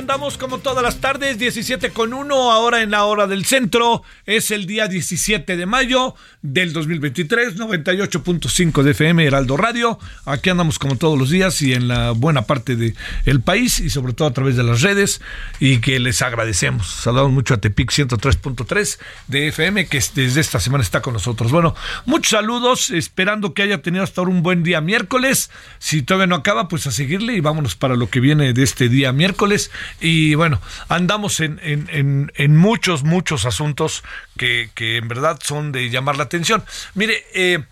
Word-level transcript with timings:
Andamos 0.00 0.38
como 0.38 0.60
todas 0.60 0.82
las 0.82 0.96
tardes, 0.96 1.38
17 1.38 1.90
con 1.90 2.14
1, 2.14 2.34
ahora 2.52 2.80
en 2.80 2.90
la 2.90 3.04
hora 3.04 3.26
del 3.26 3.44
centro, 3.44 4.02
es 4.24 4.50
el 4.50 4.64
día 4.64 4.88
17 4.88 5.58
de 5.58 5.66
mayo 5.66 6.14
del 6.40 6.72
2023, 6.72 7.56
98.5 7.56 8.82
de 8.82 8.92
FM 8.92 9.26
Heraldo 9.26 9.58
Radio, 9.58 9.98
aquí 10.24 10.48
andamos 10.48 10.78
como 10.78 10.96
todos 10.96 11.18
los 11.18 11.28
días 11.28 11.60
y 11.60 11.74
en 11.74 11.86
la 11.86 12.12
buena 12.12 12.42
parte 12.42 12.76
del 12.76 12.96
el 13.26 13.42
país 13.42 13.78
y 13.78 13.90
sobre 13.90 14.14
todo 14.14 14.28
a 14.28 14.32
través 14.32 14.56
de 14.56 14.62
las 14.62 14.80
redes 14.80 15.20
y 15.60 15.80
que 15.80 16.00
les 16.00 16.22
agradecemos, 16.22 16.86
saludamos 16.86 17.32
mucho 17.32 17.52
a 17.52 17.58
Tepic 17.58 17.92
103.3 17.92 18.98
de 19.28 19.48
FM 19.48 19.86
que 19.86 20.02
desde 20.14 20.40
esta 20.40 20.60
semana 20.60 20.82
está 20.82 21.02
con 21.02 21.12
nosotros. 21.12 21.52
Bueno, 21.52 21.74
muchos 22.06 22.30
saludos, 22.30 22.88
esperando 22.90 23.52
que 23.52 23.64
haya 23.64 23.82
tenido 23.82 24.02
hasta 24.02 24.22
ahora 24.22 24.32
un 24.32 24.42
buen 24.42 24.62
día 24.62 24.80
miércoles, 24.80 25.50
si 25.78 26.00
todavía 26.00 26.26
no 26.26 26.36
acaba, 26.36 26.68
pues 26.68 26.86
a 26.86 26.90
seguirle 26.90 27.34
y 27.34 27.40
vámonos 27.40 27.76
para 27.76 27.96
lo 27.96 28.08
que 28.08 28.20
viene 28.20 28.54
de 28.54 28.62
este 28.62 28.88
día 28.88 29.12
miércoles. 29.12 29.70
Y 30.00 30.34
bueno, 30.34 30.60
andamos 30.88 31.40
en, 31.40 31.60
en, 31.62 32.32
en, 32.34 32.56
muchos, 32.56 33.02
muchos 33.02 33.46
asuntos 33.46 34.02
que, 34.36 34.70
que, 34.74 34.98
en 34.98 35.08
verdad 35.08 35.38
son 35.42 35.72
de 35.72 35.90
llamar 35.90 36.16
la 36.16 36.24
atención. 36.24 36.64
Mire, 36.94 37.24
eh, 37.34 37.64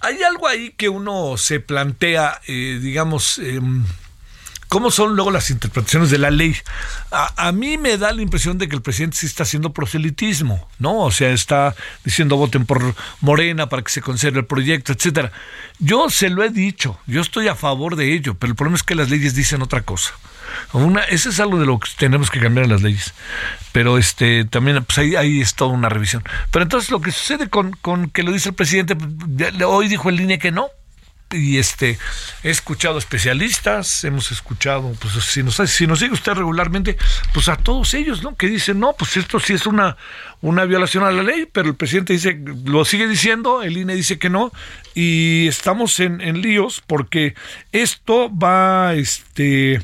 hay 0.00 0.22
algo 0.22 0.48
ahí 0.48 0.70
que 0.76 0.88
uno 0.88 1.36
se 1.36 1.60
plantea, 1.60 2.40
eh, 2.46 2.78
digamos, 2.80 3.38
eh, 3.38 3.60
¿Cómo 4.74 4.90
son 4.90 5.14
luego 5.14 5.30
las 5.30 5.50
interpretaciones 5.50 6.10
de 6.10 6.18
la 6.18 6.32
ley? 6.32 6.56
A, 7.12 7.46
a, 7.46 7.52
mí 7.52 7.78
me 7.78 7.96
da 7.96 8.12
la 8.12 8.22
impresión 8.22 8.58
de 8.58 8.66
que 8.66 8.74
el 8.74 8.82
presidente 8.82 9.16
sí 9.16 9.26
está 9.26 9.44
haciendo 9.44 9.72
proselitismo, 9.72 10.68
¿no? 10.80 10.98
O 10.98 11.12
sea, 11.12 11.30
está 11.30 11.76
diciendo 12.02 12.36
voten 12.36 12.66
por 12.66 12.94
Morena 13.20 13.68
para 13.68 13.82
que 13.82 13.92
se 13.92 14.02
conserve 14.02 14.40
el 14.40 14.46
proyecto, 14.46 14.92
etcétera. 14.92 15.30
Yo 15.78 16.10
se 16.10 16.28
lo 16.28 16.42
he 16.42 16.50
dicho, 16.50 16.98
yo 17.06 17.20
estoy 17.20 17.46
a 17.46 17.54
favor 17.54 17.94
de 17.94 18.14
ello, 18.14 18.34
pero 18.34 18.50
el 18.50 18.56
problema 18.56 18.76
es 18.76 18.82
que 18.82 18.96
las 18.96 19.10
leyes 19.10 19.36
dicen 19.36 19.62
otra 19.62 19.82
cosa. 19.82 20.12
Una, 20.72 21.02
ese 21.02 21.28
es 21.28 21.40
algo 21.40 21.58
de 21.58 21.66
lo 21.66 21.78
que 21.78 21.88
tenemos 21.96 22.30
que 22.30 22.40
cambiar 22.40 22.64
en 22.64 22.72
las 22.72 22.82
leyes. 22.82 23.14
Pero 23.72 23.98
este 23.98 24.44
también 24.44 24.84
pues 24.84 24.98
ahí, 24.98 25.16
ahí 25.16 25.40
es 25.40 25.54
toda 25.54 25.72
una 25.72 25.88
revisión. 25.88 26.22
Pero 26.50 26.62
entonces 26.62 26.90
lo 26.90 27.00
que 27.00 27.12
sucede 27.12 27.48
con, 27.48 27.72
con 27.72 28.10
que 28.10 28.22
lo 28.22 28.32
dice 28.32 28.50
el 28.50 28.54
presidente, 28.54 28.96
hoy 29.64 29.88
dijo 29.88 30.08
el 30.08 30.16
línea 30.16 30.38
que 30.38 30.52
no, 30.52 30.68
y 31.34 31.58
este 31.58 31.98
he 32.42 32.50
escuchado 32.50 32.98
especialistas, 32.98 34.04
hemos 34.04 34.30
escuchado, 34.30 34.94
pues 35.00 35.14
si 35.24 35.42
nos, 35.42 35.56
si 35.56 35.86
nos 35.86 35.98
sigue 35.98 36.12
usted 36.12 36.32
regularmente, 36.32 36.96
pues 37.32 37.48
a 37.48 37.56
todos 37.56 37.94
ellos, 37.94 38.22
¿no? 38.22 38.36
Que 38.36 38.48
dicen, 38.48 38.78
no, 38.80 38.94
pues 38.94 39.16
esto 39.16 39.40
sí 39.40 39.54
es 39.54 39.66
una, 39.66 39.96
una 40.40 40.64
violación 40.64 41.04
a 41.04 41.10
la 41.10 41.22
ley, 41.22 41.48
pero 41.50 41.68
el 41.68 41.76
presidente 41.76 42.12
dice, 42.12 42.38
lo 42.64 42.84
sigue 42.84 43.08
diciendo, 43.08 43.62
el 43.62 43.76
INE 43.76 43.94
dice 43.94 44.18
que 44.18 44.30
no, 44.30 44.52
y 44.94 45.48
estamos 45.48 45.98
en, 46.00 46.20
en 46.20 46.40
líos 46.40 46.82
porque 46.86 47.34
esto 47.72 48.30
va, 48.36 48.94
este, 48.94 49.82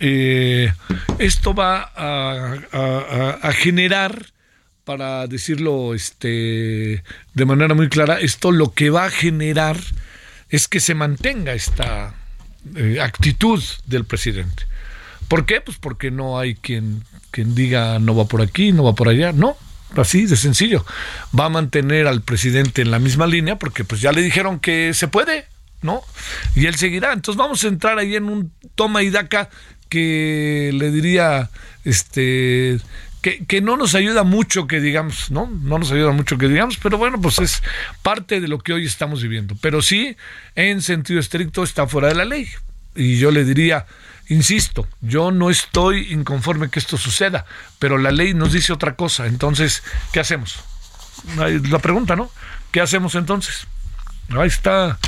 eh, 0.00 0.72
esto 1.18 1.54
va 1.54 1.92
a, 1.94 3.52
generar 3.52 4.26
para 4.84 5.26
decirlo 5.26 5.94
este 5.94 7.04
de 7.34 7.44
manera 7.44 7.74
muy 7.74 7.88
clara, 7.88 8.18
esto 8.18 8.50
lo 8.50 8.72
que 8.72 8.88
va 8.88 9.04
a 9.04 9.10
generar 9.10 9.76
es 10.48 10.68
que 10.68 10.80
se 10.80 10.94
mantenga 10.94 11.52
esta 11.52 12.14
eh, 12.74 12.98
actitud 13.00 13.62
del 13.86 14.04
presidente. 14.04 14.64
¿Por 15.28 15.46
qué? 15.46 15.60
Pues 15.60 15.76
porque 15.76 16.10
no 16.10 16.38
hay 16.38 16.54
quien, 16.54 17.04
quien 17.30 17.54
diga 17.54 17.98
no 17.98 18.16
va 18.16 18.24
por 18.24 18.42
aquí, 18.42 18.72
no 18.72 18.82
va 18.82 18.94
por 18.94 19.08
allá. 19.08 19.32
No, 19.32 19.56
así 19.96 20.26
de 20.26 20.36
sencillo. 20.36 20.84
Va 21.38 21.44
a 21.44 21.50
mantener 21.50 22.06
al 22.06 22.22
presidente 22.22 22.82
en 22.82 22.90
la 22.90 22.98
misma 22.98 23.26
línea 23.26 23.56
porque 23.56 23.84
pues 23.84 24.00
ya 24.00 24.12
le 24.12 24.22
dijeron 24.22 24.58
que 24.58 24.92
se 24.94 25.08
puede, 25.08 25.46
¿no? 25.82 26.02
Y 26.56 26.66
él 26.66 26.74
seguirá. 26.74 27.12
Entonces 27.12 27.38
vamos 27.38 27.62
a 27.62 27.68
entrar 27.68 27.98
ahí 27.98 28.16
en 28.16 28.24
un 28.24 28.52
toma 28.74 29.02
y 29.02 29.10
daca 29.10 29.50
que 29.90 30.70
le 30.72 30.90
diría, 30.90 31.50
este, 31.84 32.80
que, 33.20 33.44
que, 33.44 33.60
no 33.60 33.76
nos 33.76 33.94
ayuda 33.94 34.24
mucho 34.24 34.66
que 34.66 34.80
digamos, 34.80 35.30
¿no? 35.30 35.46
No 35.46 35.78
nos 35.78 35.92
ayuda 35.92 36.12
mucho 36.12 36.38
que 36.38 36.48
digamos, 36.48 36.78
pero 36.78 36.96
bueno, 36.96 37.20
pues 37.20 37.38
es 37.40 37.62
parte 38.02 38.40
de 38.40 38.48
lo 38.48 38.60
que 38.60 38.72
hoy 38.72 38.86
estamos 38.86 39.22
viviendo. 39.22 39.54
Pero 39.60 39.82
sí, 39.82 40.16
en 40.54 40.80
sentido 40.80 41.20
estricto, 41.20 41.62
está 41.62 41.86
fuera 41.86 42.08
de 42.08 42.14
la 42.14 42.24
ley. 42.24 42.48
Y 42.94 43.18
yo 43.18 43.30
le 43.30 43.44
diría, 43.44 43.86
insisto, 44.28 44.88
yo 45.00 45.32
no 45.32 45.50
estoy 45.50 46.12
inconforme 46.12 46.70
que 46.70 46.78
esto 46.78 46.96
suceda, 46.96 47.44
pero 47.78 47.98
la 47.98 48.12
ley 48.12 48.32
nos 48.32 48.52
dice 48.52 48.72
otra 48.72 48.96
cosa. 48.96 49.26
Entonces, 49.26 49.82
¿qué 50.12 50.20
hacemos? 50.20 50.60
La 51.36 51.78
pregunta, 51.80 52.16
¿no? 52.16 52.30
¿Qué 52.70 52.80
hacemos 52.80 53.14
entonces? 53.14 53.66
Ahí 54.38 54.46
está, 54.46 54.98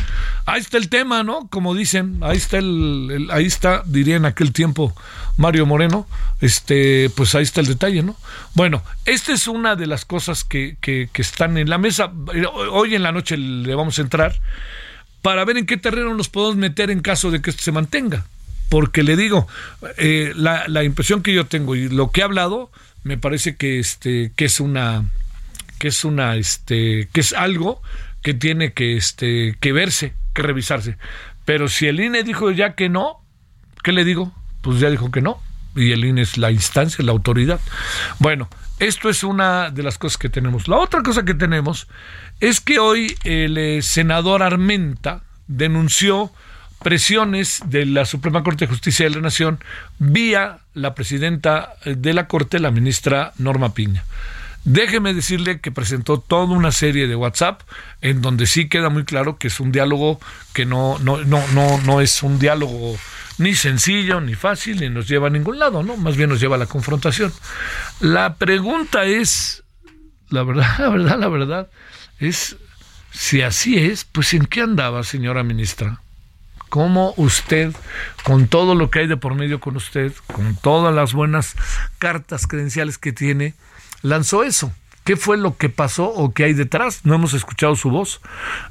ahí 0.46 0.60
está 0.60 0.78
el 0.78 0.88
tema, 0.88 1.22
¿no? 1.22 1.46
Como 1.48 1.74
dicen, 1.74 2.18
ahí 2.22 2.36
está 2.36 2.58
el, 2.58 3.28
ahí 3.30 3.46
está, 3.46 3.82
diría 3.86 4.16
en 4.16 4.24
aquel 4.24 4.52
tiempo 4.52 4.94
Mario 5.36 5.64
Moreno, 5.64 6.08
este, 6.40 7.08
pues 7.10 7.34
ahí 7.34 7.44
está 7.44 7.60
el 7.60 7.68
detalle, 7.68 8.02
¿no? 8.02 8.16
Bueno, 8.54 8.82
esta 9.04 9.32
es 9.32 9.46
una 9.46 9.76
de 9.76 9.86
las 9.86 10.04
cosas 10.04 10.42
que, 10.42 10.76
que, 10.80 11.08
que 11.12 11.22
están 11.22 11.56
en 11.56 11.70
la 11.70 11.78
mesa. 11.78 12.12
Hoy 12.72 12.94
en 12.96 13.02
la 13.02 13.12
noche 13.12 13.36
le 13.36 13.74
vamos 13.74 13.98
a 13.98 14.02
entrar 14.02 14.40
para 15.22 15.44
ver 15.44 15.56
en 15.56 15.66
qué 15.66 15.76
terreno 15.76 16.14
nos 16.14 16.28
podemos 16.28 16.56
meter 16.56 16.90
en 16.90 17.00
caso 17.00 17.30
de 17.30 17.40
que 17.40 17.50
esto 17.50 17.62
se 17.62 17.72
mantenga. 17.72 18.26
Porque 18.68 19.02
le 19.02 19.16
digo, 19.16 19.46
eh, 19.98 20.32
la, 20.34 20.66
la 20.66 20.82
impresión 20.82 21.22
que 21.22 21.34
yo 21.34 21.46
tengo 21.46 21.76
y 21.76 21.88
lo 21.88 22.10
que 22.10 22.22
he 22.22 22.24
hablado, 22.24 22.72
me 23.04 23.18
parece 23.18 23.54
que 23.54 23.78
este, 23.78 24.32
que 24.34 24.46
es 24.46 24.58
una, 24.60 25.04
que 25.78 25.88
es 25.88 26.04
una, 26.04 26.36
este, 26.36 27.08
que 27.12 27.20
es 27.20 27.32
algo 27.34 27.82
que 28.22 28.34
tiene 28.34 28.72
que, 28.72 28.96
este, 28.96 29.56
que 29.60 29.72
verse, 29.72 30.14
que 30.34 30.42
revisarse. 30.42 30.96
Pero 31.44 31.68
si 31.68 31.86
el 31.86 32.00
INE 32.00 32.22
dijo 32.22 32.50
ya 32.50 32.74
que 32.74 32.88
no, 32.88 33.24
¿qué 33.82 33.92
le 33.92 34.04
digo? 34.04 34.32
Pues 34.60 34.80
ya 34.80 34.90
dijo 34.90 35.10
que 35.10 35.20
no. 35.20 35.40
Y 35.74 35.92
el 35.92 36.04
INE 36.04 36.22
es 36.22 36.38
la 36.38 36.50
instancia, 36.50 37.04
la 37.04 37.12
autoridad. 37.12 37.60
Bueno, 38.18 38.48
esto 38.78 39.08
es 39.08 39.24
una 39.24 39.70
de 39.70 39.82
las 39.82 39.98
cosas 39.98 40.18
que 40.18 40.28
tenemos. 40.28 40.68
La 40.68 40.76
otra 40.76 41.02
cosa 41.02 41.24
que 41.24 41.34
tenemos 41.34 41.88
es 42.40 42.60
que 42.60 42.78
hoy 42.78 43.16
el 43.24 43.58
eh, 43.58 43.82
senador 43.82 44.42
Armenta 44.42 45.22
denunció 45.46 46.32
presiones 46.82 47.62
de 47.66 47.86
la 47.86 48.04
Suprema 48.04 48.42
Corte 48.42 48.66
de 48.66 48.70
Justicia 48.72 49.06
de 49.06 49.14
la 49.14 49.20
Nación 49.20 49.60
vía 49.98 50.58
la 50.74 50.94
presidenta 50.94 51.74
de 51.84 52.12
la 52.12 52.26
Corte, 52.26 52.58
la 52.58 52.70
ministra 52.70 53.32
Norma 53.38 53.72
Piña. 53.72 54.04
Déjeme 54.64 55.12
decirle 55.12 55.60
que 55.60 55.72
presentó 55.72 56.20
toda 56.20 56.54
una 56.54 56.70
serie 56.70 57.08
de 57.08 57.16
WhatsApp 57.16 57.62
en 58.00 58.22
donde 58.22 58.46
sí 58.46 58.68
queda 58.68 58.90
muy 58.90 59.04
claro 59.04 59.36
que 59.36 59.48
es 59.48 59.58
un 59.58 59.72
diálogo 59.72 60.20
que 60.52 60.66
no, 60.66 60.98
no, 61.00 61.24
no, 61.24 61.44
no, 61.48 61.80
no 61.80 62.00
es 62.00 62.22
un 62.22 62.38
diálogo 62.38 62.96
ni 63.38 63.54
sencillo, 63.56 64.20
ni 64.20 64.34
fácil, 64.34 64.80
ni 64.80 64.88
nos 64.88 65.08
lleva 65.08 65.26
a 65.26 65.30
ningún 65.30 65.58
lado, 65.58 65.82
¿no? 65.82 65.96
Más 65.96 66.16
bien 66.16 66.30
nos 66.30 66.40
lleva 66.40 66.56
a 66.56 66.58
la 66.58 66.66
confrontación. 66.66 67.32
La 67.98 68.36
pregunta 68.36 69.04
es, 69.04 69.64
la 70.28 70.44
verdad, 70.44 70.68
la 70.78 70.88
verdad, 70.90 71.18
la 71.18 71.28
verdad, 71.28 71.70
es 72.20 72.56
si 73.10 73.42
así 73.42 73.78
es, 73.78 74.04
pues 74.04 74.32
¿en 74.32 74.46
qué 74.46 74.60
andaba, 74.60 75.02
señora 75.02 75.42
ministra? 75.42 76.00
¿Cómo 76.68 77.12
usted, 77.18 77.74
con 78.22 78.46
todo 78.46 78.74
lo 78.74 78.90
que 78.90 79.00
hay 79.00 79.06
de 79.06 79.18
por 79.18 79.34
medio 79.34 79.60
con 79.60 79.76
usted, 79.76 80.12
con 80.28 80.56
todas 80.56 80.94
las 80.94 81.12
buenas 81.12 81.54
cartas 81.98 82.46
credenciales 82.46 82.96
que 82.96 83.12
tiene, 83.12 83.54
lanzó 84.02 84.44
eso? 84.44 84.72
¿Qué 85.04 85.16
fue 85.16 85.36
lo 85.36 85.56
que 85.56 85.68
pasó 85.68 86.08
o 86.08 86.32
qué 86.32 86.44
hay 86.44 86.54
detrás? 86.54 87.00
No 87.04 87.14
hemos 87.14 87.34
escuchado 87.34 87.74
su 87.74 87.90
voz, 87.90 88.20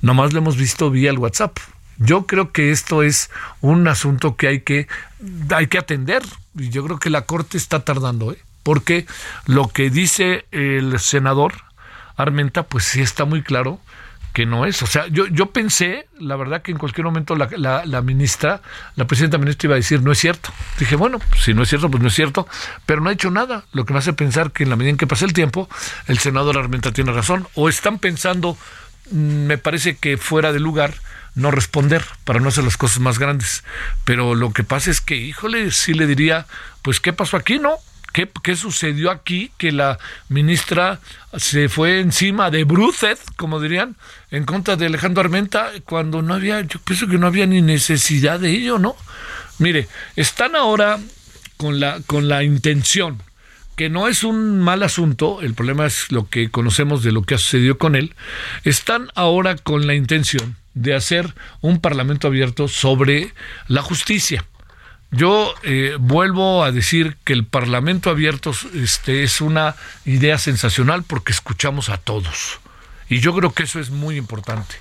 nomás 0.01 0.31
lo 0.31 0.39
hemos 0.39 0.55
visto 0.55 0.89
vía 0.89 1.09
el 1.09 1.17
WhatsApp. 1.17 1.57
Yo 1.97 2.25
creo 2.25 2.51
que 2.51 2.71
esto 2.71 3.03
es 3.03 3.29
un 3.59 3.87
asunto 3.87 4.35
que 4.35 4.47
hay 4.47 4.61
que, 4.61 4.87
hay 5.53 5.67
que 5.67 5.77
atender 5.77 6.23
y 6.57 6.69
yo 6.69 6.85
creo 6.85 6.99
que 6.99 7.09
la 7.09 7.25
Corte 7.25 7.57
está 7.57 7.83
tardando, 7.83 8.31
¿eh? 8.31 8.39
porque 8.63 9.05
lo 9.45 9.67
que 9.67 9.89
dice 9.89 10.45
el 10.51 10.99
senador 10.99 11.53
Armenta, 12.15 12.63
pues 12.63 12.85
sí 12.85 13.01
está 13.01 13.25
muy 13.25 13.41
claro 13.41 13.79
que 14.33 14.45
no 14.45 14.65
es. 14.65 14.81
O 14.81 14.87
sea, 14.87 15.07
yo, 15.07 15.27
yo 15.27 15.47
pensé, 15.47 16.07
la 16.19 16.35
verdad, 16.35 16.61
que 16.61 16.71
en 16.71 16.77
cualquier 16.77 17.05
momento 17.05 17.35
la, 17.35 17.49
la, 17.57 17.85
la, 17.85 18.01
ministra, 18.01 18.61
la 18.95 19.05
presidenta 19.05 19.37
ministra 19.37 19.67
iba 19.67 19.75
a 19.75 19.77
decir, 19.77 20.01
no 20.01 20.11
es 20.11 20.19
cierto. 20.19 20.51
Dije, 20.79 20.95
bueno, 20.95 21.19
si 21.37 21.53
no 21.53 21.63
es 21.63 21.69
cierto, 21.69 21.89
pues 21.89 22.01
no 22.01 22.07
es 22.07 22.15
cierto, 22.15 22.47
pero 22.85 23.01
no 23.01 23.09
ha 23.09 23.13
hecho 23.13 23.31
nada. 23.31 23.65
Lo 23.73 23.85
que 23.85 23.93
me 23.93 23.99
hace 23.99 24.13
pensar 24.13 24.51
que 24.51 24.63
en 24.63 24.69
la 24.69 24.75
medida 24.75 24.91
en 24.91 24.97
que 24.97 25.07
pasa 25.07 25.25
el 25.25 25.33
tiempo, 25.33 25.69
el 26.07 26.19
senador 26.19 26.57
Armenta 26.57 26.91
tiene 26.91 27.11
razón. 27.11 27.47
O 27.55 27.69
están 27.69 27.99
pensando, 27.99 28.57
mm, 29.11 29.45
me 29.45 29.57
parece 29.57 29.97
que 29.97 30.17
fuera 30.17 30.53
de 30.53 30.59
lugar, 30.59 30.93
no 31.35 31.49
responder 31.51 32.03
para 32.25 32.39
no 32.39 32.49
hacer 32.49 32.63
las 32.63 32.77
cosas 32.77 32.99
más 32.99 33.19
grandes. 33.19 33.63
Pero 34.05 34.35
lo 34.35 34.51
que 34.51 34.63
pasa 34.63 34.91
es 34.91 35.01
que, 35.01 35.15
híjole, 35.15 35.71
sí 35.71 35.93
le 35.93 36.07
diría, 36.07 36.45
pues, 36.81 36.99
¿qué 36.99 37.13
pasó 37.13 37.37
aquí? 37.37 37.59
No, 37.59 37.77
¿Qué, 38.13 38.29
¿Qué, 38.43 38.57
sucedió 38.57 39.09
aquí? 39.09 39.51
Que 39.57 39.71
la 39.71 39.97
ministra 40.27 40.99
se 41.37 41.69
fue 41.69 42.01
encima 42.01 42.51
de 42.51 42.65
Brucet, 42.65 43.17
como 43.37 43.61
dirían, 43.61 43.95
en 44.31 44.45
contra 44.45 44.77
de 44.77 44.85
Alejandro 44.85 45.21
Armenta, 45.21 45.71
cuando 45.85 46.21
no 46.21 46.33
había, 46.33 46.61
yo 46.61 46.79
pienso 46.79 47.07
que 47.07 47.17
no 47.17 47.27
había 47.27 47.45
ni 47.45 47.61
necesidad 47.61 48.39
de 48.39 48.51
ello, 48.51 48.79
¿no? 48.79 48.95
Mire, 49.59 49.87
están 50.15 50.55
ahora 50.55 50.99
con 51.57 51.79
la, 51.79 51.99
con 52.07 52.29
la 52.29 52.43
intención, 52.43 53.21
que 53.75 53.89
no 53.89 54.07
es 54.07 54.23
un 54.23 54.59
mal 54.59 54.83
asunto, 54.83 55.41
el 55.41 55.53
problema 55.53 55.85
es 55.85 56.11
lo 56.11 56.29
que 56.29 56.49
conocemos 56.49 57.03
de 57.03 57.11
lo 57.11 57.23
que 57.23 57.35
ha 57.35 57.37
sucedido 57.37 57.77
con 57.77 57.95
él, 57.95 58.15
están 58.63 59.09
ahora 59.15 59.55
con 59.57 59.85
la 59.85 59.95
intención 59.95 60.55
de 60.73 60.95
hacer 60.95 61.33
un 61.59 61.81
parlamento 61.81 62.27
abierto 62.27 62.69
sobre 62.69 63.33
la 63.67 63.81
justicia. 63.81 64.45
Yo 65.11 65.53
eh, 65.63 65.97
vuelvo 65.99 66.63
a 66.63 66.71
decir 66.71 67.17
que 67.25 67.33
el 67.33 67.43
Parlamento 67.45 68.09
abierto 68.09 68.53
este, 68.73 69.23
es 69.23 69.41
una 69.41 69.75
idea 70.05 70.37
sensacional 70.37 71.03
porque 71.03 71.33
escuchamos 71.33 71.89
a 71.89 71.97
todos. 71.97 72.61
Y 73.11 73.19
yo 73.19 73.35
creo 73.35 73.51
que 73.51 73.63
eso 73.63 73.81
es 73.81 73.89
muy 73.89 74.15
importante. 74.15 74.75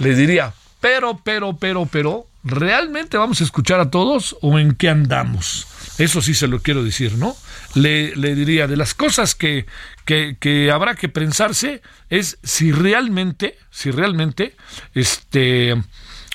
Le 0.00 0.16
diría, 0.16 0.52
pero, 0.80 1.20
pero, 1.22 1.56
pero, 1.56 1.86
pero, 1.86 2.26
¿realmente 2.42 3.16
vamos 3.16 3.40
a 3.40 3.44
escuchar 3.44 3.78
a 3.78 3.90
todos 3.90 4.36
o 4.42 4.58
en 4.58 4.74
qué 4.74 4.88
andamos? 4.88 5.68
Eso 5.96 6.20
sí 6.20 6.34
se 6.34 6.48
lo 6.48 6.58
quiero 6.62 6.82
decir, 6.82 7.16
¿no? 7.16 7.36
Le, 7.74 8.16
le 8.16 8.34
diría, 8.34 8.66
de 8.66 8.76
las 8.76 8.92
cosas 8.92 9.36
que, 9.36 9.66
que, 10.04 10.36
que, 10.40 10.72
habrá 10.72 10.96
que 10.96 11.08
pensarse 11.08 11.80
es 12.08 12.38
si 12.42 12.72
realmente, 12.72 13.56
si 13.70 13.92
realmente, 13.92 14.56
este, 14.94 15.80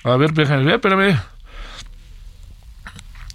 a 0.06 0.16
ver, 0.16 0.32
déjame 0.32 0.74
espérame. 0.74 1.20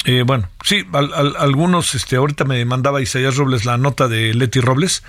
Eh, 0.06 0.22
bueno, 0.24 0.48
sí, 0.64 0.86
al, 0.92 1.36
algunos, 1.36 1.94
este, 1.94 2.16
ahorita 2.16 2.44
me 2.44 2.64
mandaba 2.64 3.02
Isaías 3.02 3.36
Robles 3.36 3.66
la 3.66 3.76
nota 3.76 4.08
de 4.08 4.32
Leti 4.32 4.60
Robles, 4.60 5.02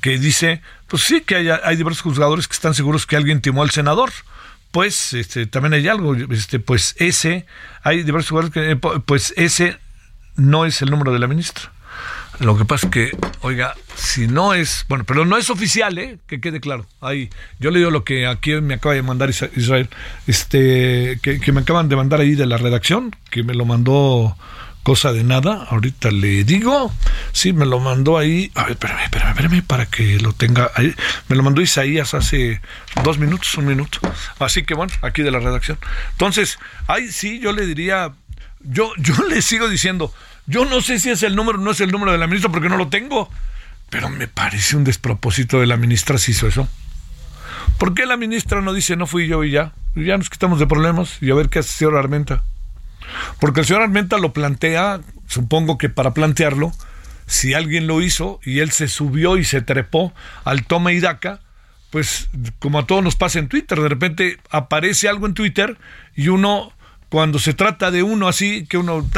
que 0.00 0.18
dice, 0.18 0.62
pues 0.86 1.02
sí, 1.02 1.20
que 1.20 1.36
hay, 1.36 1.48
hay 1.48 1.76
diversos 1.76 2.02
juzgadores 2.02 2.48
que 2.48 2.54
están 2.54 2.74
seguros 2.74 3.06
que 3.06 3.16
alguien 3.16 3.40
timó 3.40 3.62
al 3.62 3.70
senador. 3.70 4.10
Pues 4.70 5.14
este, 5.14 5.46
también 5.46 5.72
hay 5.72 5.88
algo, 5.88 6.14
este, 6.14 6.60
pues 6.60 6.94
ese, 6.98 7.46
hay 7.82 8.02
diversos 8.02 8.30
juzgadores 8.30 8.52
que, 8.52 8.70
eh, 8.72 9.00
pues 9.04 9.32
ese 9.36 9.78
no 10.36 10.66
es 10.66 10.82
el 10.82 10.90
número 10.90 11.12
de 11.12 11.18
la 11.18 11.26
ministra. 11.26 11.72
Lo 12.40 12.56
que 12.56 12.64
pasa 12.64 12.86
es 12.86 12.92
que, 12.92 13.18
oiga, 13.40 13.74
si 13.96 14.28
no 14.28 14.54
es, 14.54 14.84
bueno, 14.88 15.02
pero 15.04 15.24
no 15.24 15.36
es 15.36 15.50
oficial, 15.50 15.98
¿eh? 15.98 16.18
Que 16.28 16.40
quede 16.40 16.60
claro. 16.60 16.86
Ahí, 17.00 17.30
yo 17.58 17.72
le 17.72 17.80
digo 17.80 17.90
lo 17.90 18.04
que 18.04 18.28
aquí 18.28 18.52
me 18.60 18.74
acaba 18.74 18.94
de 18.94 19.02
mandar 19.02 19.30
Israel, 19.30 19.88
este, 20.28 21.18
que, 21.20 21.40
que 21.40 21.52
me 21.52 21.62
acaban 21.62 21.88
de 21.88 21.96
mandar 21.96 22.20
ahí 22.20 22.36
de 22.36 22.46
la 22.46 22.56
redacción, 22.56 23.16
que 23.30 23.42
me 23.42 23.54
lo 23.54 23.64
mandó 23.64 24.36
cosa 24.88 25.12
de 25.12 25.22
nada, 25.22 25.66
ahorita 25.68 26.10
le 26.10 26.44
digo, 26.44 26.90
sí, 27.32 27.52
me 27.52 27.66
lo 27.66 27.78
mandó 27.78 28.16
ahí, 28.16 28.50
a 28.54 28.62
ver, 28.62 28.70
espérame, 28.72 29.02
espérame, 29.02 29.30
espérame, 29.32 29.62
para 29.62 29.84
que 29.84 30.18
lo 30.18 30.32
tenga 30.32 30.70
me 31.28 31.36
lo 31.36 31.42
mandó 31.42 31.60
Isaías 31.60 32.14
hace 32.14 32.62
dos 33.04 33.18
minutos, 33.18 33.54
un 33.56 33.66
minuto, 33.66 33.98
así 34.38 34.62
que 34.62 34.72
bueno, 34.72 34.90
aquí 35.02 35.20
de 35.20 35.30
la 35.30 35.40
redacción. 35.40 35.76
Entonces, 36.12 36.58
ahí 36.86 37.12
sí, 37.12 37.38
yo 37.38 37.52
le 37.52 37.66
diría, 37.66 38.14
yo, 38.60 38.90
yo 38.96 39.14
le 39.28 39.42
sigo 39.42 39.68
diciendo, 39.68 40.10
yo 40.46 40.64
no 40.64 40.80
sé 40.80 40.98
si 40.98 41.10
es 41.10 41.22
el 41.22 41.36
número, 41.36 41.58
no 41.58 41.72
es 41.72 41.82
el 41.82 41.90
número 41.90 42.10
de 42.12 42.16
la 42.16 42.26
ministra 42.26 42.50
porque 42.50 42.70
no 42.70 42.78
lo 42.78 42.88
tengo, 42.88 43.28
pero 43.90 44.08
me 44.08 44.26
parece 44.26 44.74
un 44.74 44.84
despropósito 44.84 45.60
de 45.60 45.66
la 45.66 45.76
ministra 45.76 46.16
si 46.16 46.30
hizo 46.30 46.48
eso. 46.48 46.66
¿Por 47.76 47.92
qué 47.92 48.06
la 48.06 48.16
ministra 48.16 48.62
no 48.62 48.72
dice 48.72 48.96
no 48.96 49.06
fui 49.06 49.26
yo 49.26 49.44
y 49.44 49.50
ya? 49.50 49.72
Ya 49.96 50.16
nos 50.16 50.30
quitamos 50.30 50.58
de 50.58 50.66
problemas 50.66 51.18
y 51.20 51.30
a 51.30 51.34
ver 51.34 51.50
qué 51.50 51.58
hace 51.58 51.74
señor 51.74 51.98
Armenta. 51.98 52.42
Porque 53.40 53.60
el 53.60 53.66
señor 53.66 53.82
Armenta 53.82 54.18
lo 54.18 54.32
plantea, 54.32 55.00
supongo 55.26 55.78
que 55.78 55.88
para 55.88 56.14
plantearlo, 56.14 56.72
si 57.26 57.54
alguien 57.54 57.86
lo 57.86 58.00
hizo 58.00 58.40
y 58.44 58.60
él 58.60 58.70
se 58.70 58.88
subió 58.88 59.36
y 59.36 59.44
se 59.44 59.60
trepó 59.60 60.12
al 60.44 60.64
toma 60.64 60.92
y 60.92 61.00
daca, 61.00 61.40
pues 61.90 62.28
como 62.58 62.78
a 62.78 62.86
todos 62.86 63.02
nos 63.02 63.16
pasa 63.16 63.38
en 63.38 63.48
Twitter, 63.48 63.80
de 63.80 63.88
repente 63.88 64.38
aparece 64.50 65.08
algo 65.08 65.26
en 65.26 65.34
Twitter 65.34 65.76
y 66.16 66.28
uno 66.28 66.72
cuando 67.08 67.38
se 67.38 67.54
trata 67.54 67.90
de 67.90 68.02
uno 68.02 68.28
así, 68.28 68.66
que 68.66 68.76
uno, 68.76 69.08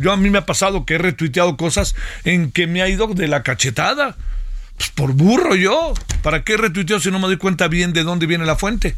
yo, 0.00 0.12
a 0.12 0.16
mí 0.16 0.30
me 0.30 0.38
ha 0.38 0.46
pasado 0.46 0.84
que 0.84 0.94
he 0.94 0.98
retuiteado 0.98 1.56
cosas 1.56 1.94
en 2.24 2.50
que 2.50 2.66
me 2.66 2.82
ha 2.82 2.88
ido 2.88 3.06
de 3.08 3.28
la 3.28 3.42
cachetada. 3.42 4.16
Pues 4.76 4.90
por 4.90 5.12
burro 5.12 5.54
yo. 5.54 5.94
¿Para 6.22 6.42
qué 6.42 6.56
retuiteo 6.56 6.98
si 6.98 7.10
no 7.10 7.18
me 7.18 7.26
doy 7.26 7.36
cuenta 7.36 7.68
bien 7.68 7.92
de 7.92 8.02
dónde 8.02 8.26
viene 8.26 8.44
la 8.44 8.56
fuente? 8.56 8.96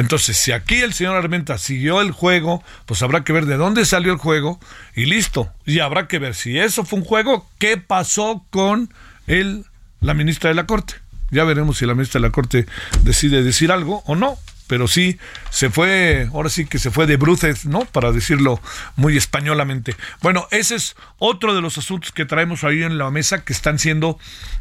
Entonces, 0.00 0.36
si 0.36 0.52
aquí 0.52 0.76
el 0.76 0.92
señor 0.92 1.16
Armenta 1.16 1.58
siguió 1.58 2.00
el 2.00 2.10
juego, 2.10 2.62
pues 2.84 3.02
habrá 3.02 3.24
que 3.24 3.32
ver 3.32 3.46
de 3.46 3.56
dónde 3.56 3.84
salió 3.84 4.12
el 4.12 4.18
juego 4.18 4.60
y 4.94 5.06
listo. 5.06 5.52
Y 5.64 5.80
habrá 5.80 6.08
que 6.08 6.18
ver 6.18 6.34
si 6.34 6.58
eso 6.58 6.84
fue 6.84 6.98
un 6.98 7.04
juego, 7.04 7.48
qué 7.58 7.76
pasó 7.76 8.44
con 8.50 8.92
el, 9.26 9.64
la 10.00 10.14
ministra 10.14 10.48
de 10.48 10.54
la 10.54 10.66
Corte. 10.66 10.94
Ya 11.30 11.44
veremos 11.44 11.78
si 11.78 11.86
la 11.86 11.94
ministra 11.94 12.20
de 12.20 12.26
la 12.28 12.32
Corte 12.32 12.66
decide 13.02 13.42
decir 13.42 13.72
algo 13.72 14.02
o 14.06 14.14
no 14.14 14.38
pero 14.66 14.88
sí 14.88 15.18
se 15.50 15.70
fue, 15.70 16.28
ahora 16.32 16.48
sí 16.48 16.66
que 16.66 16.78
se 16.78 16.90
fue 16.90 17.06
de 17.06 17.16
bruces, 17.16 17.66
¿no? 17.66 17.84
Para 17.84 18.12
decirlo 18.12 18.60
muy 18.96 19.16
españolamente. 19.16 19.94
Bueno, 20.22 20.48
ese 20.50 20.76
es 20.76 20.96
otro 21.18 21.54
de 21.54 21.60
los 21.60 21.78
asuntos 21.78 22.12
que 22.12 22.24
traemos 22.24 22.64
ahí 22.64 22.82
en 22.82 22.98
la 22.98 23.10
mesa 23.10 23.44
que 23.44 23.52
están 23.52 23.78
siendo 23.78 24.18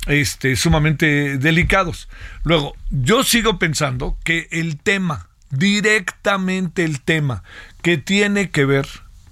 este, 0.07 0.55
sumamente 0.55 1.37
delicados. 1.37 2.07
Luego, 2.43 2.75
yo 2.89 3.23
sigo 3.23 3.59
pensando 3.59 4.17
que 4.23 4.47
el 4.51 4.77
tema, 4.77 5.27
directamente 5.49 6.83
el 6.83 7.01
tema, 7.01 7.43
que 7.81 7.97
tiene 7.97 8.49
que 8.51 8.65
ver 8.65 8.87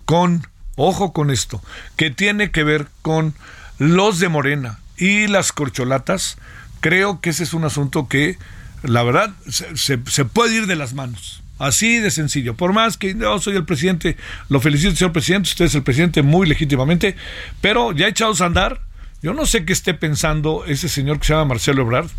con, 0.06 0.48
ojo 0.76 1.14
con 1.14 1.32
esto, 1.32 1.62
que 1.96 2.10
tiene 2.10 2.52
que 2.52 2.64
ver 2.64 2.88
con 3.02 3.34
los 3.78 4.20
de 4.20 4.30
Morena 4.30 4.80
y 4.98 5.28
las 5.28 5.52
corcholatas, 5.52 6.38
creo 6.82 7.22
que 7.22 7.32
ese 7.32 7.44
es 7.44 7.54
un 7.54 7.64
asunto 7.64 8.08
que 8.08 8.38
la 8.84 9.04
verdad, 9.04 9.32
se, 9.48 9.98
puede 10.26 10.56
ir 10.56 10.68
de 10.68 10.76
las 10.76 10.94
manos. 10.94 11.42
Así 11.60 11.98
de 12.00 12.12
sencillo. 12.12 12.56
Por 12.56 12.74
más 12.74 12.98
que 12.98 13.16
yo 13.16 13.40
soy 13.40 13.56
el 13.56 13.66
presidente, 13.66 14.18
lo 14.50 14.60
felicito, 14.60 14.96
señor 14.96 15.14
presidente, 15.14 15.50
usted 15.50 15.66
es 15.66 15.76
el 15.76 15.84
presidente 15.84 16.22
muy 16.22 16.48
legítimamente, 16.48 17.16
pero 17.62 17.92
ya 17.92 18.08
echados 18.08 18.42
a 18.42 18.46
andar, 18.46 18.82
yo 19.22 19.34
no 19.34 19.46
sé 19.46 19.64
qué 19.64 19.72
esté 19.72 19.94
pensando 19.94 20.66
ese 20.66 20.90
señor 20.90 21.20
que 21.20 21.28
se 21.28 21.34
llama 21.34 21.46
Marcelo 21.46 21.84
Ebrard, 21.84 22.10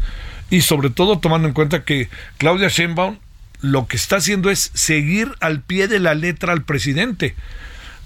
y 0.51 0.63
sobre 0.63 0.91
todo 0.91 1.19
tomando 1.19 1.49
en 1.49 1.55
cuenta 1.55 1.85
que 1.85 2.09
Claudia 2.39 2.69
Sheinbaum 2.69 3.19
lo 3.61 3.87
que 3.87 3.97
está 3.97 4.17
haciendo 4.17 4.51
es 4.51 4.71
seguir 4.75 5.35
al 5.41 5.63
pie 5.63 5.89
de 5.89 5.99
la 5.99 6.15
letra 6.15 6.53
al 6.53 6.65
presidente. 6.65 7.35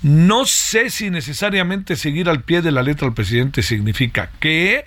No 0.02 0.46
sé 0.46 0.90
si 0.90 1.10
necesariamente 1.10 1.96
seguir 1.96 2.28
al 2.28 2.42
pie 2.42 2.62
de 2.62 2.70
la 2.70 2.82
letra 2.82 3.08
al 3.08 3.14
presidente 3.14 3.62
significa 3.62 4.30
que 4.38 4.86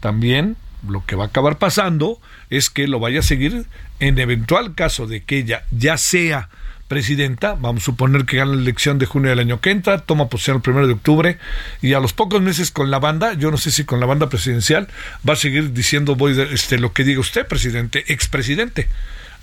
también 0.00 0.56
lo 0.86 1.04
que 1.06 1.16
va 1.16 1.24
a 1.24 1.26
acabar 1.28 1.58
pasando 1.58 2.20
es 2.50 2.70
que 2.70 2.86
lo 2.86 2.98
vaya 2.98 3.20
a 3.20 3.22
seguir 3.22 3.66
en 4.00 4.18
eventual 4.18 4.74
caso 4.74 5.06
de 5.06 5.22
que 5.22 5.38
ella 5.38 5.64
ya 5.70 5.96
sea 5.96 6.48
presidenta, 6.90 7.54
vamos 7.54 7.84
a 7.84 7.86
suponer 7.86 8.24
que 8.24 8.38
gana 8.38 8.56
la 8.56 8.60
elección 8.60 8.98
de 8.98 9.06
junio 9.06 9.30
del 9.30 9.38
año 9.38 9.60
que 9.60 9.70
entra, 9.70 9.98
toma 10.00 10.28
posesión 10.28 10.56
el 10.56 10.62
primero 10.62 10.88
de 10.88 10.94
octubre 10.94 11.38
y 11.80 11.92
a 11.92 12.00
los 12.00 12.12
pocos 12.12 12.42
meses 12.42 12.72
con 12.72 12.90
la 12.90 12.98
banda, 12.98 13.34
yo 13.34 13.52
no 13.52 13.58
sé 13.58 13.70
si 13.70 13.84
con 13.84 14.00
la 14.00 14.06
banda 14.06 14.28
presidencial, 14.28 14.88
va 15.26 15.34
a 15.34 15.36
seguir 15.36 15.72
diciendo 15.72 16.16
voy 16.16 16.36
este, 16.52 16.78
lo 16.78 16.92
que 16.92 17.04
diga 17.04 17.20
usted, 17.20 17.46
presidente, 17.46 18.12
expresidente. 18.12 18.88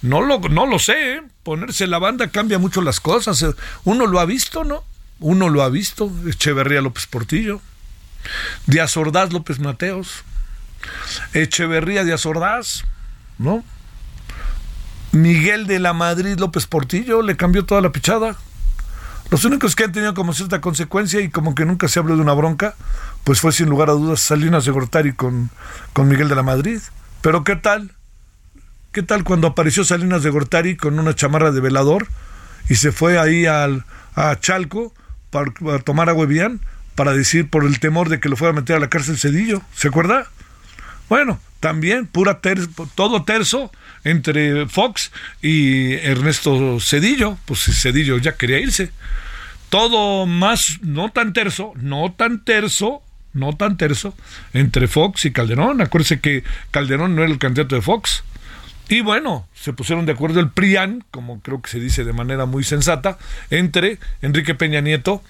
No 0.01 0.21
lo, 0.21 0.39
no 0.39 0.65
lo 0.65 0.77
sé, 0.77 1.15
¿eh? 1.15 1.21
ponerse 1.43 1.87
la 1.87 1.99
banda 1.99 2.27
cambia 2.27 2.59
mucho 2.59 2.81
las 2.81 2.99
cosas. 2.99 3.45
Uno 3.85 4.07
lo 4.07 4.19
ha 4.19 4.25
visto, 4.25 4.65
¿no? 4.65 4.83
Uno 5.21 5.47
lo 5.47 5.63
ha 5.63 5.69
visto, 5.69 6.11
Echeverría 6.27 6.81
López 6.81 7.05
Portillo, 7.05 7.61
Díaz 8.65 8.97
Ordaz 8.97 9.31
López 9.31 9.59
Mateos, 9.59 10.25
Echeverría 11.33 12.03
Díaz 12.03 12.25
Ordaz, 12.25 12.83
¿no? 13.37 13.63
Miguel 15.11 15.67
de 15.67 15.79
la 15.79 15.93
Madrid 15.93 16.37
López 16.37 16.67
Portillo 16.67 17.21
le 17.21 17.37
cambió 17.37 17.65
toda 17.65 17.81
la 17.81 17.91
pichada. 17.91 18.35
Los 19.29 19.43
únicos 19.45 19.75
que 19.75 19.83
han 19.83 19.91
tenido 19.91 20.13
como 20.13 20.33
cierta 20.33 20.61
consecuencia 20.61 21.19
y 21.21 21.29
como 21.29 21.53
que 21.55 21.65
nunca 21.65 21.87
se 21.87 21.99
habló 21.99 22.15
de 22.15 22.21
una 22.21 22.33
bronca, 22.33 22.75
pues 23.23 23.41
fue 23.41 23.51
sin 23.51 23.67
lugar 23.67 23.89
a 23.89 23.93
dudas 23.93 24.21
Salinas 24.21 24.65
de 24.65 24.71
Gortari 24.71 25.13
con, 25.13 25.49
con 25.93 26.07
Miguel 26.07 26.29
de 26.29 26.35
la 26.35 26.43
Madrid. 26.43 26.79
Pero 27.21 27.43
¿qué 27.43 27.55
tal? 27.55 27.91
¿Qué 28.91 29.03
tal 29.03 29.23
cuando 29.23 29.47
apareció 29.47 29.83
Salinas 29.83 30.23
de 30.23 30.29
Gortari 30.29 30.77
con 30.77 30.97
una 30.97 31.13
chamarra 31.13 31.51
de 31.51 31.59
velador 31.59 32.07
y 32.69 32.75
se 32.75 32.91
fue 32.91 33.19
ahí 33.19 33.45
al, 33.45 33.85
a 34.15 34.39
Chalco 34.39 34.93
para, 35.29 35.51
tomar 35.79 36.09
agua 36.09 36.25
bien 36.25 36.61
para 36.95 37.13
decir 37.13 37.49
por 37.49 37.65
el 37.65 37.79
temor 37.79 38.09
de 38.09 38.19
que 38.19 38.29
lo 38.29 38.35
fuera 38.35 38.53
a 38.53 38.55
meter 38.55 38.75
a 38.75 38.79
la 38.79 38.89
cárcel 38.89 39.17
Cedillo? 39.17 39.61
¿Se 39.75 39.89
acuerda? 39.89 40.27
Bueno, 41.09 41.39
también 41.59 42.07
pura 42.07 42.39
todo 42.95 43.23
terzo 43.23 43.71
entre 44.03 44.67
Fox 44.67 45.11
y 45.41 45.93
Ernesto 45.93 46.79
Cedillo, 46.79 47.37
pues 47.45 47.61
Cedillo 47.61 48.17
ya 48.17 48.35
quería 48.35 48.59
irse. 48.59 48.91
Todo 49.69 50.25
más, 50.25 50.79
no 50.81 51.09
tan 51.11 51.33
terso, 51.33 51.73
no 51.75 52.13
tan 52.13 52.43
terso, 52.43 53.01
no 53.33 53.55
tan 53.55 53.77
terso, 53.77 54.15
entre 54.53 54.87
Fox 54.87 55.25
y 55.25 55.31
Calderón. 55.31 55.81
Acuérdense 55.81 56.19
que 56.19 56.43
Calderón 56.71 57.15
no 57.15 57.23
era 57.23 57.31
el 57.31 57.39
candidato 57.39 57.75
de 57.75 57.81
Fox. 57.81 58.23
Y 58.89 59.01
bueno, 59.01 59.45
se 59.53 59.73
pusieron 59.73 60.05
de 60.05 60.13
acuerdo 60.13 60.39
el 60.39 60.49
PRIAN, 60.49 61.03
como 61.11 61.41
creo 61.41 61.61
que 61.61 61.69
se 61.69 61.79
dice 61.79 62.05
de 62.05 62.13
manera 62.13 62.45
muy 62.45 62.63
sensata, 62.63 63.17
entre 63.49 63.99
Enrique 64.21 64.55
Peña 64.55 64.79
Nieto 64.79 65.21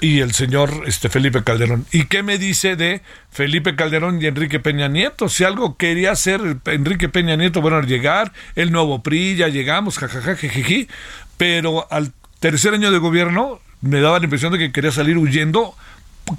y 0.00 0.20
el 0.20 0.32
señor 0.32 0.82
este, 0.86 1.08
Felipe 1.08 1.42
Calderón. 1.42 1.86
¿Y 1.90 2.04
qué 2.04 2.22
me 2.22 2.38
dice 2.38 2.76
de 2.76 3.02
Felipe 3.30 3.76
Calderón 3.76 4.20
y 4.20 4.26
Enrique 4.26 4.60
Peña 4.60 4.88
Nieto? 4.88 5.28
Si 5.28 5.44
algo 5.44 5.76
quería 5.76 6.12
hacer 6.12 6.40
Enrique 6.66 7.08
Peña 7.08 7.36
Nieto, 7.36 7.60
bueno, 7.60 7.78
al 7.78 7.86
llegar, 7.86 8.32
el 8.54 8.72
nuevo 8.72 9.02
PRI, 9.02 9.36
ya 9.36 9.48
llegamos, 9.48 9.98
jajaja, 9.98 10.36
jejeji, 10.36 10.88
pero 11.36 11.86
al 11.90 12.12
tercer 12.40 12.74
año 12.74 12.90
de 12.90 12.98
gobierno 12.98 13.60
me 13.80 14.00
daba 14.00 14.18
la 14.18 14.24
impresión 14.24 14.52
de 14.52 14.58
que 14.58 14.72
quería 14.72 14.92
salir 14.92 15.16
huyendo 15.18 15.74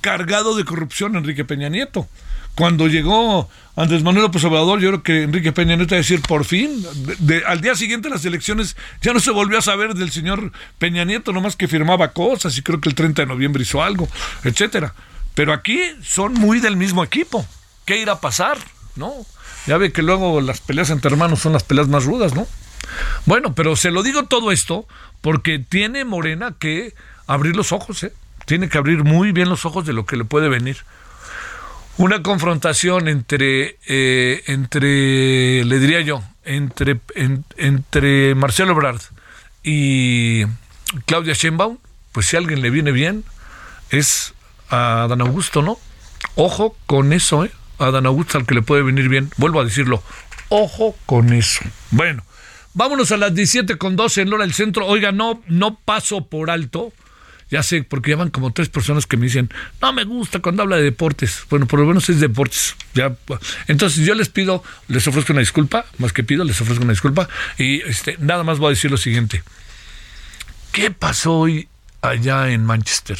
cargado 0.02 0.56
de 0.56 0.66
corrupción 0.66 1.16
Enrique 1.16 1.46
Peña 1.46 1.70
Nieto. 1.70 2.08
Cuando 2.56 2.88
llegó 2.88 3.50
Andrés 3.76 4.04
Manuel 4.04 4.24
López 4.24 4.44
Obrador, 4.44 4.80
yo 4.80 4.90
creo 4.90 5.04
que 5.04 5.24
Enrique 5.24 5.52
Peña 5.52 5.76
Nieto 5.76 5.94
a 5.94 6.00
decir, 6.00 6.22
por 6.22 6.44
fin, 6.44 6.84
al 7.46 7.62
día 7.62 7.76
siguiente 7.76 8.10
de 8.10 8.16
las 8.16 8.26
elecciones 8.26 8.76
ya 9.02 9.14
no 9.14 9.20
se 9.20 9.32
volvió 9.32 9.60
a 9.60 9.62
saber 9.62 9.94
del 9.94 10.12
señor 10.12 10.52
Peña 10.80 11.06
Nieto, 11.06 11.32
nomás 11.32 11.56
que 11.56 11.68
firmaba 11.68 12.14
cosas 12.14 12.58
y 12.58 12.64
creo 12.64 12.82
que 12.82 12.90
el 12.90 12.96
30 12.96 13.22
de 13.22 13.26
noviembre 13.28 13.64
hizo 13.64 13.84
algo, 13.84 14.10
etcétera. 14.44 14.94
Pero 15.36 15.54
aquí 15.54 15.80
son 16.02 16.34
muy 16.34 16.60
del 16.60 16.78
mismo 16.78 17.04
equipo. 17.04 17.46
¿Qué 17.86 17.98
irá 18.00 18.14
a 18.14 18.22
pasar? 18.22 18.58
¿No? 18.96 19.14
Ya 19.68 19.78
ve 19.78 19.92
que 19.92 20.02
luego 20.02 20.42
las 20.42 20.60
peleas 20.60 20.90
entre 20.90 21.12
hermanos 21.12 21.40
son 21.40 21.54
las 21.54 21.64
peleas 21.64 21.88
más 21.88 22.06
rudas, 22.06 22.34
¿no? 22.34 22.48
Bueno, 23.26 23.54
pero 23.54 23.76
se 23.76 23.92
lo 23.92 24.02
digo 24.02 24.24
todo 24.24 24.52
esto 24.52 24.88
porque 25.22 25.60
tiene 25.60 26.06
Morena 26.06 26.56
que 26.58 26.96
abrir 27.28 27.56
los 27.56 27.72
ojos, 27.72 28.04
¿eh? 28.04 28.14
Tiene 28.48 28.68
que 28.68 28.80
abrir 28.80 29.04
muy 29.04 29.32
bien 29.32 29.50
los 29.50 29.66
ojos 29.66 29.86
de 29.86 29.94
lo 29.94 30.08
que 30.08 30.18
le 30.18 30.26
puede 30.26 30.50
venir 30.50 30.78
una 31.98 32.22
confrontación 32.22 33.08
entre, 33.08 33.78
eh, 33.88 34.44
entre 34.48 35.66
le 35.66 35.80
diría 35.80 36.02
yo, 36.02 36.24
entre, 36.46 37.00
entre 37.58 38.36
Marcelo 38.36 38.72
Ebrard 38.72 39.02
y 39.64 40.44
Claudia 41.06 41.34
Sheinbaum, 41.34 41.80
pues 42.12 42.28
si 42.28 42.36
a 42.36 42.40
alguien 42.40 42.62
le 42.62 42.70
viene 42.70 42.92
bien, 42.92 43.24
es 43.90 44.34
a 44.70 45.08
Dan 45.10 45.22
Augusto, 45.22 45.62
¿no? 45.62 45.80
Ojo 46.36 46.78
con 46.86 47.14
eso, 47.14 47.46
¿eh? 47.46 47.52
A 47.80 47.90
Dan 47.90 48.06
Augusto 48.06 48.38
al 48.38 48.46
que 48.46 48.56
le 48.56 48.62
puede 48.62 48.84
venir 48.84 49.10
bien. 49.10 49.32
Vuelvo 49.38 49.60
a 49.60 49.66
decirlo, 49.66 50.04
ojo 50.50 50.96
con 51.08 51.34
eso. 51.34 51.62
Bueno, 51.90 52.24
vámonos 52.74 53.12
a 53.12 53.18
las 53.18 53.34
17 53.34 53.78
con 53.78 53.96
12 53.96 54.22
en 54.22 54.30
Lora 54.30 54.44
del 54.44 54.54
Centro. 54.54 54.86
Oiga, 54.86 55.12
no, 55.12 55.42
no 55.48 55.80
paso 55.80 56.28
por 56.28 56.52
alto 56.52 56.94
ya 57.50 57.64
sé, 57.64 57.84
porque 57.84 58.12
ya 58.12 58.18
van 58.18 58.30
como 58.30 58.52
tres 58.52 58.70
personas 58.70 59.06
que 59.06 59.16
me 59.16 59.26
dicen, 59.26 59.50
no 59.82 59.94
me 59.94 60.04
gusta 60.04 60.40
cuando 60.40 60.64
habla 60.64 60.76
de 60.78 60.84
deportes. 60.84 61.46
Bueno, 61.50 61.66
por 61.66 61.80
lo 61.80 61.86
menos 61.86 62.10
es 62.10 62.20
deportes. 62.20 62.76
Ya, 62.94 63.16
entonces 63.68 64.06
yo 64.06 64.16
les 64.16 64.30
pido, 64.30 64.64
les 64.88 65.08
ofrezco 65.08 65.34
una 65.34 65.40
disculpa, 65.40 65.86
más 65.98 66.12
que 66.12 66.24
pido, 66.24 66.44
les 66.44 66.60
ofrezco 66.60 66.84
una 66.84 66.94
disculpa. 66.94 67.30
Y 67.58 67.82
este, 67.82 68.18
nada 68.20 68.44
más 68.44 68.60
voy 68.60 68.68
a 68.68 68.70
decir 68.72 68.92
lo 68.92 68.98
siguiente. 68.98 69.44
¿Qué 70.72 70.92
pasó 70.92 71.40
hoy 71.40 71.70
allá 72.02 72.50
en 72.50 72.66
Manchester? 72.66 73.18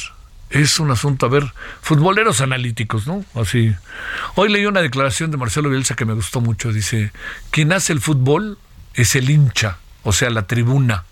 Es 0.50 0.78
un 0.78 0.90
asunto, 0.90 1.26
a 1.26 1.28
ver, 1.28 1.52
futboleros 1.82 2.40
analíticos, 2.40 3.06
¿no? 3.06 3.24
Así. 3.34 3.74
Hoy 4.34 4.50
leí 4.50 4.66
una 4.66 4.80
declaración 4.80 5.30
de 5.30 5.36
Marcelo 5.36 5.70
Bielsa 5.70 5.94
que 5.94 6.04
me 6.04 6.14
gustó 6.14 6.40
mucho. 6.40 6.72
Dice, 6.72 7.12
quien 7.50 7.72
hace 7.72 7.92
el 7.92 8.00
fútbol 8.00 8.58
es 8.94 9.14
el 9.14 9.28
hincha, 9.28 9.78
o 10.02 10.12
sea, 10.12 10.30
la 10.30 10.46
tribuna 10.46 11.04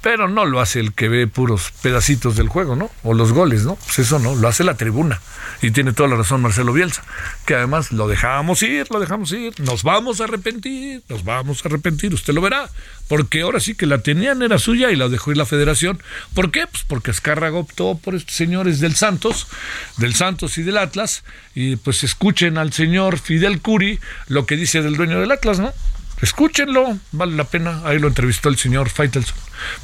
pero 0.00 0.28
no 0.28 0.44
lo 0.44 0.60
hace 0.60 0.80
el 0.80 0.92
que 0.92 1.08
ve 1.08 1.26
puros 1.26 1.72
pedacitos 1.82 2.36
del 2.36 2.48
juego, 2.48 2.76
¿no? 2.76 2.90
O 3.02 3.14
los 3.14 3.32
goles, 3.32 3.64
¿no? 3.64 3.76
Pues 3.76 3.98
eso 4.00 4.18
no, 4.18 4.34
lo 4.34 4.48
hace 4.48 4.64
la 4.64 4.76
tribuna. 4.76 5.20
Y 5.60 5.72
tiene 5.72 5.92
toda 5.92 6.08
la 6.08 6.16
razón 6.16 6.40
Marcelo 6.40 6.72
Bielsa, 6.72 7.02
que 7.44 7.56
además 7.56 7.90
lo 7.90 8.06
dejamos 8.06 8.62
ir, 8.62 8.86
lo 8.90 9.00
dejamos 9.00 9.32
ir, 9.32 9.58
nos 9.58 9.82
vamos 9.82 10.20
a 10.20 10.24
arrepentir, 10.24 11.02
nos 11.08 11.24
vamos 11.24 11.64
a 11.64 11.68
arrepentir, 11.68 12.14
usted 12.14 12.32
lo 12.32 12.40
verá, 12.40 12.70
porque 13.08 13.40
ahora 13.40 13.58
sí 13.58 13.74
que 13.74 13.86
la 13.86 13.98
tenían, 13.98 14.42
era 14.42 14.58
suya 14.58 14.92
y 14.92 14.96
la 14.96 15.08
dejó 15.08 15.32
ir 15.32 15.36
la 15.36 15.46
federación. 15.46 16.00
¿Por 16.32 16.52
qué? 16.52 16.66
Pues 16.68 16.84
porque 16.86 17.10
Escárraga 17.10 17.58
optó 17.58 17.98
por 17.98 18.14
estos 18.14 18.36
señores 18.36 18.78
del 18.78 18.94
Santos, 18.94 19.48
del 19.96 20.14
Santos 20.14 20.58
y 20.58 20.62
del 20.62 20.78
Atlas, 20.78 21.24
y 21.54 21.74
pues 21.76 22.04
escuchen 22.04 22.56
al 22.56 22.72
señor 22.72 23.18
Fidel 23.18 23.60
Curi 23.60 23.98
lo 24.28 24.46
que 24.46 24.56
dice 24.56 24.80
del 24.80 24.96
dueño 24.96 25.20
del 25.20 25.32
Atlas, 25.32 25.58
¿no? 25.58 25.72
Escúchenlo, 26.22 26.98
vale 27.12 27.36
la 27.36 27.44
pena. 27.44 27.82
Ahí 27.84 27.98
lo 27.98 28.08
entrevistó 28.08 28.48
el 28.48 28.56
señor 28.56 28.88
Faitelson. 28.88 29.36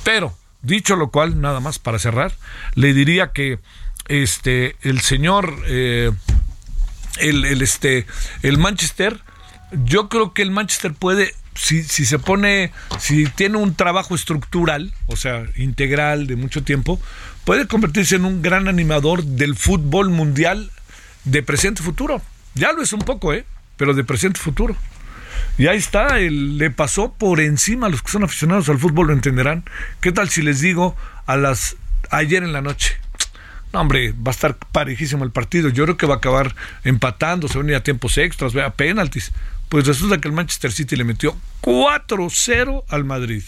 Pero, 0.02 0.36
dicho 0.62 0.96
lo 0.96 1.10
cual, 1.10 1.40
nada 1.40 1.60
más 1.60 1.78
para 1.78 1.98
cerrar, 1.98 2.32
le 2.74 2.92
diría 2.92 3.32
que 3.32 3.58
este 4.08 4.76
el 4.82 5.00
señor 5.00 5.56
eh, 5.66 6.12
el, 7.18 7.44
el, 7.44 7.62
este 7.62 8.06
el 8.42 8.58
Manchester, 8.58 9.20
yo 9.84 10.08
creo 10.08 10.34
que 10.34 10.42
el 10.42 10.50
Manchester 10.50 10.92
puede 10.92 11.34
si, 11.54 11.82
si 11.84 12.04
se 12.04 12.18
pone, 12.18 12.72
si 12.98 13.26
tiene 13.26 13.58
un 13.58 13.74
trabajo 13.74 14.14
estructural, 14.14 14.92
o 15.06 15.16
sea, 15.16 15.44
integral 15.56 16.26
de 16.26 16.36
mucho 16.36 16.64
tiempo, 16.64 17.00
puede 17.44 17.66
convertirse 17.66 18.16
en 18.16 18.24
un 18.24 18.42
gran 18.42 18.68
animador 18.68 19.22
del 19.22 19.56
fútbol 19.56 20.10
mundial 20.10 20.70
de 21.24 21.42
presente 21.42 21.82
y 21.82 21.84
futuro. 21.84 22.20
Ya 22.54 22.72
lo 22.72 22.82
es 22.82 22.92
un 22.92 23.00
poco, 23.00 23.32
¿eh? 23.32 23.44
Pero 23.76 23.94
de 23.94 24.04
presente 24.04 24.38
y 24.40 24.42
futuro. 24.42 24.76
Y 25.56 25.68
ahí 25.68 25.78
está, 25.78 26.18
le 26.18 26.70
pasó 26.70 27.12
por 27.12 27.40
encima 27.40 27.86
a 27.86 27.90
los 27.90 28.02
que 28.02 28.10
son 28.10 28.24
aficionados 28.24 28.68
al 28.68 28.78
fútbol, 28.78 29.08
lo 29.08 29.12
entenderán. 29.12 29.64
¿Qué 30.00 30.10
tal 30.10 30.28
si 30.28 30.42
les 30.42 30.60
digo 30.60 30.96
a 31.26 31.36
las 31.36 31.76
ayer 32.10 32.42
en 32.42 32.52
la 32.52 32.60
noche? 32.60 32.96
No, 33.72 33.80
hombre, 33.80 34.12
va 34.12 34.30
a 34.30 34.30
estar 34.30 34.56
parejísimo 34.56 35.24
el 35.24 35.30
partido. 35.30 35.68
Yo 35.68 35.84
creo 35.84 35.96
que 35.96 36.06
va 36.06 36.14
a 36.14 36.18
acabar 36.18 36.54
empatando, 36.82 37.48
se 37.48 37.58
van 37.58 37.68
a 37.68 37.70
ir 37.70 37.76
a 37.76 37.82
tiempos 37.82 38.18
extras, 38.18 38.52
vea, 38.52 38.70
penaltis. 38.70 39.32
Pues 39.68 39.86
resulta 39.86 40.20
que 40.20 40.28
el 40.28 40.34
Manchester 40.34 40.72
City 40.72 40.96
le 40.96 41.04
metió 41.04 41.36
4-0 41.62 42.84
al 42.88 43.04
Madrid. 43.04 43.42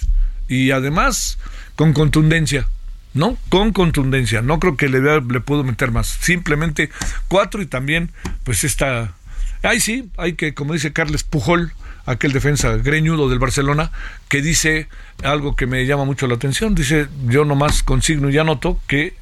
Y 0.48 0.70
además, 0.70 1.38
con 1.74 1.92
contundencia. 1.92 2.68
¿no? 3.14 3.36
Con 3.48 3.72
contundencia. 3.72 4.42
No 4.42 4.60
creo 4.60 4.76
que 4.76 4.88
le, 4.88 5.00
le 5.00 5.40
puedo 5.40 5.64
meter 5.64 5.90
más. 5.90 6.06
Simplemente 6.06 6.90
cuatro 7.28 7.62
y 7.62 7.66
también, 7.66 8.12
pues 8.44 8.62
esta. 8.62 9.14
Ahí 9.62 9.80
sí, 9.80 10.10
hay 10.18 10.34
que, 10.34 10.54
como 10.54 10.74
dice 10.74 10.92
Carles 10.92 11.24
Pujol, 11.24 11.72
aquel 12.06 12.32
defensa 12.32 12.70
greñudo 12.76 13.28
del 13.28 13.38
Barcelona, 13.38 13.90
que 14.28 14.40
dice 14.40 14.88
algo 15.22 15.56
que 15.56 15.66
me 15.66 15.84
llama 15.86 16.04
mucho 16.04 16.26
la 16.26 16.34
atención. 16.34 16.74
Dice, 16.74 17.08
yo 17.26 17.44
nomás 17.44 17.82
consigno 17.82 18.30
y 18.30 18.38
anoto 18.38 18.80
que 18.86 19.14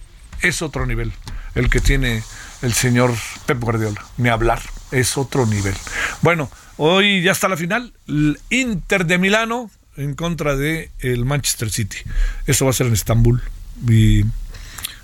es 0.43 0.63
otro 0.63 0.87
nivel 0.87 1.13
el 1.55 1.71
que 1.71 1.81
tiene 1.81 2.23
el 2.63 2.73
señor 2.73 3.13
Pep 3.47 3.61
Guardiola. 3.61 4.05
Ni 4.17 4.29
hablar, 4.29 4.61
es 4.91 5.17
otro 5.17 5.47
nivel. 5.47 5.75
Bueno, 6.23 6.51
hoy 6.77 7.23
ya 7.23 7.33
está 7.33 7.49
la 7.49 7.57
final. 7.57 7.93
El 8.07 8.39
Inter 8.51 9.07
de 9.07 9.19
Milano 9.19 9.71
en 9.97 10.15
contra 10.15 10.57
de 10.57 10.91
el 11.01 11.25
Manchester 11.25 11.71
City. 11.71 11.99
Eso 12.47 12.65
va 12.65 12.73
a 12.73 12.75
ser 12.75 12.89
en 12.89 12.95
Estambul 12.95 13.43
y 13.89 14.25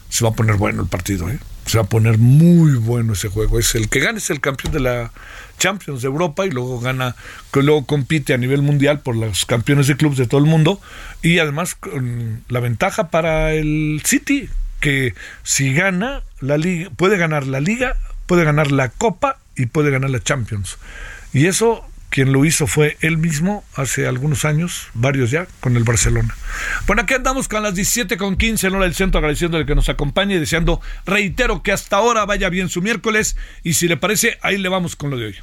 se 0.09 0.25
va 0.25 0.31
a 0.31 0.35
poner 0.35 0.57
bueno 0.57 0.83
el 0.83 0.89
partido, 0.89 1.29
¿eh? 1.29 1.39
Se 1.71 1.79
va 1.79 1.85
a 1.85 1.89
poner 1.89 2.19
muy 2.19 2.73
bueno 2.73 3.13
ese 3.13 3.29
juego. 3.29 3.59
Es 3.59 3.75
el 3.75 3.89
que 3.89 4.01
gane 4.01 4.19
es 4.19 4.31
el 4.31 4.41
campeón 4.41 4.73
de 4.73 4.81
la 4.81 5.13
Champions 5.59 6.03
de 6.03 6.09
Europa 6.09 6.47
y 6.47 6.51
luego 6.51 6.81
gana, 6.81 7.15
que 7.53 7.63
luego 7.63 7.87
compite 7.87 8.35
a 8.35 8.39
nivel 8.39 8.63
mundial 8.63 9.01
por 9.01 9.15
los 9.15 9.45
campeones 9.45 9.87
de 9.87 9.97
clubes 9.97 10.19
de 10.19 10.27
todo 10.27 10.41
el 10.41 10.47
mundo 10.47 10.81
y 11.23 11.39
además 11.39 11.75
con 11.77 12.43
la 12.49 12.61
ventaja 12.61 13.11
para 13.11 13.53
el 13.53 14.03
City 14.05 14.49
que 14.81 15.15
si 15.43 15.73
gana 15.73 16.23
la 16.41 16.59
liga 16.59 16.91
puede 16.97 17.17
ganar 17.19 17.47
la 17.47 17.61
liga, 17.61 17.97
puede 18.27 18.45
ganar 18.45 18.73
la 18.73 18.89
Copa 18.89 19.39
y 19.55 19.67
puede 19.67 19.91
ganar 19.91 20.11
la 20.11 20.21
Champions. 20.21 20.79
Y 21.33 21.47
eso 21.47 21.90
quien 22.11 22.33
lo 22.33 22.45
hizo 22.45 22.67
fue 22.67 22.97
él 23.01 23.17
mismo 23.17 23.65
hace 23.75 24.07
algunos 24.07 24.45
años, 24.45 24.89
varios 24.95 25.31
ya, 25.31 25.47
con 25.61 25.77
el 25.77 25.85
Barcelona. 25.85 26.37
Bueno, 26.87 27.03
aquí 27.03 27.15
andamos 27.15 27.49
con 27.49 27.63
las 27.63 27.75
17 27.75 28.17
con 28.17 28.37
15 28.37 28.67
en 28.67 28.75
hora 28.75 28.85
del 28.85 28.95
centro, 28.95 29.19
agradeciéndole 29.19 29.65
que 29.65 29.75
nos 29.75 29.89
acompañe 29.89 30.35
y 30.35 30.39
deseando, 30.39 30.81
reitero, 31.07 31.63
que 31.63 31.73
hasta 31.73 31.97
ahora 31.97 32.27
vaya 32.27 32.51
bien 32.51 32.69
su 32.69 32.83
miércoles 32.83 33.37
y 33.63 33.75
si 33.75 33.89
le 33.89 33.97
parece, 33.97 34.39
ahí 34.43 34.59
le 34.59 34.69
vamos 34.69 34.97
con 34.97 35.11
lo 35.11 35.17
de 35.17 35.27
hoy. 35.27 35.37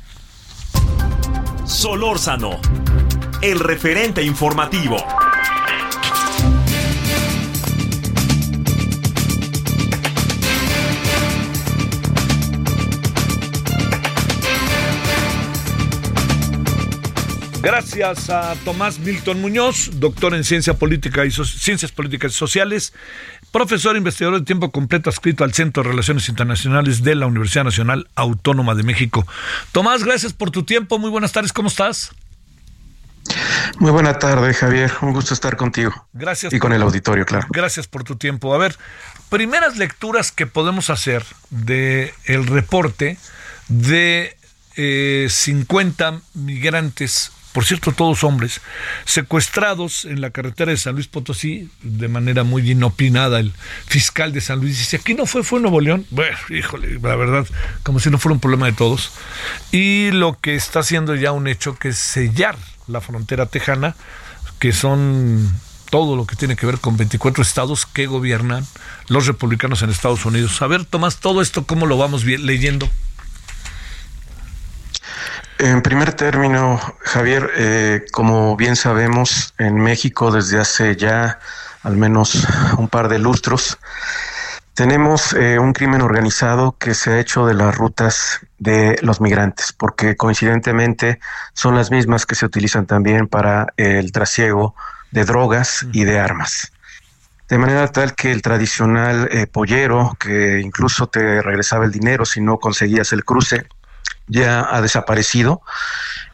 Solórzano, 1.66 2.62
el 3.42 3.60
referente 3.60 4.22
informativo. 4.22 4.98
Gracias 17.68 18.30
a 18.30 18.56
Tomás 18.64 18.98
Milton 18.98 19.42
Muñoz, 19.42 19.90
doctor 19.96 20.34
en 20.34 20.46
Ciencia 20.46 20.76
Política 20.76 21.26
y 21.26 21.32
Ciencias 21.32 21.92
Políticas 21.92 22.32
y 22.32 22.36
Sociales, 22.36 22.94
profesor 23.52 23.98
investigador 23.98 24.40
de 24.40 24.46
tiempo 24.46 24.72
completo 24.72 25.10
adscrito 25.10 25.44
al 25.44 25.54
Centro 25.54 25.84
de 25.84 25.90
Relaciones 25.90 26.30
Internacionales 26.30 27.04
de 27.04 27.16
la 27.16 27.26
Universidad 27.26 27.66
Nacional 27.66 28.08
Autónoma 28.16 28.74
de 28.74 28.84
México. 28.84 29.28
Tomás, 29.74 30.06
gracias 30.06 30.32
por 30.32 30.50
tu 30.50 30.64
tiempo. 30.64 30.98
Muy 30.98 31.10
buenas 31.10 31.34
tardes, 31.34 31.52
¿cómo 31.52 31.68
estás? 31.68 32.12
Muy 33.80 33.92
buena 33.92 34.18
tarde, 34.18 34.54
Javier. 34.54 34.90
Un 35.02 35.12
gusto 35.12 35.34
estar 35.34 35.58
contigo. 35.58 36.08
Gracias. 36.14 36.54
Y 36.54 36.60
con 36.60 36.72
el 36.72 36.82
auditorio, 36.82 37.26
claro. 37.26 37.48
Gracias 37.50 37.86
por 37.86 38.06
tu 38.06 38.16
tiempo. 38.16 38.56
A 38.56 38.58
ver, 38.58 38.78
primeras 39.28 39.76
lecturas 39.76 40.32
que 40.32 40.48
podemos 40.48 40.90
hacer 40.90 41.26
de 41.50 42.14
el 42.24 42.48
reporte 42.48 43.18
de 43.68 44.38
eh, 44.78 45.28
50 45.30 46.22
migrantes 46.34 47.34
por 47.58 47.66
cierto, 47.66 47.92
todos 47.92 48.24
hombres, 48.24 48.62
secuestrados 49.04 50.06
en 50.06 50.22
la 50.22 50.30
carretera 50.30 50.70
de 50.70 50.78
San 50.78 50.94
Luis 50.94 51.08
Potosí, 51.08 51.72
de 51.82 52.08
manera 52.08 52.44
muy 52.44 52.70
inopinada, 52.70 53.40
el 53.40 53.52
fiscal 53.88 54.32
de 54.32 54.42
San 54.42 54.60
Luis 54.60 54.78
dice, 54.78 54.98
aquí 54.98 55.16
no 55.16 55.26
fue, 55.26 55.42
fue 55.42 55.60
Nuevo 55.60 55.82
León. 55.82 56.06
Bueno, 56.12 56.38
híjole, 56.52 57.00
la 57.02 57.16
verdad, 57.16 57.48
como 57.82 58.00
si 58.00 58.12
no 58.12 58.20
fuera 58.20 58.36
un 58.36 58.40
problema 58.40 58.68
de 58.68 58.74
todos. 58.74 59.12
Y 59.72 60.12
lo 60.12 60.38
que 60.40 60.54
está 60.54 60.82
haciendo 60.82 61.16
ya 61.16 61.32
un 61.32 61.48
hecho 61.48 61.80
que 61.80 61.88
es 61.88 61.98
sellar 61.98 62.56
la 62.86 63.02
frontera 63.02 63.48
tejana, 63.48 63.96
que 64.60 64.72
son 64.72 65.52
todo 65.90 66.16
lo 66.16 66.28
que 66.28 66.36
tiene 66.36 66.56
que 66.56 66.68
ver 66.68 66.78
con 66.78 66.96
24 66.96 67.42
estados 67.42 67.88
que 67.88 68.06
gobiernan 68.06 68.68
los 69.08 69.26
republicanos 69.26 69.82
en 69.82 69.90
Estados 69.90 70.24
Unidos. 70.28 70.62
A 70.62 70.68
ver, 70.68 70.86
Tomás, 70.86 71.18
todo 71.18 71.42
esto, 71.42 71.66
¿cómo 71.66 71.88
lo 71.88 71.98
vamos 71.98 72.24
leyendo? 72.24 72.88
En 75.60 75.82
primer 75.82 76.14
término, 76.14 76.80
Javier, 77.00 77.50
eh, 77.56 78.06
como 78.12 78.56
bien 78.56 78.76
sabemos, 78.76 79.56
en 79.58 79.76
México 79.76 80.32
desde 80.32 80.60
hace 80.60 80.96
ya 80.96 81.40
al 81.82 81.98
menos 81.98 82.48
un 82.78 82.88
par 82.88 83.10
de 83.10 83.18
lustros, 83.18 83.80
tenemos 84.76 85.34
eh, 85.34 85.58
un 85.58 85.74
crimen 85.74 86.02
organizado 86.02 86.76
que 86.78 86.94
se 86.94 87.12
ha 87.12 87.20
hecho 87.20 87.48
de 87.48 87.56
las 87.56 87.76
rutas 87.76 88.42
de 88.60 89.00
los 89.02 89.20
migrantes, 89.20 89.74
porque 89.74 90.16
coincidentemente 90.16 91.20
son 91.54 91.76
las 91.76 91.90
mismas 91.90 92.28
que 92.28 92.36
se 92.36 92.46
utilizan 92.46 92.86
también 92.86 93.28
para 93.28 93.74
el 93.78 94.12
trasiego 94.12 94.76
de 95.12 95.26
drogas 95.26 95.88
y 95.92 96.04
de 96.04 96.20
armas. 96.20 96.72
De 97.50 97.58
manera 97.58 97.88
tal 97.88 98.14
que 98.14 98.32
el 98.32 98.42
tradicional 98.42 99.30
eh, 99.32 99.48
pollero, 99.48 100.16
que 100.20 100.60
incluso 100.60 101.08
te 101.08 101.42
regresaba 101.42 101.86
el 101.86 101.92
dinero 101.92 102.26
si 102.26 102.42
no 102.42 102.60
conseguías 102.60 103.14
el 103.14 103.24
cruce, 103.24 103.66
ya 104.28 104.68
ha 104.70 104.82
desaparecido. 104.82 105.62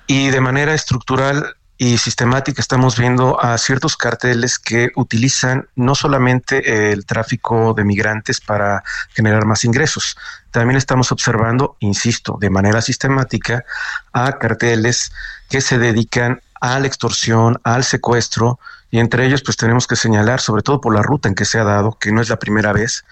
Y 0.08 0.30
de 0.30 0.42
manera 0.42 0.74
estructural 0.74 1.56
y 1.78 1.98
sistemática 1.98 2.62
estamos 2.62 2.98
viendo 2.98 3.44
a 3.44 3.58
ciertos 3.58 3.98
carteles 3.98 4.60
que 4.60 4.92
utilizan 4.96 5.68
no 5.76 5.96
solamente 5.96 6.92
el 6.92 7.06
tráfico 7.06 7.74
de 7.74 7.84
migrantes 7.84 8.40
para 8.40 8.84
generar 9.14 9.46
más 9.46 9.66
ingresos, 9.66 10.16
también 10.52 10.78
estamos 10.78 11.12
observando, 11.12 11.76
insisto, 11.80 12.38
de 12.40 12.50
manera 12.50 12.82
sistemática 12.82 13.66
a 14.14 14.38
carteles 14.38 15.12
que 15.50 15.62
se 15.62 15.80
dedican 15.80 16.42
a 16.62 16.80
la 16.80 16.88
extorsión, 16.88 17.60
al 17.64 17.84
secuestro, 17.84 18.60
y 18.90 19.00
entre 19.00 19.26
ellos 19.26 19.42
pues 19.44 19.58
tenemos 19.58 19.88
que 19.88 19.96
señalar, 19.96 20.40
sobre 20.40 20.62
todo 20.62 20.80
por 20.80 20.94
la 20.94 21.02
ruta 21.02 21.28
en 21.28 21.36
que 21.36 21.46
se 21.46 21.60
ha 21.60 21.64
dado, 21.64 21.98
que 22.00 22.12
no 22.12 22.22
es 22.22 22.30
la 22.30 22.38
primera 22.38 22.72
vez, 22.72 23.04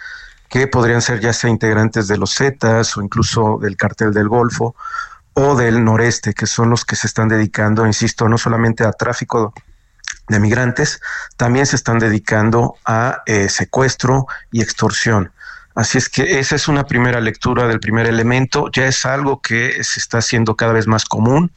que 0.51 0.67
podrían 0.67 1.01
ser 1.01 1.21
ya 1.21 1.31
sea 1.31 1.49
integrantes 1.49 2.09
de 2.09 2.17
los 2.17 2.35
Zetas 2.35 2.97
o 2.97 3.01
incluso 3.01 3.57
del 3.61 3.77
cartel 3.77 4.11
del 4.11 4.27
Golfo 4.27 4.75
o 5.33 5.55
del 5.55 5.83
noreste, 5.83 6.33
que 6.33 6.45
son 6.45 6.69
los 6.69 6.83
que 6.83 6.97
se 6.97 7.07
están 7.07 7.29
dedicando, 7.29 7.87
insisto, 7.87 8.27
no 8.27 8.37
solamente 8.37 8.83
a 8.83 8.91
tráfico 8.91 9.53
de 10.27 10.39
migrantes, 10.41 10.99
también 11.37 11.65
se 11.65 11.77
están 11.77 11.99
dedicando 11.99 12.75
a 12.85 13.23
eh, 13.25 13.47
secuestro 13.47 14.27
y 14.51 14.61
extorsión. 14.61 15.31
Así 15.73 15.97
es 15.97 16.09
que 16.09 16.39
esa 16.39 16.55
es 16.55 16.67
una 16.67 16.85
primera 16.85 17.21
lectura 17.21 17.67
del 17.67 17.79
primer 17.79 18.05
elemento, 18.05 18.69
ya 18.71 18.87
es 18.87 19.05
algo 19.05 19.41
que 19.41 19.83
se 19.83 19.99
está 19.99 20.17
haciendo 20.17 20.55
cada 20.55 20.73
vez 20.73 20.87
más 20.87 21.05
común, 21.05 21.51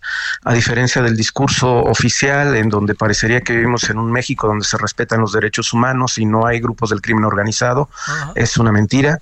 a 0.45 0.53
diferencia 0.53 1.03
del 1.03 1.17
discurso 1.17 1.83
oficial 1.83 2.55
en 2.57 2.69
donde 2.69 2.95
parecería 2.95 3.41
que 3.41 3.55
vivimos 3.55 3.91
en 3.91 3.99
un 3.99 4.13
México 4.13 4.47
donde 4.47 4.65
se 4.65 4.79
respetan 4.79 5.21
los 5.21 5.33
derechos 5.33 5.73
humanos 5.73 6.19
y 6.19 6.27
no 6.27 6.47
hay 6.47 6.61
grupos 6.61 6.91
del 6.91 7.03
crimen 7.03 7.25
organizado, 7.25 7.89
es 8.35 8.57
una 8.57 8.71
mentira 8.71 9.21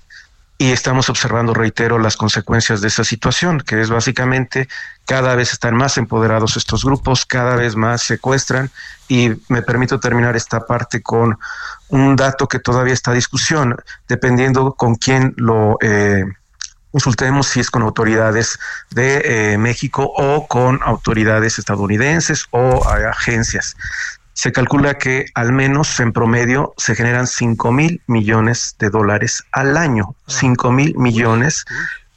y 0.63 0.71
estamos 0.71 1.11
observando, 1.11 1.55
reitero, 1.55 1.99
las 1.99 2.17
consecuencias 2.17 2.81
de 2.81 2.87
esa 2.87 3.03
situación, 3.03 3.59
que 3.59 3.81
es 3.81 3.91
básicamente 3.91 4.69
cada 5.05 5.35
vez 5.35 5.53
están 5.53 5.75
más 5.75 5.99
empoderados 5.99 6.57
estos 6.57 6.85
grupos, 6.85 7.27
cada 7.27 7.57
vez 7.57 7.75
más 7.75 8.05
secuestran 8.05 8.71
y 9.09 9.31
me 9.49 9.63
permito 9.63 9.99
terminar 9.99 10.37
esta 10.37 10.65
parte 10.65 11.03
con 11.03 11.37
un 11.89 12.15
dato 12.15 12.47
que 12.47 12.61
todavía 12.61 12.95
está 12.95 13.11
a 13.11 13.15
discusión, 13.15 13.75
dependiendo 14.07 14.75
con 14.75 14.95
quién 14.95 15.35
lo 15.37 15.79
eh, 15.81 16.27
consultemos, 16.93 17.49
si 17.49 17.59
es 17.59 17.69
con 17.69 17.83
autoridades 17.83 18.61
de 18.91 19.55
eh, 19.55 19.59
México 19.59 20.13
o 20.17 20.47
con 20.47 20.79
autoridades 20.85 21.59
estadounidenses 21.59 22.47
o 22.53 22.87
agencias 22.87 23.75
se 24.35 24.53
calcula 24.53 24.95
que 24.95 25.27
al 25.35 25.53
menos 25.53 26.01
en 26.01 26.13
promedio 26.13 26.75
se 26.77 26.95
generan 26.95 27.27
5 27.27 27.73
mil 27.73 28.03
millones 28.07 28.77
de 28.79 28.91
dólares 28.91 29.45
al 29.53 29.77
año, 29.77 30.15
5 30.27 30.69
ah. 30.69 30.73
mil 30.73 30.95
millones 30.97 31.65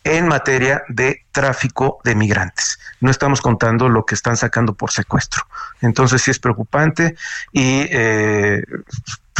en 0.05 0.27
materia 0.27 0.83
de 0.87 1.25
tráfico 1.31 1.99
de 2.03 2.15
migrantes. 2.15 2.79
No 3.01 3.09
estamos 3.09 3.41
contando 3.41 3.89
lo 3.89 4.05
que 4.05 4.13
están 4.13 4.37
sacando 4.37 4.75
por 4.75 4.91
secuestro. 4.91 5.43
Entonces 5.81 6.21
sí 6.21 6.31
es 6.31 6.39
preocupante 6.39 7.15
y 7.51 7.87
eh, 7.89 8.63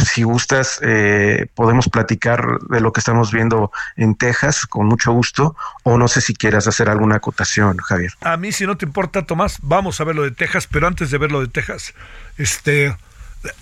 si 0.04 0.24
gustas 0.24 0.80
eh, 0.82 1.46
podemos 1.54 1.88
platicar 1.88 2.58
de 2.68 2.80
lo 2.80 2.92
que 2.92 2.98
estamos 2.98 3.32
viendo 3.32 3.70
en 3.94 4.16
Texas 4.16 4.66
con 4.66 4.86
mucho 4.86 5.12
gusto 5.12 5.56
o 5.84 5.96
no 5.96 6.08
sé 6.08 6.20
si 6.20 6.34
quieras 6.34 6.66
hacer 6.66 6.90
alguna 6.90 7.16
acotación, 7.16 7.76
Javier. 7.78 8.12
A 8.20 8.36
mí 8.36 8.50
si 8.50 8.66
no 8.66 8.76
te 8.76 8.86
importa, 8.86 9.24
Tomás, 9.24 9.58
vamos 9.62 10.00
a 10.00 10.04
ver 10.04 10.16
lo 10.16 10.24
de 10.24 10.32
Texas, 10.32 10.66
pero 10.66 10.88
antes 10.88 11.12
de 11.12 11.18
ver 11.18 11.30
lo 11.30 11.40
de 11.40 11.48
Texas, 11.48 11.94
este, 12.38 12.96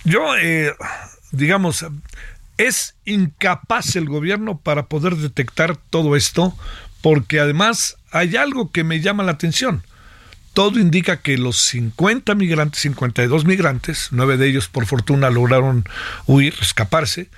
yo, 0.04 0.36
eh, 0.36 0.74
digamos, 1.32 1.84
es 2.56 2.94
incapaz 3.04 3.96
el 3.96 4.08
gobierno 4.08 4.58
para 4.58 4.86
poder 4.86 5.16
detectar 5.16 5.76
todo 5.76 6.16
esto 6.16 6.56
porque 7.04 7.38
además 7.38 7.98
hay 8.12 8.34
algo 8.36 8.72
que 8.72 8.82
me 8.82 9.02
llama 9.02 9.24
la 9.24 9.32
atención. 9.32 9.84
Todo 10.54 10.78
indica 10.78 11.18
que 11.18 11.36
los 11.36 11.60
50 11.60 12.34
migrantes, 12.34 12.80
52 12.80 13.44
migrantes, 13.44 14.08
nueve 14.10 14.38
de 14.38 14.48
ellos 14.48 14.68
por 14.68 14.86
fortuna 14.86 15.28
lograron 15.28 15.84
huir, 16.24 16.54
escaparse, 16.62 17.28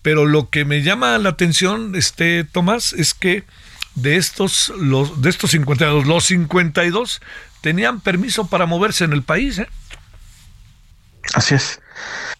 pero 0.00 0.26
lo 0.26 0.48
que 0.48 0.64
me 0.64 0.82
llama 0.82 1.18
la 1.18 1.30
atención, 1.30 1.96
este 1.96 2.44
Tomás, 2.44 2.92
es 2.92 3.14
que 3.14 3.42
de 3.96 4.14
estos, 4.14 4.72
los, 4.78 5.20
de 5.20 5.30
estos 5.30 5.50
52, 5.50 6.06
los 6.06 6.24
52 6.26 7.20
tenían 7.62 7.98
permiso 7.98 8.46
para 8.46 8.66
moverse 8.66 9.02
en 9.02 9.12
el 9.12 9.24
país. 9.24 9.58
¿eh? 9.58 9.68
Así 11.34 11.56
es. 11.56 11.80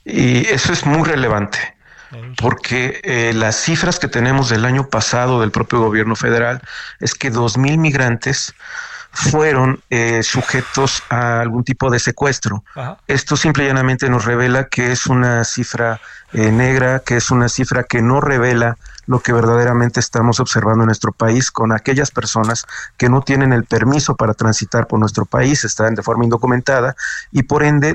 Y 0.04 0.46
eso 0.46 0.72
es 0.72 0.86
muy 0.86 1.02
relevante 1.02 1.75
porque 2.36 3.00
eh, 3.02 3.32
las 3.34 3.56
cifras 3.56 3.98
que 3.98 4.08
tenemos 4.08 4.48
del 4.48 4.64
año 4.64 4.88
pasado 4.88 5.40
del 5.40 5.50
propio 5.50 5.80
gobierno 5.80 6.16
federal 6.16 6.62
es 7.00 7.14
que 7.14 7.30
dos 7.30 7.58
mil 7.58 7.78
migrantes 7.78 8.54
fueron 9.16 9.80
eh, 9.88 10.22
sujetos 10.22 11.02
a 11.08 11.40
algún 11.40 11.64
tipo 11.64 11.90
de 11.90 11.98
secuestro. 11.98 12.62
Esto 13.06 13.36
simple 13.36 13.64
y 13.64 13.68
llanamente 13.68 14.10
nos 14.10 14.26
revela 14.26 14.68
que 14.68 14.92
es 14.92 15.06
una 15.06 15.42
cifra 15.44 16.00
eh, 16.34 16.52
negra, 16.52 17.00
que 17.00 17.16
es 17.16 17.30
una 17.30 17.48
cifra 17.48 17.84
que 17.84 18.02
no 18.02 18.20
revela 18.20 18.76
lo 19.06 19.20
que 19.20 19.32
verdaderamente 19.32 20.00
estamos 20.00 20.38
observando 20.38 20.82
en 20.82 20.86
nuestro 20.86 21.12
país 21.12 21.50
con 21.50 21.72
aquellas 21.72 22.10
personas 22.10 22.66
que 22.98 23.08
no 23.08 23.22
tienen 23.22 23.52
el 23.52 23.64
permiso 23.64 24.16
para 24.16 24.34
transitar 24.34 24.86
por 24.86 24.98
nuestro 24.98 25.24
país, 25.24 25.64
están 25.64 25.94
de 25.94 26.02
forma 26.02 26.24
indocumentada 26.24 26.94
y 27.32 27.44
por 27.44 27.62
ende 27.62 27.94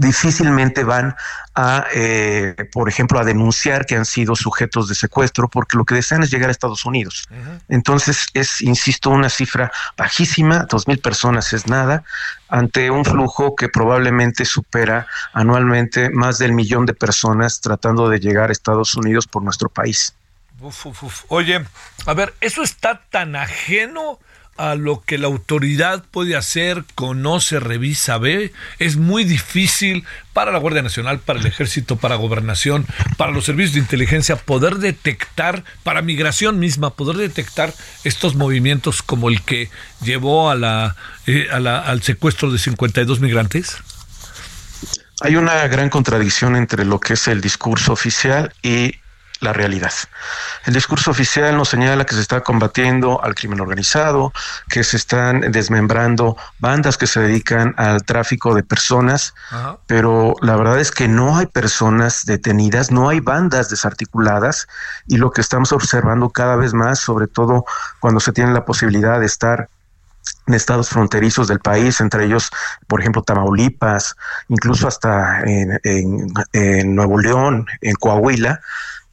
difícilmente 0.00 0.82
van 0.82 1.14
a, 1.54 1.84
eh, 1.92 2.54
por 2.72 2.88
ejemplo, 2.88 3.20
a 3.20 3.24
denunciar 3.24 3.84
que 3.84 3.96
han 3.96 4.06
sido 4.06 4.34
sujetos 4.34 4.88
de 4.88 4.94
secuestro 4.94 5.48
porque 5.48 5.76
lo 5.76 5.84
que 5.84 5.94
desean 5.94 6.22
es 6.22 6.30
llegar 6.30 6.48
a 6.48 6.52
Estados 6.52 6.84
Unidos. 6.86 7.28
Entonces 7.68 8.26
es, 8.32 8.62
insisto, 8.62 9.10
una 9.10 9.28
cifra 9.28 9.70
bajísima, 9.96 10.66
dos 10.70 10.88
mil 10.88 10.98
personas 10.98 11.52
es 11.52 11.66
nada, 11.66 12.02
ante 12.48 12.90
un 12.90 13.04
flujo 13.04 13.54
que 13.54 13.68
probablemente 13.68 14.44
supera 14.44 15.06
anualmente 15.34 16.08
más 16.10 16.38
del 16.38 16.52
millón 16.52 16.86
de 16.86 16.94
personas 16.94 17.60
tratando 17.60 18.08
de 18.08 18.20
llegar 18.20 18.48
a 18.48 18.52
Estados 18.52 18.94
Unidos 18.94 19.26
por 19.26 19.42
nuestro 19.42 19.68
país. 19.68 20.14
Oye, 21.28 21.64
a 22.06 22.14
ver, 22.14 22.34
¿eso 22.40 22.62
está 22.62 23.02
tan 23.10 23.36
ajeno 23.36 24.18
a 24.60 24.74
lo 24.74 25.00
que 25.00 25.18
la 25.18 25.26
autoridad 25.26 26.04
puede 26.10 26.36
hacer, 26.36 26.84
conoce, 26.94 27.60
revisa, 27.60 28.18
ve. 28.18 28.52
Es 28.78 28.96
muy 28.96 29.24
difícil 29.24 30.04
para 30.32 30.52
la 30.52 30.58
Guardia 30.58 30.82
Nacional, 30.82 31.18
para 31.18 31.40
el 31.40 31.46
Ejército, 31.46 31.96
para 31.96 32.16
Gobernación, 32.16 32.86
para 33.16 33.32
los 33.32 33.44
servicios 33.46 33.74
de 33.74 33.80
inteligencia 33.80 34.36
poder 34.36 34.76
detectar, 34.76 35.64
para 35.82 36.02
migración 36.02 36.58
misma, 36.58 36.90
poder 36.90 37.16
detectar 37.16 37.72
estos 38.04 38.34
movimientos 38.34 39.02
como 39.02 39.28
el 39.28 39.42
que 39.42 39.70
llevó 40.02 40.50
a 40.50 40.54
la, 40.54 40.96
eh, 41.26 41.48
al 41.50 42.02
secuestro 42.02 42.50
de 42.50 42.58
52 42.58 43.20
migrantes. 43.20 43.76
Hay 45.22 45.36
una 45.36 45.66
gran 45.68 45.90
contradicción 45.90 46.56
entre 46.56 46.84
lo 46.84 46.98
que 46.98 47.14
es 47.14 47.28
el 47.28 47.40
discurso 47.40 47.92
oficial 47.92 48.54
y 48.62 48.94
la 49.40 49.52
realidad. 49.52 49.92
El 50.66 50.74
discurso 50.74 51.10
oficial 51.10 51.56
nos 51.56 51.70
señala 51.70 52.04
que 52.04 52.14
se 52.14 52.20
está 52.20 52.42
combatiendo 52.42 53.22
al 53.22 53.34
crimen 53.34 53.60
organizado, 53.60 54.32
que 54.68 54.84
se 54.84 54.96
están 54.96 55.40
desmembrando 55.52 56.36
bandas 56.58 56.96
que 56.96 57.06
se 57.06 57.20
dedican 57.20 57.74
al 57.76 58.04
tráfico 58.04 58.54
de 58.54 58.62
personas, 58.62 59.34
pero 59.86 60.34
la 60.42 60.56
verdad 60.56 60.78
es 60.78 60.90
que 60.90 61.08
no 61.08 61.36
hay 61.38 61.46
personas 61.46 62.26
detenidas, 62.26 62.90
no 62.90 63.08
hay 63.08 63.20
bandas 63.20 63.70
desarticuladas 63.70 64.68
y 65.06 65.16
lo 65.16 65.30
que 65.30 65.40
estamos 65.40 65.72
observando 65.72 66.30
cada 66.30 66.56
vez 66.56 66.74
más, 66.74 67.00
sobre 67.00 67.26
todo 67.26 67.64
cuando 68.00 68.20
se 68.20 68.32
tiene 68.32 68.52
la 68.52 68.64
posibilidad 68.64 69.18
de 69.18 69.26
estar 69.26 69.68
en 70.46 70.54
estados 70.54 70.88
fronterizos 70.88 71.48
del 71.48 71.60
país, 71.60 72.00
entre 72.00 72.24
ellos, 72.24 72.50
por 72.86 73.00
ejemplo, 73.00 73.22
Tamaulipas, 73.22 74.16
incluso 74.48 74.88
hasta 74.88 75.40
en, 75.42 75.78
en 76.52 76.94
Nuevo 76.94 77.18
León, 77.18 77.66
en 77.80 77.94
Coahuila, 77.94 78.60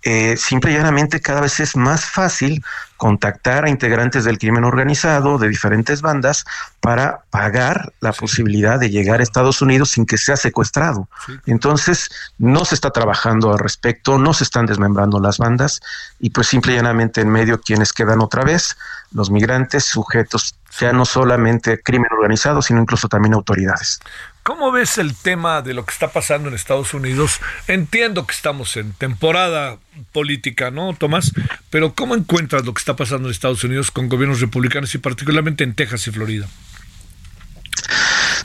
eh, 0.09 0.37
simple 0.37 0.71
y 0.71 0.75
llanamente 0.75 1.19
cada 1.19 1.41
vez 1.41 1.59
es 1.59 1.75
más 1.75 2.05
fácil 2.05 2.63
contactar 2.95 3.65
a 3.65 3.69
integrantes 3.69 4.23
del 4.23 4.37
crimen 4.37 4.63
organizado 4.63 5.37
de 5.37 5.49
diferentes 5.49 6.01
bandas 6.01 6.45
para 6.79 7.25
pagar 7.29 7.91
la 7.99 8.13
posibilidad 8.13 8.79
de 8.79 8.89
llegar 8.89 9.19
a 9.19 9.23
Estados 9.23 9.61
Unidos 9.61 9.91
sin 9.91 10.05
que 10.05 10.17
sea 10.17 10.37
secuestrado. 10.37 11.09
Entonces, 11.45 12.09
no 12.37 12.63
se 12.63 12.75
está 12.75 12.91
trabajando 12.91 13.51
al 13.51 13.59
respecto, 13.59 14.17
no 14.17 14.33
se 14.33 14.45
están 14.45 14.65
desmembrando 14.65 15.19
las 15.19 15.39
bandas 15.39 15.81
y 16.21 16.29
pues 16.29 16.47
simple 16.47 16.71
y 16.71 16.75
llanamente 16.77 17.19
en 17.19 17.29
medio 17.29 17.59
quienes 17.59 17.91
quedan 17.91 18.21
otra 18.21 18.45
vez, 18.45 18.77
los 19.11 19.29
migrantes 19.29 19.83
sujetos 19.83 20.55
ya 20.79 20.93
no 20.93 21.03
solamente 21.03 21.81
crimen 21.81 22.11
organizado, 22.13 22.61
sino 22.61 22.81
incluso 22.81 23.09
también 23.09 23.33
autoridades. 23.33 23.99
¿Cómo 24.47 24.71
ves 24.71 24.97
el 24.97 25.13
tema 25.13 25.61
de 25.61 25.73
lo 25.73 25.85
que 25.85 25.91
está 25.91 26.07
pasando 26.07 26.47
en 26.47 26.55
Estados 26.55 26.93
Unidos? 26.93 27.41
Entiendo 27.67 28.25
que 28.25 28.33
estamos 28.33 28.77
en 28.77 28.93
temporada 28.93 29.75
política, 30.13 30.71
¿no, 30.71 30.95
Tomás? 30.97 31.33
Pero 31.69 31.93
¿cómo 31.93 32.15
encuentras 32.15 32.65
lo 32.65 32.73
que 32.73 32.79
está 32.79 32.95
pasando 32.95 33.27
en 33.27 33.33
Estados 33.33 33.65
Unidos 33.65 33.91
con 33.91 34.07
gobiernos 34.07 34.39
republicanos 34.39 34.95
y 34.95 34.99
particularmente 34.99 35.65
en 35.65 35.75
Texas 35.75 36.07
y 36.07 36.11
Florida? 36.11 36.47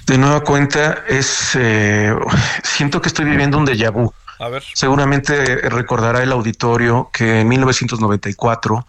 De 0.06 0.18
nueva 0.18 0.40
cuenta, 0.40 1.04
es 1.06 1.54
eh, 1.54 2.12
siento 2.64 3.00
que 3.00 3.06
estoy 3.06 3.24
viviendo 3.24 3.56
un 3.56 3.64
déjà 3.64 3.92
vu. 3.92 4.12
A 4.40 4.48
ver. 4.48 4.64
Seguramente 4.74 5.68
recordará 5.68 6.20
el 6.24 6.32
auditorio 6.32 7.10
que 7.12 7.42
en 7.42 7.48
1994 7.48 8.88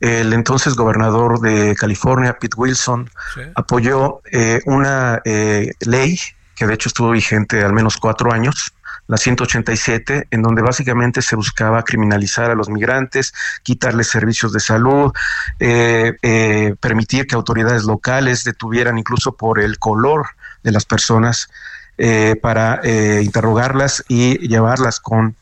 el 0.00 0.32
entonces 0.32 0.74
gobernador 0.74 1.38
de 1.38 1.76
California, 1.76 2.36
Pete 2.40 2.56
Wilson, 2.56 3.08
apoyó 3.54 4.22
eh, 4.32 4.60
una 4.66 5.22
eh, 5.24 5.72
ley 5.86 6.18
que 6.58 6.66
de 6.66 6.74
hecho 6.74 6.88
estuvo 6.88 7.10
vigente 7.10 7.62
al 7.62 7.72
menos 7.72 7.96
cuatro 7.96 8.32
años, 8.32 8.74
la 9.06 9.16
187, 9.16 10.28
en 10.30 10.42
donde 10.42 10.60
básicamente 10.60 11.22
se 11.22 11.34
buscaba 11.34 11.82
criminalizar 11.82 12.50
a 12.50 12.54
los 12.54 12.68
migrantes, 12.68 13.32
quitarles 13.62 14.08
servicios 14.08 14.52
de 14.52 14.60
salud, 14.60 15.12
eh, 15.60 16.14
eh, 16.22 16.74
permitir 16.78 17.26
que 17.26 17.34
autoridades 17.34 17.84
locales 17.84 18.44
detuvieran 18.44 18.98
incluso 18.98 19.32
por 19.32 19.60
el 19.60 19.78
color 19.78 20.26
de 20.62 20.72
las 20.72 20.84
personas 20.84 21.48
eh, 21.96 22.36
para 22.42 22.80
interrogarlas 23.22 24.04
y 24.08 24.46
llevarlas 24.46 25.00
con 25.00 25.34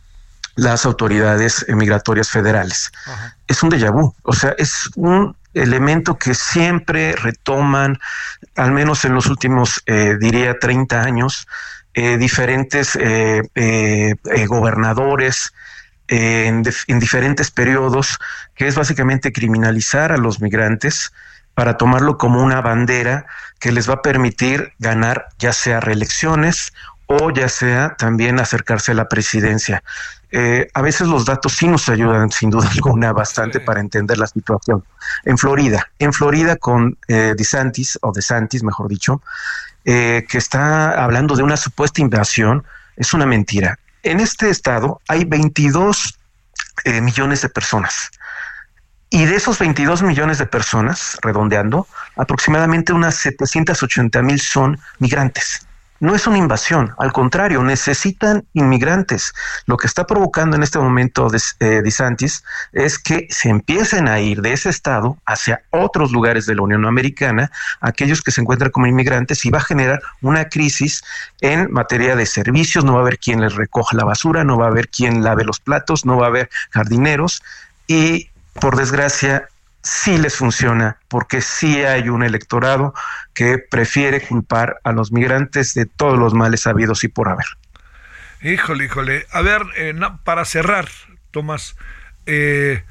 las 0.54 0.86
autoridades 0.86 1.66
migratorias 1.68 2.30
federales. 2.30 2.92
Es 3.46 3.62
un 3.62 3.70
déjà 3.70 3.90
vu, 3.90 4.14
o 4.22 4.32
sea, 4.32 4.54
es 4.56 4.88
un 4.94 5.36
elemento 5.56 6.18
que 6.18 6.34
siempre 6.34 7.12
retoman, 7.16 7.98
al 8.56 8.72
menos 8.72 9.04
en 9.04 9.14
los 9.14 9.26
últimos, 9.26 9.82
eh, 9.86 10.16
diría, 10.18 10.58
30 10.58 11.02
años, 11.02 11.46
eh, 11.94 12.16
diferentes 12.18 12.98
eh, 13.00 14.14
gobernadores 14.48 15.52
en, 16.08 16.62
en, 16.86 16.98
diferentes 16.98 17.50
periodos, 17.50 18.18
que 18.54 18.66
es 18.66 18.74
básicamente 18.74 19.32
criminalizar 19.32 20.12
a 20.12 20.18
los 20.18 20.40
migrantes 20.40 21.12
para 21.54 21.78
tomarlo 21.78 22.18
como 22.18 22.42
una 22.42 22.60
bandera 22.60 23.26
que 23.58 23.72
les 23.72 23.88
va 23.88 23.94
a 23.94 24.02
permitir 24.02 24.74
ganar 24.78 25.28
ya 25.38 25.52
sea 25.52 25.80
reelecciones 25.80 26.74
o 27.06 27.30
ya 27.30 27.48
sea 27.48 27.94
también 27.96 28.38
acercarse 28.40 28.92
a 28.92 28.94
la 28.94 29.08
presidencia. 29.08 29.82
Eh, 30.32 30.68
a 30.74 30.82
veces 30.82 31.06
los 31.06 31.24
datos 31.24 31.52
sí 31.52 31.68
nos 31.68 31.88
ayudan, 31.88 32.30
sin 32.30 32.50
duda 32.50 32.68
alguna, 32.74 33.12
bastante 33.12 33.60
para 33.60 33.80
entender 33.80 34.18
la 34.18 34.26
situación. 34.26 34.84
En 35.24 35.38
Florida, 35.38 35.88
en 35.98 36.12
Florida 36.12 36.56
con 36.56 36.98
eh, 37.08 37.34
DeSantis, 37.36 37.98
o 38.02 38.12
DeSantis, 38.12 38.62
mejor 38.62 38.88
dicho, 38.88 39.22
eh, 39.84 40.26
que 40.28 40.38
está 40.38 41.02
hablando 41.02 41.36
de 41.36 41.42
una 41.42 41.56
supuesta 41.56 42.00
invasión, 42.00 42.64
es 42.96 43.14
una 43.14 43.26
mentira. 43.26 43.78
En 44.02 44.20
este 44.20 44.50
estado 44.50 45.00
hay 45.08 45.24
22 45.24 46.18
eh, 46.84 47.00
millones 47.00 47.42
de 47.42 47.48
personas. 47.48 48.10
Y 49.08 49.24
de 49.24 49.36
esos 49.36 49.58
22 49.58 50.02
millones 50.02 50.38
de 50.38 50.46
personas, 50.46 51.16
redondeando, 51.22 51.86
aproximadamente 52.16 52.92
unas 52.92 53.14
780 53.14 54.20
mil 54.22 54.40
son 54.40 54.78
migrantes 54.98 55.65
no 56.00 56.14
es 56.14 56.26
una 56.26 56.38
invasión, 56.38 56.94
al 56.98 57.12
contrario, 57.12 57.62
necesitan 57.62 58.44
inmigrantes. 58.52 59.32
Lo 59.66 59.76
que 59.76 59.86
está 59.86 60.06
provocando 60.06 60.56
en 60.56 60.62
este 60.62 60.78
momento 60.78 61.28
de, 61.28 61.40
eh, 61.60 61.82
es 62.72 62.98
que 62.98 63.26
se 63.30 63.48
empiecen 63.48 64.08
a 64.08 64.20
ir 64.20 64.42
de 64.42 64.52
ese 64.52 64.68
estado 64.68 65.16
hacia 65.26 65.62
otros 65.70 66.12
lugares 66.12 66.46
de 66.46 66.54
la 66.54 66.62
Unión 66.62 66.84
Americana, 66.84 67.50
aquellos 67.80 68.22
que 68.22 68.30
se 68.30 68.40
encuentran 68.40 68.70
como 68.70 68.86
inmigrantes, 68.86 69.44
y 69.44 69.50
va 69.50 69.58
a 69.58 69.62
generar 69.62 70.02
una 70.20 70.48
crisis 70.48 71.02
en 71.40 71.70
materia 71.72 72.16
de 72.16 72.26
servicios, 72.26 72.84
no 72.84 72.94
va 72.94 72.98
a 72.98 73.02
haber 73.02 73.18
quien 73.18 73.40
les 73.40 73.54
recoja 73.54 73.96
la 73.96 74.04
basura, 74.04 74.44
no 74.44 74.58
va 74.58 74.66
a 74.66 74.70
haber 74.70 74.88
quien 74.88 75.22
lave 75.24 75.44
los 75.44 75.60
platos, 75.60 76.04
no 76.04 76.16
va 76.16 76.26
a 76.26 76.28
haber 76.28 76.50
jardineros, 76.70 77.42
y 77.86 78.30
por 78.60 78.76
desgracia 78.76 79.48
sí 79.86 80.18
les 80.18 80.34
funciona, 80.34 80.98
porque 81.08 81.40
sí 81.40 81.82
hay 81.84 82.08
un 82.08 82.22
electorado 82.22 82.92
que 83.32 83.58
prefiere 83.58 84.20
culpar 84.20 84.80
a 84.82 84.92
los 84.92 85.12
migrantes 85.12 85.74
de 85.74 85.86
todos 85.86 86.18
los 86.18 86.34
males 86.34 86.66
habidos 86.66 87.04
y 87.04 87.08
por 87.08 87.28
haber. 87.28 87.46
Híjole, 88.42 88.86
híjole. 88.86 89.26
A 89.30 89.42
ver, 89.42 89.62
eh, 89.76 89.94
para 90.24 90.44
cerrar, 90.44 90.88
Tomás, 91.30 91.76
eh, 92.26 92.82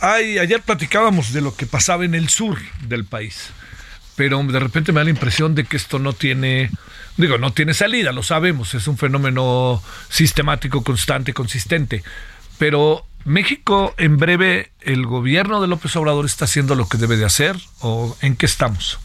ayer 0.00 0.62
platicábamos 0.62 1.32
de 1.32 1.40
lo 1.40 1.54
que 1.54 1.66
pasaba 1.66 2.04
en 2.04 2.14
el 2.14 2.28
sur 2.28 2.58
del 2.86 3.04
país, 3.04 3.50
pero 4.14 4.42
de 4.42 4.60
repente 4.60 4.92
me 4.92 5.00
da 5.00 5.04
la 5.04 5.10
impresión 5.10 5.54
de 5.54 5.64
que 5.64 5.76
esto 5.76 5.98
no 5.98 6.12
tiene, 6.12 6.70
digo, 7.16 7.38
no 7.38 7.52
tiene 7.52 7.74
salida, 7.74 8.12
lo 8.12 8.22
sabemos, 8.22 8.74
es 8.74 8.86
un 8.86 8.96
fenómeno 8.96 9.82
sistemático, 10.08 10.84
constante, 10.84 11.34
consistente, 11.34 12.02
pero 12.58 13.06
México, 13.24 13.94
en 13.98 14.16
breve, 14.16 14.72
el 14.80 15.06
gobierno 15.06 15.60
de 15.60 15.68
López 15.68 15.94
Obrador 15.96 16.24
está 16.24 16.46
haciendo 16.46 16.74
lo 16.74 16.88
que 16.88 16.98
debe 16.98 17.16
de 17.16 17.24
hacer 17.24 17.56
o 17.80 18.16
en 18.22 18.36
qué 18.36 18.46
estamos? 18.46 18.98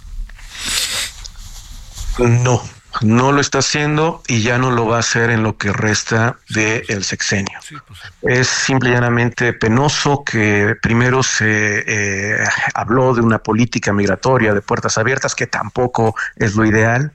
No, 2.18 2.62
no 3.02 3.32
lo 3.34 3.42
está 3.42 3.60
haciendo 3.60 4.24
y 4.28 4.42
ya 4.42 4.58
no 4.58 4.72
lo 4.72 4.88
va 4.88 4.98
a 4.98 5.00
hacer 5.00 5.30
en 5.30 5.44
lo 5.44 5.58
que 5.58 5.74
resta 5.74 6.38
del 6.50 7.04
sexenio. 7.04 7.60
Pues 7.88 8.40
es 8.40 8.48
simple 8.48 8.90
y 8.90 8.94
llanamente 8.94 9.52
penoso 9.54 10.24
que 10.24 10.76
primero 10.82 11.22
se 11.22 11.84
eh, 11.86 12.48
habló 12.74 13.14
de 13.14 13.22
una 13.22 13.40
política 13.40 13.92
migratoria 13.92 14.54
de 14.54 14.62
puertas 14.62 14.98
abiertas, 14.98 15.36
que 15.36 15.48
tampoco 15.48 16.16
es 16.38 16.56
lo 16.56 16.66
ideal, 16.66 17.12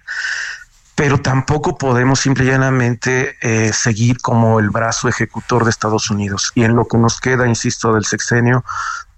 pero 1.01 1.17
tampoco 1.17 1.79
podemos 1.79 2.21
simple 2.21 2.45
y 2.45 2.49
llanamente 2.49 3.39
eh, 3.41 3.73
seguir 3.73 4.19
como 4.19 4.61
el 4.61 4.69
brazo 4.69 5.09
ejecutor 5.09 5.65
de 5.65 5.71
Estados 5.71 6.11
Unidos. 6.11 6.53
Y 6.55 6.65
en 6.65 6.77
lo 6.77 6.87
que 6.87 6.99
nos 6.99 7.23
queda, 7.23 7.49
insisto, 7.49 7.95
del 7.95 8.05
sexenio, 8.05 8.67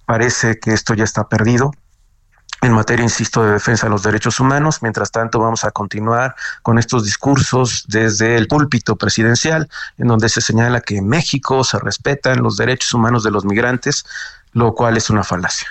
parece 0.06 0.60
que 0.60 0.74
esto 0.74 0.94
ya 0.94 1.02
está 1.02 1.26
perdido 1.26 1.72
en 2.60 2.72
materia, 2.72 3.02
insisto, 3.02 3.44
de 3.44 3.54
defensa 3.54 3.86
de 3.86 3.90
los 3.90 4.04
derechos 4.04 4.38
humanos. 4.38 4.80
Mientras 4.80 5.10
tanto, 5.10 5.40
vamos 5.40 5.64
a 5.64 5.72
continuar 5.72 6.36
con 6.62 6.78
estos 6.78 7.04
discursos 7.04 7.84
desde 7.88 8.36
el 8.36 8.46
púlpito 8.46 8.94
presidencial, 8.94 9.68
en 9.98 10.06
donde 10.06 10.28
se 10.28 10.40
señala 10.40 10.82
que 10.82 10.98
en 10.98 11.08
México 11.08 11.64
se 11.64 11.80
respetan 11.80 12.44
los 12.44 12.56
derechos 12.56 12.94
humanos 12.94 13.24
de 13.24 13.32
los 13.32 13.44
migrantes, 13.44 14.04
lo 14.52 14.76
cual 14.76 14.96
es 14.96 15.10
una 15.10 15.24
falacia. 15.24 15.66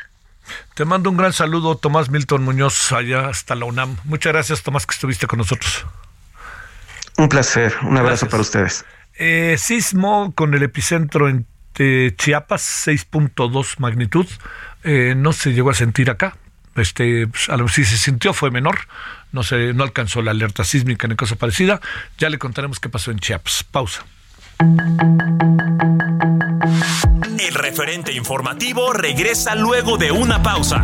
Te 0.75 0.83
mando 0.83 1.09
un 1.09 1.15
gran 1.15 1.31
saludo, 1.31 1.77
Tomás 1.77 2.09
Milton 2.09 2.43
Muñoz, 2.43 2.91
allá 2.91 3.29
hasta 3.29 3.55
la 3.55 3.63
UNAM. 3.63 3.95
Muchas 4.03 4.33
gracias, 4.33 4.61
Tomás, 4.61 4.85
que 4.85 4.93
estuviste 4.93 5.25
con 5.25 5.39
nosotros. 5.39 5.85
Un 7.21 7.29
placer, 7.29 7.71
un 7.83 7.95
abrazo 7.97 8.27
para 8.27 8.41
ustedes. 8.41 8.83
Eh, 9.13 9.55
sismo 9.59 10.33
con 10.33 10.55
el 10.55 10.63
epicentro 10.63 11.29
en 11.29 11.45
Chiapas, 12.17 12.87
6.2 12.87 13.75
magnitud. 13.77 14.25
Eh, 14.83 15.13
no 15.15 15.31
se 15.31 15.53
llegó 15.53 15.69
a 15.69 15.75
sentir 15.75 16.09
acá, 16.09 16.35
este, 16.75 17.27
pues, 17.27 17.47
a 17.49 17.57
lo 17.57 17.67
si 17.67 17.85
se 17.85 17.97
sintió 17.97 18.33
fue 18.33 18.49
menor, 18.49 18.79
no 19.33 19.43
se, 19.43 19.71
no 19.75 19.83
alcanzó 19.83 20.23
la 20.23 20.31
alerta 20.31 20.63
sísmica 20.63 21.07
ni 21.07 21.15
cosa 21.15 21.35
parecida. 21.35 21.79
Ya 22.17 22.27
le 22.31 22.39
contaremos 22.39 22.79
qué 22.79 22.89
pasó 22.89 23.11
en 23.11 23.19
Chiapas. 23.19 23.65
Pausa. 23.69 24.03
El 27.37 27.53
referente 27.53 28.13
informativo 28.13 28.93
regresa 28.93 29.53
luego 29.53 29.99
de 29.99 30.11
una 30.11 30.41
pausa. 30.41 30.83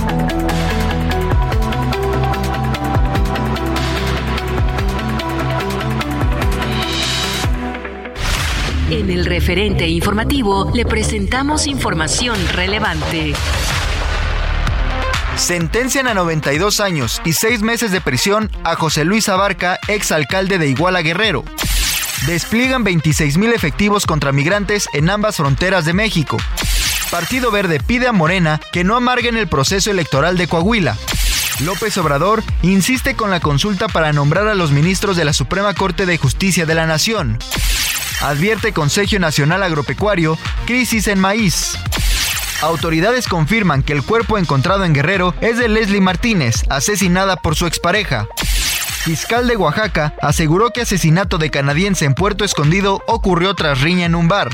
En 8.91 9.09
el 9.09 9.25
referente 9.25 9.87
informativo 9.87 10.69
le 10.73 10.85
presentamos 10.85 11.65
información 11.65 12.37
relevante. 12.49 13.33
Sentencian 15.37 16.07
a 16.07 16.13
92 16.13 16.81
años 16.81 17.21
y 17.23 17.31
6 17.31 17.61
meses 17.61 17.93
de 17.93 18.01
prisión 18.01 18.51
a 18.65 18.75
José 18.75 19.05
Luis 19.05 19.29
Abarca, 19.29 19.79
exalcalde 19.87 20.57
de 20.57 20.67
Iguala 20.67 21.03
Guerrero. 21.03 21.45
Despliegan 22.27 22.83
26.000 22.83 23.53
efectivos 23.53 24.05
contra 24.05 24.33
migrantes 24.33 24.89
en 24.93 25.09
ambas 25.09 25.37
fronteras 25.37 25.85
de 25.85 25.93
México. 25.93 26.35
Partido 27.09 27.49
Verde 27.49 27.79
pide 27.79 28.09
a 28.09 28.11
Morena 28.11 28.59
que 28.73 28.83
no 28.83 28.97
amarguen 28.97 29.37
el 29.37 29.47
proceso 29.47 29.89
electoral 29.89 30.35
de 30.37 30.49
Coahuila. 30.49 30.97
López 31.61 31.97
Obrador 31.97 32.43
insiste 32.61 33.15
con 33.15 33.31
la 33.31 33.39
consulta 33.39 33.87
para 33.87 34.11
nombrar 34.11 34.49
a 34.49 34.55
los 34.55 34.71
ministros 34.71 35.15
de 35.15 35.23
la 35.23 35.31
Suprema 35.31 35.73
Corte 35.75 36.05
de 36.05 36.17
Justicia 36.17 36.65
de 36.65 36.75
la 36.75 36.87
Nación. 36.87 37.39
Advierte 38.21 38.71
Consejo 38.71 39.17
Nacional 39.17 39.63
Agropecuario, 39.63 40.37
crisis 40.65 41.07
en 41.07 41.19
maíz. 41.19 41.77
Autoridades 42.61 43.27
confirman 43.27 43.81
que 43.81 43.93
el 43.93 44.03
cuerpo 44.03 44.37
encontrado 44.37 44.85
en 44.85 44.93
Guerrero 44.93 45.33
es 45.41 45.57
de 45.57 45.67
Leslie 45.67 46.01
Martínez, 46.01 46.63
asesinada 46.69 47.35
por 47.35 47.55
su 47.55 47.65
expareja. 47.65 48.27
Fiscal 49.03 49.47
de 49.47 49.57
Oaxaca 49.57 50.13
aseguró 50.21 50.69
que 50.69 50.81
asesinato 50.81 51.39
de 51.39 51.49
canadiense 51.49 52.05
en 52.05 52.13
Puerto 52.13 52.45
Escondido 52.45 53.01
ocurrió 53.07 53.55
tras 53.55 53.81
riña 53.81 54.05
en 54.05 54.13
un 54.13 54.27
bar. 54.27 54.49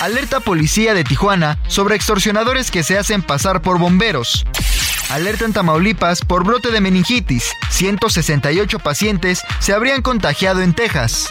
Alerta 0.00 0.40
policía 0.40 0.94
de 0.94 1.04
Tijuana 1.04 1.58
sobre 1.66 1.94
extorsionadores 1.94 2.70
que 2.70 2.82
se 2.82 2.96
hacen 2.96 3.20
pasar 3.20 3.60
por 3.60 3.78
bomberos. 3.78 4.46
Alerta 5.10 5.44
en 5.44 5.52
Tamaulipas 5.52 6.22
por 6.22 6.44
brote 6.44 6.70
de 6.70 6.80
meningitis. 6.80 7.52
168 7.70 8.78
pacientes 8.78 9.42
se 9.58 9.74
habrían 9.74 10.00
contagiado 10.00 10.62
en 10.62 10.72
Texas. 10.72 11.30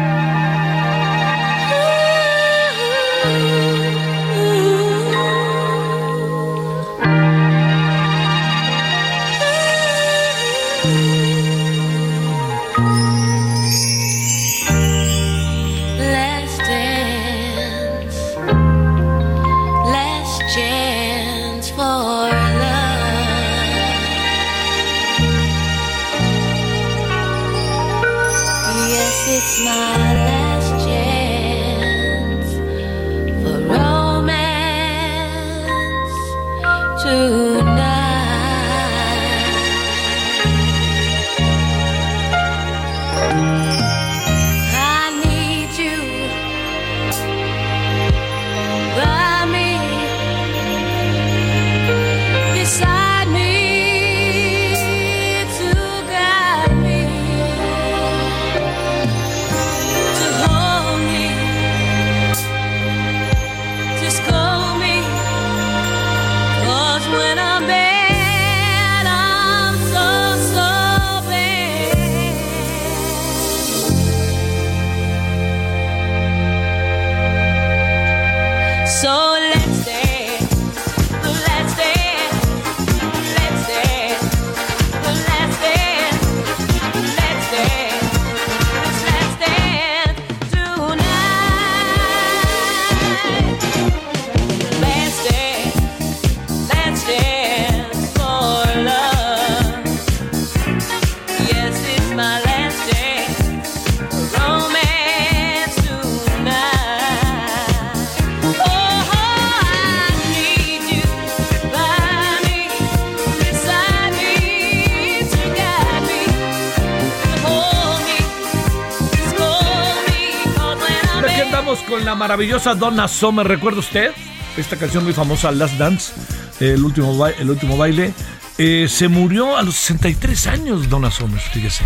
maravillosa 122.21 122.75
Donna 122.75 123.07
Summer. 123.07 123.47
¿Recuerda 123.47 123.79
usted? 123.79 124.11
Esta 124.55 124.77
canción 124.77 125.03
muy 125.03 125.11
famosa, 125.11 125.51
Last 125.51 125.73
Dance, 125.79 126.13
el 126.59 126.83
último, 126.83 127.25
el 127.25 127.49
último 127.49 127.77
baile. 127.77 128.13
Eh, 128.59 128.85
se 128.87 129.07
murió 129.07 129.57
a 129.57 129.63
los 129.63 129.73
63 129.73 130.45
años 130.45 130.87
Donna 130.87 131.09
Summer, 131.09 131.41
fíjese. 131.41 131.83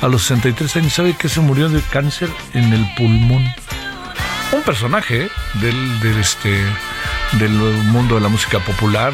A 0.00 0.08
los 0.08 0.22
63 0.22 0.76
años, 0.76 0.94
¿sabe 0.94 1.14
que 1.14 1.28
se 1.28 1.40
murió 1.40 1.68
de 1.68 1.82
cáncer 1.82 2.30
en 2.54 2.72
el 2.72 2.88
pulmón? 2.94 3.44
Un 4.52 4.62
personaje 4.62 5.24
¿eh? 5.24 5.30
del, 5.60 6.18
este, 6.18 6.64
del 7.32 7.50
mundo 7.50 8.14
de 8.14 8.22
la 8.22 8.28
música 8.28 8.60
popular, 8.60 9.12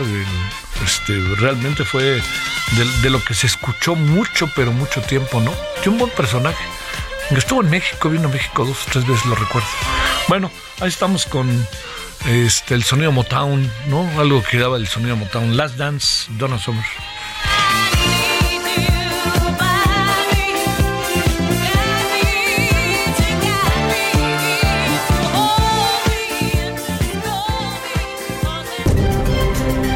este, 0.84 1.18
realmente 1.38 1.84
fue 1.84 2.04
de, 2.04 2.22
de, 3.02 3.10
lo 3.10 3.20
que 3.24 3.34
se 3.34 3.48
escuchó 3.48 3.96
mucho, 3.96 4.48
pero 4.54 4.70
mucho 4.70 5.00
tiempo, 5.02 5.40
¿no? 5.40 5.52
Y 5.84 5.88
un 5.88 5.98
buen 5.98 6.12
personaje. 6.12 6.64
Estuvo 7.30 7.62
en 7.62 7.70
México, 7.70 8.08
vino 8.08 8.28
a 8.28 8.30
México 8.30 8.64
dos 8.64 8.86
o 8.86 8.90
tres 8.92 9.04
veces, 9.04 9.26
lo 9.26 9.34
recuerdo. 9.34 9.66
Bueno, 10.28 10.50
ahí 10.80 10.88
estamos 10.88 11.24
con 11.24 11.48
este, 12.26 12.74
el 12.74 12.82
sonido 12.82 13.12
Motown, 13.12 13.70
¿no? 13.86 14.08
Algo 14.18 14.42
que 14.42 14.58
daba 14.58 14.76
el 14.76 14.88
sonido 14.88 15.14
Motown. 15.14 15.56
Last 15.56 15.76
Dance, 15.76 16.26
Donna 16.36 16.58
Summer. 16.58 16.84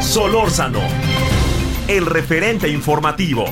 Solórzano, 0.01 0.81
el 1.89 2.07
referente 2.07 2.69
informativo. 2.69 3.47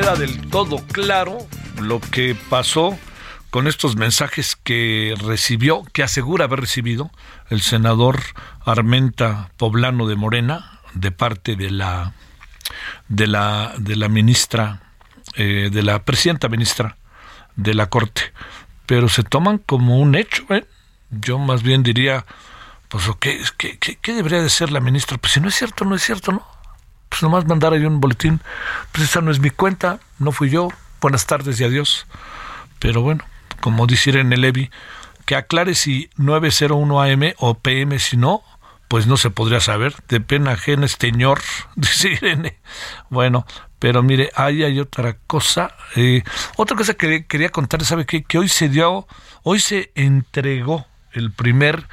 Queda 0.00 0.14
del 0.14 0.48
todo 0.48 0.78
claro 0.92 1.38
lo 1.80 1.98
que 2.00 2.36
pasó 2.48 2.96
con 3.50 3.66
estos 3.66 3.96
mensajes 3.96 4.54
que 4.54 5.16
recibió, 5.18 5.82
que 5.92 6.04
asegura 6.04 6.44
haber 6.44 6.60
recibido 6.60 7.10
el 7.50 7.62
senador 7.62 8.20
Armenta 8.64 9.50
Poblano 9.56 10.06
de 10.06 10.14
Morena 10.14 10.78
de 10.94 11.10
parte 11.10 11.56
de 11.56 11.72
la 11.72 12.12
de 13.08 13.26
la 13.26 13.74
de 13.76 13.96
la 13.96 14.08
ministra 14.08 14.82
eh, 15.34 15.68
de 15.72 15.82
la 15.82 16.04
presidenta 16.04 16.48
ministra 16.48 16.96
de 17.56 17.74
la 17.74 17.86
corte, 17.86 18.22
pero 18.86 19.08
se 19.08 19.24
toman 19.24 19.58
como 19.58 19.98
un 19.98 20.14
hecho. 20.14 20.44
¿eh? 20.50 20.64
Yo 21.10 21.40
más 21.40 21.64
bien 21.64 21.82
diría, 21.82 22.24
pues 22.86 23.02
¿qué, 23.18 23.42
qué, 23.56 23.98
qué 24.00 24.12
debería 24.12 24.42
de 24.42 24.50
ser 24.50 24.70
la 24.70 24.78
ministra? 24.78 25.18
Pues 25.18 25.32
si 25.32 25.40
no 25.40 25.48
es 25.48 25.56
cierto, 25.56 25.84
no 25.84 25.96
es 25.96 26.04
cierto, 26.04 26.30
¿no? 26.30 26.57
Pues 27.08 27.22
nomás 27.22 27.46
mandar 27.46 27.72
ahí 27.72 27.84
un 27.84 28.00
boletín. 28.00 28.40
Pues 28.92 29.04
esa 29.04 29.20
no 29.20 29.30
es 29.30 29.40
mi 29.40 29.50
cuenta, 29.50 30.00
no 30.18 30.32
fui 30.32 30.50
yo. 30.50 30.68
Buenas 31.00 31.26
tardes 31.26 31.60
y 31.60 31.64
adiós. 31.64 32.06
Pero 32.78 33.02
bueno, 33.02 33.24
como 33.60 33.86
dice 33.86 34.10
Irene 34.10 34.36
Levy, 34.36 34.70
que 35.24 35.36
aclare 35.36 35.74
si 35.74 36.10
901 36.16 37.02
AM 37.02 37.32
o 37.38 37.54
PM, 37.54 37.98
si 37.98 38.16
no, 38.16 38.42
pues 38.88 39.06
no 39.06 39.16
se 39.16 39.30
podría 39.30 39.60
saber. 39.60 39.94
De 40.08 40.20
pena 40.20 40.52
ajena, 40.52 40.88
señor, 40.88 41.40
dice 41.76 42.10
Irene. 42.10 42.58
Bueno, 43.10 43.46
pero 43.78 44.02
mire, 44.02 44.30
ahí 44.34 44.64
hay 44.64 44.80
otra 44.80 45.16
cosa. 45.26 45.74
Eh, 45.96 46.22
otra 46.56 46.76
cosa 46.76 46.94
que 46.94 47.26
quería 47.26 47.50
contar, 47.50 47.84
¿sabe 47.84 48.06
qué? 48.06 48.22
Que 48.22 48.38
hoy 48.38 48.48
se 48.48 48.68
dio, 48.68 49.06
hoy 49.42 49.60
se 49.60 49.92
entregó 49.94 50.86
el 51.12 51.30
primer 51.32 51.86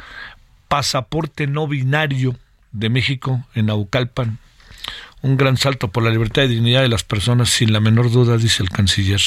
pasaporte 0.68 1.48
no 1.48 1.68
binario 1.68 2.36
de 2.72 2.90
México 2.90 3.46
en 3.54 3.70
Aucalpan, 3.70 4.40
un 5.26 5.38
gran 5.38 5.58
salto 5.58 5.88
por 5.88 6.04
la 6.04 6.12
libertad 6.12 6.44
y 6.44 6.48
dignidad 6.48 6.84
de 6.84 6.88
las 6.88 7.04
personas, 7.04 7.50
sin 7.50 7.74
la 7.74 7.80
menor 7.80 8.12
duda, 8.12 8.38
dice 8.38 8.62
el 8.62 8.70
canciller. 8.70 9.22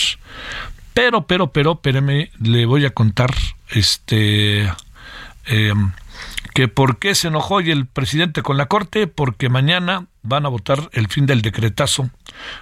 Pero, 0.95 1.27
pero, 1.27 1.53
pero, 1.53 1.73
espéreme, 1.73 2.31
le 2.41 2.67
voy 2.67 2.87
a 2.87 2.91
contar 2.91 3.35
este 3.71 4.73
eh, 5.47 5.75
que 6.55 6.69
por 6.69 7.01
qué 7.01 7.17
se 7.17 7.29
enojó 7.29 7.57
hoy 7.57 7.73
el 7.73 7.87
presidente 7.87 8.43
con 8.43 8.57
la 8.57 8.67
Corte, 8.67 9.09
porque 9.09 9.49
mañana 9.49 10.07
van 10.23 10.47
a 10.47 10.49
votar 10.49 10.89
el 10.93 11.09
fin 11.09 11.27
del 11.27 11.43
decretazo 11.43 12.11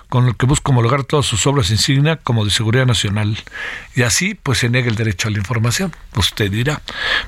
con 0.08 0.28
el 0.28 0.36
que 0.36 0.46
busca 0.46 0.72
homologar 0.72 1.04
todas 1.04 1.26
sus 1.26 1.46
obras 1.46 1.70
insignia 1.70 2.16
como 2.16 2.42
de 2.46 2.50
seguridad 2.50 2.86
nacional. 2.86 3.36
Y 3.94 4.02
así 4.02 4.34
pues 4.34 4.58
se 4.58 4.70
niega 4.70 4.88
el 4.88 4.96
derecho 4.96 5.28
a 5.28 5.30
la 5.30 5.38
información, 5.38 5.94
usted 6.16 6.50
dirá. 6.50 6.80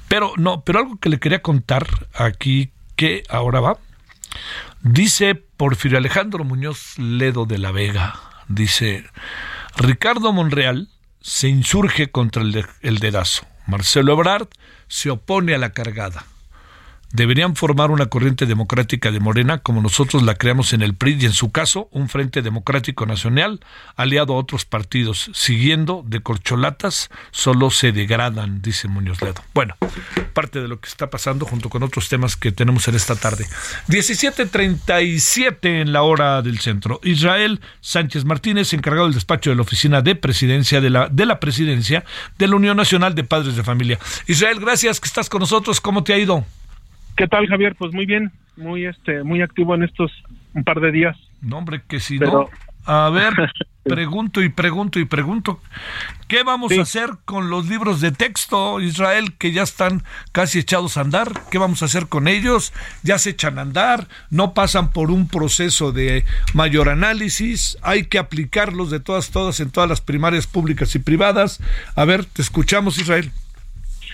Pero 0.08 0.32
no, 0.38 0.62
pero 0.62 0.78
algo 0.78 0.96
que 0.98 1.10
le 1.10 1.18
quería 1.18 1.42
contar 1.42 1.86
aquí 2.14 2.70
que 2.96 3.24
ahora 3.28 3.60
va 3.60 3.78
Dice 4.82 5.42
Porfirio 5.58 5.98
Alejandro 5.98 6.44
Muñoz 6.44 6.96
Ledo 6.98 7.44
de 7.44 7.58
la 7.58 7.72
Vega, 7.72 8.14
dice, 8.46 9.04
Ricardo 9.76 10.32
Monreal 10.32 10.88
se 11.20 11.48
insurge 11.48 12.12
contra 12.12 12.42
el, 12.42 12.64
el 12.80 12.98
dedazo. 12.98 13.44
Marcelo 13.66 14.12
Ebrard 14.12 14.46
se 14.86 15.10
opone 15.10 15.56
a 15.56 15.58
la 15.58 15.72
cargada 15.72 16.24
deberían 17.12 17.56
formar 17.56 17.90
una 17.90 18.06
corriente 18.06 18.46
democrática 18.46 19.10
de 19.10 19.20
Morena 19.20 19.58
como 19.58 19.80
nosotros 19.80 20.22
la 20.22 20.34
creamos 20.34 20.72
en 20.72 20.82
el 20.82 20.94
PRI 20.94 21.18
y 21.20 21.26
en 21.26 21.32
su 21.32 21.50
caso 21.50 21.88
un 21.90 22.08
Frente 22.08 22.42
Democrático 22.42 23.06
Nacional 23.06 23.60
aliado 23.96 24.34
a 24.34 24.36
otros 24.36 24.64
partidos. 24.64 25.30
Siguiendo 25.32 26.04
de 26.06 26.20
corcholatas 26.20 27.10
solo 27.30 27.70
se 27.70 27.92
degradan, 27.92 28.60
dice 28.62 28.88
Muñoz 28.88 29.22
Ledo. 29.22 29.42
Bueno, 29.54 29.76
parte 30.34 30.60
de 30.60 30.68
lo 30.68 30.80
que 30.80 30.88
está 30.88 31.10
pasando 31.10 31.46
junto 31.46 31.70
con 31.70 31.82
otros 31.82 32.08
temas 32.08 32.36
que 32.36 32.52
tenemos 32.52 32.88
en 32.88 32.94
esta 32.94 33.16
tarde. 33.16 33.46
17:37 33.88 35.80
en 35.80 35.92
la 35.92 36.02
hora 36.02 36.42
del 36.42 36.58
centro. 36.58 37.00
Israel 37.02 37.60
Sánchez 37.80 38.24
Martínez, 38.24 38.72
encargado 38.72 39.06
del 39.06 39.14
despacho 39.14 39.50
de 39.50 39.56
la 39.56 39.62
oficina 39.62 40.02
de 40.02 40.14
presidencia 40.14 40.80
de 40.80 40.90
la, 40.90 41.08
de 41.08 41.26
la 41.26 41.40
presidencia 41.40 42.04
de 42.38 42.48
la 42.48 42.56
Unión 42.56 42.76
Nacional 42.76 43.14
de 43.14 43.24
Padres 43.24 43.56
de 43.56 43.64
Familia. 43.64 43.98
Israel, 44.26 44.58
gracias 44.60 45.00
que 45.00 45.08
estás 45.08 45.28
con 45.28 45.40
nosotros. 45.40 45.80
¿Cómo 45.80 46.04
te 46.04 46.12
ha 46.12 46.18
ido? 46.18 46.44
¿Qué 47.18 47.26
tal, 47.26 47.48
Javier? 47.48 47.74
Pues 47.74 47.92
muy 47.92 48.06
bien, 48.06 48.30
muy 48.56 48.86
este, 48.86 49.24
muy 49.24 49.42
activo 49.42 49.74
en 49.74 49.82
estos 49.82 50.12
un 50.54 50.62
par 50.62 50.78
de 50.78 50.92
días. 50.92 51.16
No, 51.42 51.58
hombre, 51.58 51.82
que 51.88 51.98
si 51.98 52.16
no. 52.16 52.48
A 52.84 53.10
ver, 53.10 53.34
pregunto 53.82 54.40
y 54.40 54.50
pregunto 54.50 55.00
y 55.00 55.04
pregunto. 55.04 55.60
¿Qué 56.28 56.44
vamos 56.44 56.70
a 56.78 56.82
hacer 56.82 57.10
con 57.24 57.50
los 57.50 57.68
libros 57.68 58.00
de 58.00 58.12
texto, 58.12 58.80
Israel, 58.80 59.34
que 59.36 59.50
ya 59.50 59.64
están 59.64 60.04
casi 60.30 60.60
echados 60.60 60.96
a 60.96 61.00
andar? 61.00 61.32
¿Qué 61.50 61.58
vamos 61.58 61.82
a 61.82 61.86
hacer 61.86 62.06
con 62.06 62.28
ellos? 62.28 62.72
¿Ya 63.02 63.18
se 63.18 63.30
echan 63.30 63.58
a 63.58 63.62
andar? 63.62 64.06
¿No 64.30 64.54
pasan 64.54 64.92
por 64.92 65.10
un 65.10 65.26
proceso 65.26 65.90
de 65.90 66.24
mayor 66.54 66.88
análisis? 66.88 67.78
¿Hay 67.82 68.04
que 68.04 68.18
aplicarlos 68.18 68.90
de 68.90 69.00
todas, 69.00 69.32
todas 69.32 69.58
en 69.58 69.72
todas 69.72 69.90
las 69.90 70.00
primarias 70.00 70.46
públicas 70.46 70.94
y 70.94 71.00
privadas? 71.00 71.60
A 71.96 72.04
ver, 72.04 72.26
te 72.26 72.42
escuchamos, 72.42 72.96
Israel. 72.96 73.32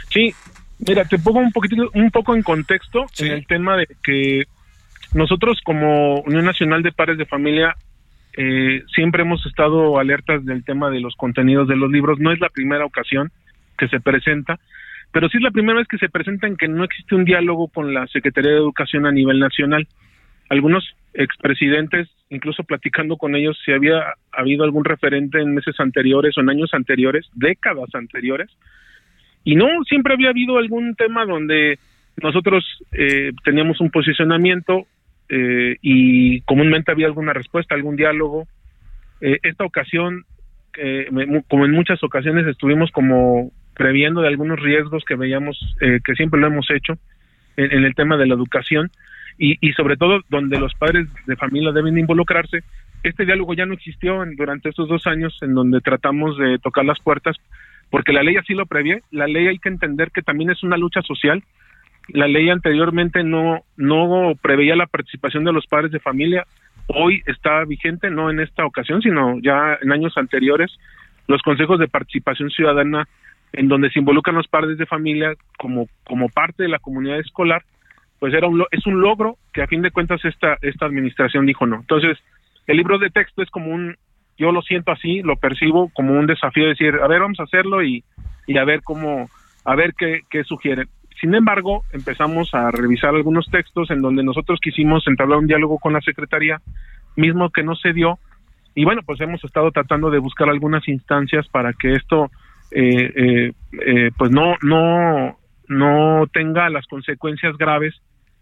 Sí, 0.09 0.35
Mira, 0.87 1.05
te 1.05 1.19
pongo 1.19 1.41
un 1.41 1.53
poquito, 1.53 1.91
un 1.95 2.11
poco 2.11 2.35
en 2.35 2.43
contexto 2.43 3.07
en 3.19 3.33
el 3.33 3.47
tema 3.47 3.77
de 3.77 3.87
que 4.03 4.45
nosotros 5.15 5.61
como 5.65 6.21
Unión 6.21 6.45
Nacional 6.45 6.83
de 6.83 6.93
Pares 6.93 7.17
de 7.17 7.27
Familia 7.27 7.75
eh, 8.37 8.83
siempre 8.95 9.23
hemos 9.23 9.45
estado 9.47 9.99
alertas 9.99 10.45
del 10.45 10.65
tema 10.65 10.91
de 10.91 11.01
los 11.01 11.15
contenidos 11.15 11.69
de 11.69 11.77
los 11.77 11.91
libros. 11.91 12.19
No 12.19 12.33
es 12.33 12.41
la 12.41 12.49
primera 12.49 12.85
ocasión 12.85 13.31
que 13.79 13.89
se 13.89 14.01
presenta, 14.01 14.59
pero 15.13 15.29
sí 15.29 15.39
es 15.39 15.43
la 15.43 15.53
primera 15.53 15.79
vez 15.79 15.89
que 15.89 15.99
se 15.99 16.09
presenta 16.09 16.47
en 16.47 16.57
que 16.57 16.69
no 16.69 16.85
existe 16.85 17.15
un 17.15 17.25
diálogo 17.25 17.69
con 17.69 17.95
la 17.95 18.07
Secretaría 18.09 18.51
de 18.51 18.59
Educación 18.59 19.07
a 19.07 19.13
nivel 19.13 19.39
nacional. 19.39 19.87
Algunos 20.51 20.85
expresidentes, 21.15 22.09
incluso 22.29 22.65
platicando 22.65 23.17
con 23.17 23.37
ellos, 23.37 23.59
si 23.65 23.73
había 23.73 24.15
habido 24.33 24.65
algún 24.65 24.85
referente 24.85 25.41
en 25.41 25.55
meses 25.55 25.79
anteriores 25.79 26.37
o 26.37 26.41
en 26.41 26.51
años 26.51 26.75
anteriores, 26.75 27.27
décadas 27.35 27.95
anteriores, 27.95 28.51
y 29.45 29.57
no, 29.57 29.69
siempre 29.87 30.15
había 30.15 30.31
habido 30.31 30.57
algún 30.57 30.95
tema 30.95 31.27
donde 31.27 31.79
nosotros 32.23 32.65
eh, 32.93 33.33
teníamos 33.45 33.81
un 33.81 33.91
posicionamiento 33.91 34.87
eh, 35.29 35.77
y 35.83 36.41
comúnmente 36.43 36.91
había 36.91 37.07
alguna 37.07 37.35
respuesta, 37.35 37.75
algún 37.75 37.97
diálogo. 37.97 38.47
Eh, 39.21 39.39
esta 39.43 39.65
ocasión, 39.65 40.25
como 41.49 41.65
en 41.65 41.71
muchas 41.71 42.03
ocasiones, 42.03 42.47
estuvimos 42.47 42.91
como 42.91 43.53
previendo 43.75 44.23
de 44.23 44.29
algunos 44.29 44.59
riesgos 44.61 45.05
que 45.05 45.15
veíamos, 45.15 45.59
que 45.79 46.15
siempre 46.15 46.41
lo 46.41 46.49
hemos 46.49 46.69
hecho 46.71 46.95
en, 47.57 47.85
el 47.85 47.95
tema 47.95 48.17
de 48.17 48.27
la 48.27 48.35
educación 48.35 48.91
y, 49.39 49.57
y, 49.61 49.73
sobre 49.75 49.97
todo 49.97 50.21
donde 50.31 50.59
los 50.59 50.75
padres 50.75 51.07
de 51.27 51.37
familia 51.37 51.71
deben 51.71 51.97
involucrarse. 51.97 52.65
Este 53.05 53.25
diálogo 53.25 53.55
ya 53.55 53.67
no 53.67 53.75
existió 53.75 54.25
durante 54.37 54.69
estos 54.69 54.89
dos 54.89 55.07
años 55.07 55.37
en 55.43 55.55
donde 55.55 55.81
tratamos 55.81 56.37
de 56.39 56.59
tocar 56.59 56.85
las 56.85 56.99
puertas 56.99 57.37
porque 57.91 58.13
la 58.13 58.23
ley 58.23 58.37
así 58.37 58.55
lo 58.55 58.67
prevé, 58.67 59.03
la 59.11 59.27
ley 59.27 59.47
hay 59.47 59.59
que 59.59 59.69
entender 59.69 60.11
que 60.11 60.23
también 60.23 60.51
es 60.51 60.63
una 60.63 60.77
lucha 60.77 61.03
social. 61.03 61.43
La 62.09 62.29
ley 62.29 62.51
anteriormente 62.51 63.23
no 63.23 63.61
no 63.77 64.35
preveía 64.41 64.77
la 64.77 64.87
participación 64.87 65.45
de 65.45 65.53
los 65.53 65.67
padres 65.67 65.91
de 65.91 66.01
familia, 66.01 66.45
hoy 66.89 67.23
está 67.27 67.65
vigente 67.65 68.11
no 68.11 68.31
en 68.31 68.41
esta 68.41 68.67
ocasión, 68.67 69.01
sino 69.03 69.39
ya 69.41 69.79
en 69.81 69.93
años 69.93 70.17
anteriores 70.17 70.71
los 71.27 71.43
consejos 71.43 71.79
de 71.79 71.89
participación 71.89 72.51
ciudadana 72.51 73.09
en 73.53 73.69
donde 73.69 73.91
se 73.91 74.01
involucran 74.01 74.37
los 74.37 74.49
padres 74.49 74.79
de 74.79 74.87
familia 74.87 75.35
como 75.59 75.89
como 76.05 76.29
parte 76.29 76.65
de 76.65 76.69
la 76.69 76.79
comunidad 76.79 77.21
escolar, 77.21 77.63
pues 78.19 78.35
era 78.35 78.49
un 78.49 78.65
es 78.71 78.87
un 78.87 79.01
logro 79.01 79.39
que 79.53 79.63
a 79.63 79.67
fin 79.67 79.83
de 79.83 79.91
cuentas 79.91 80.25
esta 80.25 80.59
esta 80.61 80.87
administración 80.87 81.47
dijo 81.47 81.67
no. 81.67 81.77
Entonces, 81.77 82.19
el 82.67 82.77
libro 82.77 82.99
de 82.99 83.11
texto 83.11 83.43
es 83.43 83.51
como 83.51 83.71
un, 83.71 83.97
yo 84.37 84.53
lo 84.53 84.63
siento 84.63 84.93
así, 84.93 85.23
lo 85.23 85.37
percibo 85.37 85.91
como 85.95 86.13
un 86.19 86.27
desafío, 86.27 86.65
de 86.65 86.71
decir, 86.71 86.95
a 87.03 87.07
ver, 87.07 87.21
vamos 87.21 87.41
a 87.41 87.45
hacerlo 87.45 87.83
y, 87.83 88.05
y 88.47 88.59
a 88.59 88.65
ver 88.65 88.83
cómo, 88.83 89.29
a 89.65 89.75
ver 89.75 89.95
qué, 89.97 90.21
qué 90.31 90.45
sugieren. 90.45 90.89
Sin 91.21 91.35
embargo, 91.35 91.85
empezamos 91.93 92.53
a 92.55 92.71
revisar 92.71 93.15
algunos 93.15 93.47
textos 93.51 93.91
en 93.91 94.03
donde 94.03 94.25
nosotros 94.25 94.59
quisimos 94.61 95.07
entablar 95.07 95.39
un 95.39 95.47
diálogo 95.47 95.79
con 95.79 95.93
la 95.93 96.01
Secretaría, 96.01 96.61
mismo 97.17 97.51
que 97.51 97.63
no 97.63 97.77
se 97.77 97.93
dio, 97.93 98.19
y 98.75 98.85
bueno, 98.85 99.03
pues 99.07 99.21
hemos 99.21 99.43
estado 99.45 99.71
tratando 99.71 100.11
de 100.11 100.19
buscar 100.19 100.49
algunas 100.49 100.87
instancias 100.89 101.47
para 101.49 101.73
que 101.73 101.95
esto 101.95 102.31
eh, 102.73 103.13
eh, 103.15 103.53
eh, 103.87 104.11
pues 104.19 104.33
no, 104.33 104.57
no, 104.63 105.39
no 105.69 106.27
tenga 106.33 106.69
las 106.71 106.87
consecuencias 106.87 107.57
graves 107.57 107.95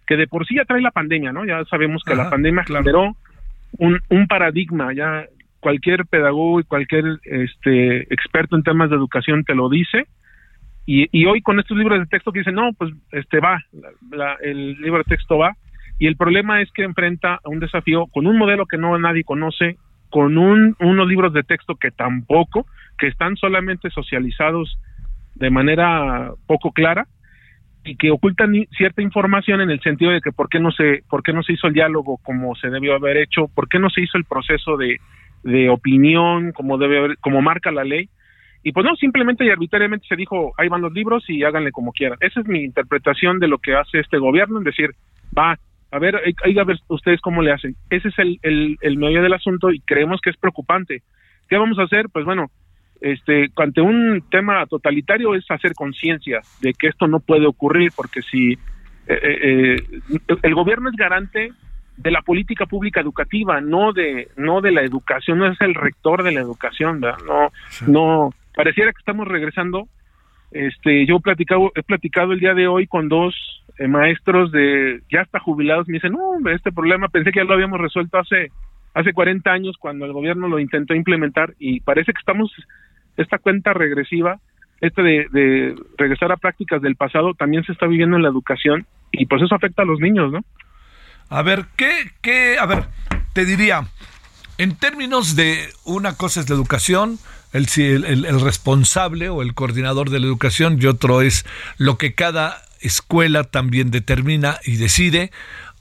que 0.07 0.17
de 0.17 0.27
por 0.27 0.47
sí 0.47 0.57
ya 0.57 0.65
trae 0.65 0.81
la 0.81 0.91
pandemia, 0.91 1.33
¿no? 1.33 1.45
Ya 1.45 1.63
sabemos 1.67 2.03
que 2.03 2.15
la 2.15 2.31
pandemia 2.31 2.65
generó 2.65 3.15
un, 3.79 4.01
un 4.09 4.27
paradigma, 4.27 4.93
ya 4.95 5.27
cualquier 5.63 6.07
pedagogo 6.07 6.59
y 6.59 6.65
cualquier 6.65 7.05
este 7.23 8.13
experto 8.13 8.57
en 8.57 8.65
temas 8.65 8.91
de 8.91 8.97
educación 8.97 9.45
te 9.45 9.55
lo 9.55 9.69
dice, 9.69 10.07
y, 10.85 11.07
y, 11.13 11.27
hoy 11.27 11.41
con 11.41 11.61
estos 11.61 11.79
libros 11.79 12.01
de 12.01 12.07
texto 12.07 12.33
que 12.33 12.41
dicen, 12.41 12.57
no, 12.57 12.73
pues 12.73 12.93
este 13.13 13.39
va, 13.39 13.63
el 14.41 14.73
libro 14.81 14.99
de 14.99 15.05
texto 15.05 15.39
va, 15.39 15.57
y 16.01 16.09
el 16.09 16.17
problema 16.17 16.61
es 16.61 16.73
que 16.73 16.83
enfrenta 16.83 17.35
a 17.35 17.49
un 17.49 17.61
desafío 17.61 18.07
con 18.09 18.27
un 18.27 18.37
modelo 18.37 18.67
que 18.67 18.77
no 18.77 18.99
nadie 18.99 19.23
conoce, 19.23 19.77
con 20.11 20.37
un, 20.37 20.75
unos 20.81 21.07
libros 21.07 21.33
de 21.33 21.45
texto 21.45 21.77
que 21.77 21.93
tampoco, 21.93 22.67
que 22.99 23.07
están 23.07 23.37
solamente 23.37 23.89
socializados 23.91 24.77
de 25.37 25.51
manera 25.51 26.33
poco 26.49 26.73
clara 26.73 27.07
y 27.85 27.95
que 27.97 28.11
ocultan 28.11 28.53
cierta 28.77 29.01
información 29.01 29.61
en 29.61 29.71
el 29.71 29.81
sentido 29.81 30.11
de 30.11 30.21
que 30.21 30.33
por 30.33 30.49
qué 30.49 30.59
no 30.59 30.73
se, 30.73 31.05
por 31.09 31.23
qué 31.23 31.33
no 31.33 31.45
se 31.45 31.53
hizo 31.53 31.69
el 31.69 31.75
diálogo 31.75 32.19
como 32.25 32.57
se 32.57 32.69
debió 32.69 32.97
haber 32.97 33.19
hecho, 33.19 33.47
por 33.55 33.69
qué 33.69 33.79
no 33.79 33.89
se 33.89 34.03
hizo 34.03 34.19
el 34.19 34.25
proceso 34.25 34.77
de, 34.77 34.99
de 35.43 35.69
opinión 35.71 36.53
como 36.53 36.79
debe 36.79 36.99
haber, 36.99 37.19
como 37.19 37.43
marca 37.43 37.71
la 37.71 37.85
ley 37.85 38.09
y 38.63 38.73
pues 38.73 38.85
no, 38.87 38.95
simplemente 38.97 39.45
y 39.45 39.51
arbitrariamente 39.51 40.07
se 40.07 40.17
dijo, 40.17 40.53
ahí 40.57 40.69
van 40.69 40.83
los 40.83 40.93
libros 40.93 41.25
y 41.29 41.43
háganle 41.43 41.73
como 41.73 41.93
quieran. 41.93 42.19
Esa 42.21 42.41
es 42.41 42.47
mi 42.47 42.63
interpretación 42.63 43.41
de 43.41 43.49
lo 43.49 43.59
que 43.59 43.75
hace 43.75 43.99
este 43.99 44.19
gobierno, 44.19 44.59
en 44.59 44.65
decir, 44.65 44.91
va, 45.37 45.59
a 45.91 45.99
ver, 45.99 46.21
hay, 46.45 46.59
a 46.59 46.65
ver 46.65 46.79
ustedes 46.89 47.21
cómo 47.21 47.43
le 47.43 47.53
hacen. 47.53 47.75
Ese 47.91 48.09
es 48.09 48.19
el, 48.19 48.39
el, 48.43 48.79
el 48.81 48.97
meollo 48.99 49.23
del 49.23 49.33
asunto 49.33 49.73
y 49.73 49.81
creemos 49.81 50.21
que 50.21 50.31
es 50.31 50.37
preocupante. 50.37 51.03
¿Qué 51.49 51.57
vamos 51.57 51.79
a 51.81 51.83
hacer? 51.83 52.07
Pues 52.13 52.25
bueno, 52.25 52.51
este, 53.01 53.51
ante 53.57 53.81
un 53.81 54.23
tema 54.31 54.65
totalitario 54.67 55.35
es 55.35 55.45
hacer 55.51 55.75
conciencia 55.75 56.41
de 56.61 56.73
que 56.73 56.87
esto 56.87 57.09
no 57.09 57.19
puede 57.19 57.47
ocurrir, 57.47 57.91
porque 57.97 58.23
si 58.23 58.53
eh, 58.53 58.59
eh, 59.09 59.77
eh, 60.09 60.37
el 60.41 60.55
gobierno 60.55 60.89
es 60.89 60.95
garante 60.95 61.51
de 61.97 62.11
la 62.11 62.23
política 62.23 62.67
pública 62.67 63.01
educativa, 63.01 63.61
no 63.61 63.93
de 63.93 64.29
no 64.37 64.61
de 64.61 64.73
la 64.73 64.83
educación, 64.83 65.39
no 65.39 65.47
es 65.47 65.61
el 65.61 65.75
rector 65.75 66.23
de 66.23 66.33
la 66.33 66.41
educación, 66.41 67.01
¿verdad? 67.01 67.19
no 67.27 67.53
no 67.87 68.35
pareciera 68.55 68.93
que 68.93 68.99
estamos 68.99 69.29
regresando. 69.29 69.89
Este, 70.51 71.07
yo 71.07 71.17
he 71.17 71.21
platicado, 71.21 71.73
he 71.75 71.83
platicado 71.83 72.33
el 72.33 72.41
día 72.41 72.53
de 72.53 72.69
hoy 72.69 72.87
con 72.87 73.09
dos 73.09 73.35
eh, 73.79 73.89
maestros 73.89 74.53
de 74.53 75.01
ya 75.11 75.23
hasta 75.23 75.39
jubilados. 75.39 75.89
Me 75.89 75.95
dicen, 75.95 76.13
no, 76.13 76.51
este 76.51 76.73
problema 76.73 77.09
pensé 77.09 77.33
que 77.33 77.41
ya 77.41 77.45
lo 77.45 77.55
habíamos 77.55 77.81
resuelto 77.81 78.19
hace 78.19 78.51
hace 78.95 79.15
40 79.15 79.51
años 79.51 79.77
cuando 79.79 80.05
el 80.05 80.13
gobierno 80.13 80.49
lo 80.49 80.59
intentó 80.59 80.95
implementar 80.95 81.55
y 81.59 81.81
parece 81.81 82.13
que 82.13 82.19
estamos 82.19 82.53
esta 83.17 83.39
cuenta 83.39 83.73
regresiva, 83.73 84.39
este 84.83 85.03
de, 85.03 85.27
de 85.31 85.75
regresar 85.97 86.31
a 86.31 86.37
prácticas 86.37 86.83
del 86.83 86.97
pasado 86.97 87.33
también 87.33 87.65
se 87.65 87.73
está 87.73 87.87
viviendo 87.87 88.17
en 88.17 88.23
la 88.23 88.29
educación 88.29 88.85
y 89.11 89.25
pues 89.27 89.43
eso 89.43 89.55
afecta 89.55 89.83
a 89.83 89.87
los 89.87 90.01
niños, 90.01 90.31
¿no? 90.33 90.41
A 91.33 91.41
ver, 91.41 91.65
¿qué, 91.77 92.11
qué, 92.21 92.59
a 92.61 92.67
ver, 92.67 92.91
te 93.33 93.47
diría, 93.47 93.89
en 94.59 94.77
términos 94.77 95.35
de 95.35 95.73
una 95.83 96.15
cosa 96.15 96.41
es 96.41 96.51
la 96.51 96.55
educación, 96.55 97.19
el, 97.55 97.67
el, 98.05 98.41
responsable 98.43 99.31
o 99.31 99.41
el 99.41 99.55
coordinador 99.55 100.11
de 100.11 100.21
la 100.21 100.27
educación 100.27 100.77
y 100.79 100.85
otro 100.85 101.23
es 101.23 101.47
lo 101.79 101.97
que 101.97 102.15
cada 102.15 102.63
escuela 102.81 103.45
también 103.45 103.91
determina 103.91 104.59
y 104.65 104.77
decide. 104.77 105.31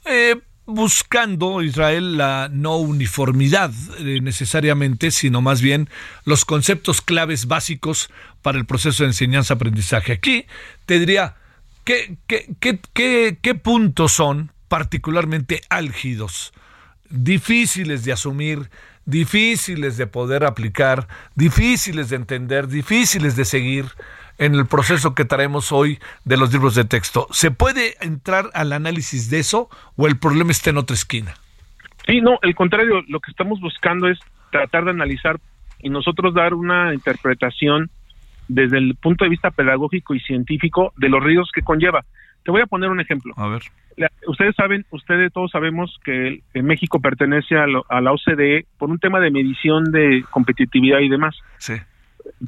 Eh, 0.06 0.40
buscando 0.64 1.60
Israel 1.60 2.16
la 2.16 2.48
no 2.50 2.78
uniformidad 2.78 3.72
eh, 3.98 4.20
necesariamente, 4.22 5.10
sino 5.10 5.42
más 5.42 5.60
bien 5.60 5.90
los 6.24 6.46
conceptos 6.46 7.02
claves 7.02 7.46
básicos 7.46 8.08
para 8.40 8.56
el 8.56 8.64
proceso 8.64 9.02
de 9.02 9.10
enseñanza-aprendizaje. 9.10 10.12
Aquí 10.14 10.46
te 10.86 10.98
diría, 10.98 11.36
¿qué, 11.84 12.16
qué, 12.26 12.46
qué, 12.94 13.38
qué 13.42 13.54
puntos 13.54 14.12
son 14.12 14.51
particularmente 14.72 15.60
álgidos, 15.68 16.54
difíciles 17.10 18.06
de 18.06 18.12
asumir, 18.14 18.70
difíciles 19.04 19.98
de 19.98 20.06
poder 20.06 20.44
aplicar, 20.46 21.08
difíciles 21.34 22.08
de 22.08 22.16
entender, 22.16 22.68
difíciles 22.68 23.36
de 23.36 23.44
seguir 23.44 23.84
en 24.38 24.54
el 24.54 24.64
proceso 24.64 25.14
que 25.14 25.26
traemos 25.26 25.72
hoy 25.72 25.98
de 26.24 26.38
los 26.38 26.50
libros 26.54 26.74
de 26.74 26.86
texto. 26.86 27.26
¿Se 27.32 27.50
puede 27.50 27.96
entrar 28.00 28.46
al 28.54 28.72
análisis 28.72 29.28
de 29.28 29.40
eso 29.40 29.68
o 29.96 30.06
el 30.06 30.18
problema 30.18 30.52
está 30.52 30.70
en 30.70 30.78
otra 30.78 30.94
esquina? 30.94 31.34
Sí, 32.06 32.22
no, 32.22 32.38
el 32.40 32.54
contrario, 32.54 33.02
lo 33.08 33.20
que 33.20 33.30
estamos 33.30 33.60
buscando 33.60 34.08
es 34.08 34.18
tratar 34.50 34.86
de 34.86 34.92
analizar 34.92 35.38
y 35.80 35.90
nosotros 35.90 36.32
dar 36.32 36.54
una 36.54 36.94
interpretación 36.94 37.90
desde 38.48 38.78
el 38.78 38.94
punto 38.94 39.26
de 39.26 39.28
vista 39.28 39.50
pedagógico 39.50 40.14
y 40.14 40.20
científico 40.20 40.94
de 40.96 41.10
los 41.10 41.22
riesgos 41.22 41.50
que 41.54 41.60
conlleva. 41.60 42.06
Te 42.44 42.50
voy 42.50 42.60
a 42.60 42.66
poner 42.66 42.90
un 42.90 43.00
ejemplo. 43.00 43.34
A 43.36 43.48
ver 43.48 43.62
ustedes 44.26 44.54
saben, 44.56 44.84
ustedes 44.90 45.32
todos 45.32 45.50
sabemos 45.50 45.98
que 46.04 46.42
México 46.54 47.00
pertenece 47.00 47.56
a, 47.56 47.66
la 47.66 48.12
OCDE 48.12 48.66
por 48.78 48.90
un 48.90 48.98
tema 48.98 49.20
de 49.20 49.30
medición 49.30 49.92
de 49.92 50.24
competitividad 50.30 51.00
y 51.00 51.08
demás. 51.08 51.36
Sí. 51.58 51.74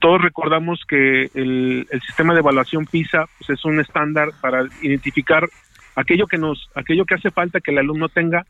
Todos 0.00 0.22
recordamos 0.22 0.80
que 0.86 1.30
el, 1.34 1.86
sistema 2.06 2.32
de 2.32 2.40
evaluación 2.40 2.86
PISA 2.86 3.26
pues, 3.38 3.50
es 3.50 3.64
un 3.64 3.80
estándar 3.80 4.30
para 4.40 4.64
identificar 4.82 5.48
aquello 5.96 6.26
que 6.26 6.38
nos, 6.38 6.70
aquello 6.74 7.04
que 7.04 7.14
hace 7.14 7.30
falta 7.30 7.60
que 7.60 7.72
el 7.72 7.78
alumno 7.78 8.08
tenga 8.08 8.46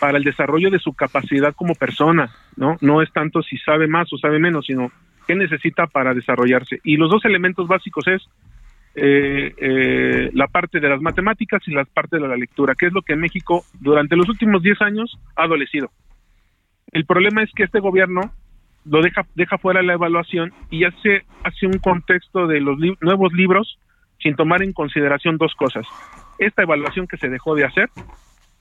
para 0.00 0.18
el 0.18 0.24
desarrollo 0.24 0.70
de 0.70 0.78
su 0.78 0.92
capacidad 0.92 1.54
como 1.54 1.74
persona, 1.74 2.30
¿no? 2.56 2.76
No 2.80 3.02
es 3.02 3.12
tanto 3.12 3.42
si 3.42 3.58
sabe 3.58 3.88
más 3.88 4.12
o 4.12 4.18
sabe 4.18 4.38
menos, 4.38 4.66
sino 4.66 4.92
qué 5.26 5.34
necesita 5.34 5.86
para 5.86 6.14
desarrollarse. 6.14 6.80
Y 6.84 6.96
los 6.96 7.10
dos 7.10 7.24
elementos 7.24 7.66
básicos 7.66 8.06
es 8.06 8.22
eh, 9.00 9.54
eh, 9.56 10.30
la 10.34 10.46
parte 10.48 10.80
de 10.80 10.88
las 10.88 11.00
matemáticas 11.00 11.62
y 11.66 11.72
la 11.72 11.84
parte 11.84 12.18
de 12.18 12.26
la 12.26 12.36
lectura, 12.36 12.74
que 12.74 12.86
es 12.86 12.92
lo 12.92 13.02
que 13.02 13.16
México 13.16 13.64
durante 13.80 14.16
los 14.16 14.28
últimos 14.28 14.62
10 14.62 14.82
años 14.82 15.18
ha 15.36 15.44
adolecido. 15.44 15.90
El 16.92 17.04
problema 17.04 17.42
es 17.42 17.50
que 17.54 17.64
este 17.64 17.80
gobierno 17.80 18.32
lo 18.84 19.02
deja, 19.02 19.26
deja 19.34 19.58
fuera 19.58 19.82
la 19.82 19.92
evaluación 19.92 20.52
y 20.70 20.84
hace, 20.84 21.24
hace 21.44 21.66
un 21.66 21.78
contexto 21.78 22.46
de 22.46 22.60
los 22.60 22.78
nuevos 23.00 23.32
libros 23.32 23.78
sin 24.20 24.34
tomar 24.34 24.62
en 24.62 24.72
consideración 24.72 25.36
dos 25.36 25.54
cosas. 25.54 25.86
Esta 26.38 26.62
evaluación 26.62 27.06
que 27.06 27.18
se 27.18 27.28
dejó 27.28 27.54
de 27.54 27.64
hacer 27.64 27.88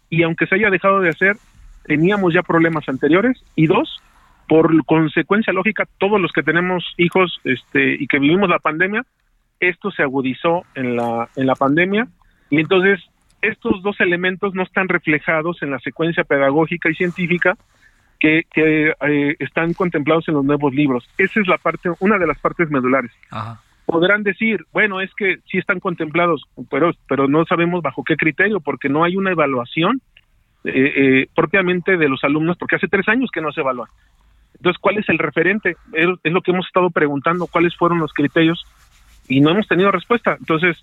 y 0.10 0.24
aunque 0.24 0.46
se 0.46 0.56
haya 0.56 0.70
dejado 0.70 1.00
de 1.00 1.10
hacer, 1.10 1.38
teníamos 1.86 2.34
ya 2.34 2.44
problemas 2.44 2.88
anteriores 2.88 3.44
y 3.56 3.68
dos, 3.68 4.02
por 4.48 4.86
consecuencia 4.86 5.54
lógica, 5.54 5.86
todos 5.98 6.22
los 6.22 6.32
que 6.32 6.44
tenemos 6.44 6.84
hijos 6.98 7.40
este, 7.44 7.96
y 7.96 8.08
que 8.08 8.20
vivimos 8.20 8.50
la 8.50 8.60
pandemia, 8.60 9.04
esto 9.60 9.92
se 9.92 10.04
agudizó 10.04 10.64
en 10.76 10.96
la, 10.96 11.30
en 11.36 11.48
la 11.48 11.56
pandemia 11.56 12.08
y 12.50 12.60
entonces 12.60 13.00
estos 13.42 13.82
dos 13.82 14.00
elementos 14.00 14.54
no 14.54 14.64
están 14.64 14.88
reflejados 14.88 15.62
en 15.62 15.72
la 15.72 15.80
secuencia 15.80 16.24
pedagógica 16.24 16.90
y 16.90 16.96
científica 16.96 17.56
que, 18.20 18.44
que 18.52 18.94
eh, 19.00 19.36
están 19.40 19.74
contemplados 19.74 20.28
en 20.28 20.36
los 20.36 20.46
nuevos 20.46 20.74
libros. 20.74 21.08
Esa 21.18 21.40
es 21.40 21.48
la 21.48 21.58
parte, 21.58 21.90
una 22.00 22.18
de 22.18 22.28
las 22.28 22.40
partes 22.40 22.70
medulares. 22.70 23.12
Podrán 23.86 24.24
decir, 24.24 24.66
bueno, 24.74 25.02
es 25.02 25.14
que 25.16 25.38
sí 25.50 25.58
están 25.58 25.80
contemplados, 25.80 26.44
pero, 26.70 26.92
pero 27.08 27.28
no 27.28 27.46
sabemos 27.46 27.82
bajo 27.82 28.04
qué 28.04 28.16
criterio, 28.16 28.60
porque 28.60 28.90
no 28.90 29.04
hay 29.04 29.16
una 29.16 29.32
evaluación 29.32 30.02
eh, 30.66 30.72
eh, 30.96 31.28
propiamente 31.36 31.96
de 31.96 32.10
los 32.10 32.24
alumnos, 32.24 32.58
porque 32.58 32.76
hace 32.76 32.88
tres 32.88 33.08
años 33.08 33.30
que 33.32 33.42
no 33.42 33.52
se 33.52 33.62
evalúan. 33.62 33.90
Entonces, 34.56 34.82
¿cuál 34.82 34.98
es 34.98 35.08
el 35.08 35.20
referente? 35.20 35.78
es 35.94 36.34
lo 36.34 36.42
que 36.42 36.52
hemos 36.52 36.66
estado 36.66 36.90
preguntando, 36.90 37.46
cuáles 37.46 37.76
fueron 37.78 38.00
los 38.00 38.12
criterios 38.12 38.66
y 39.28 39.42
no 39.42 39.52
hemos 39.52 39.68
tenido 39.68 39.92
respuesta. 39.92 40.38
Entonces, 40.40 40.78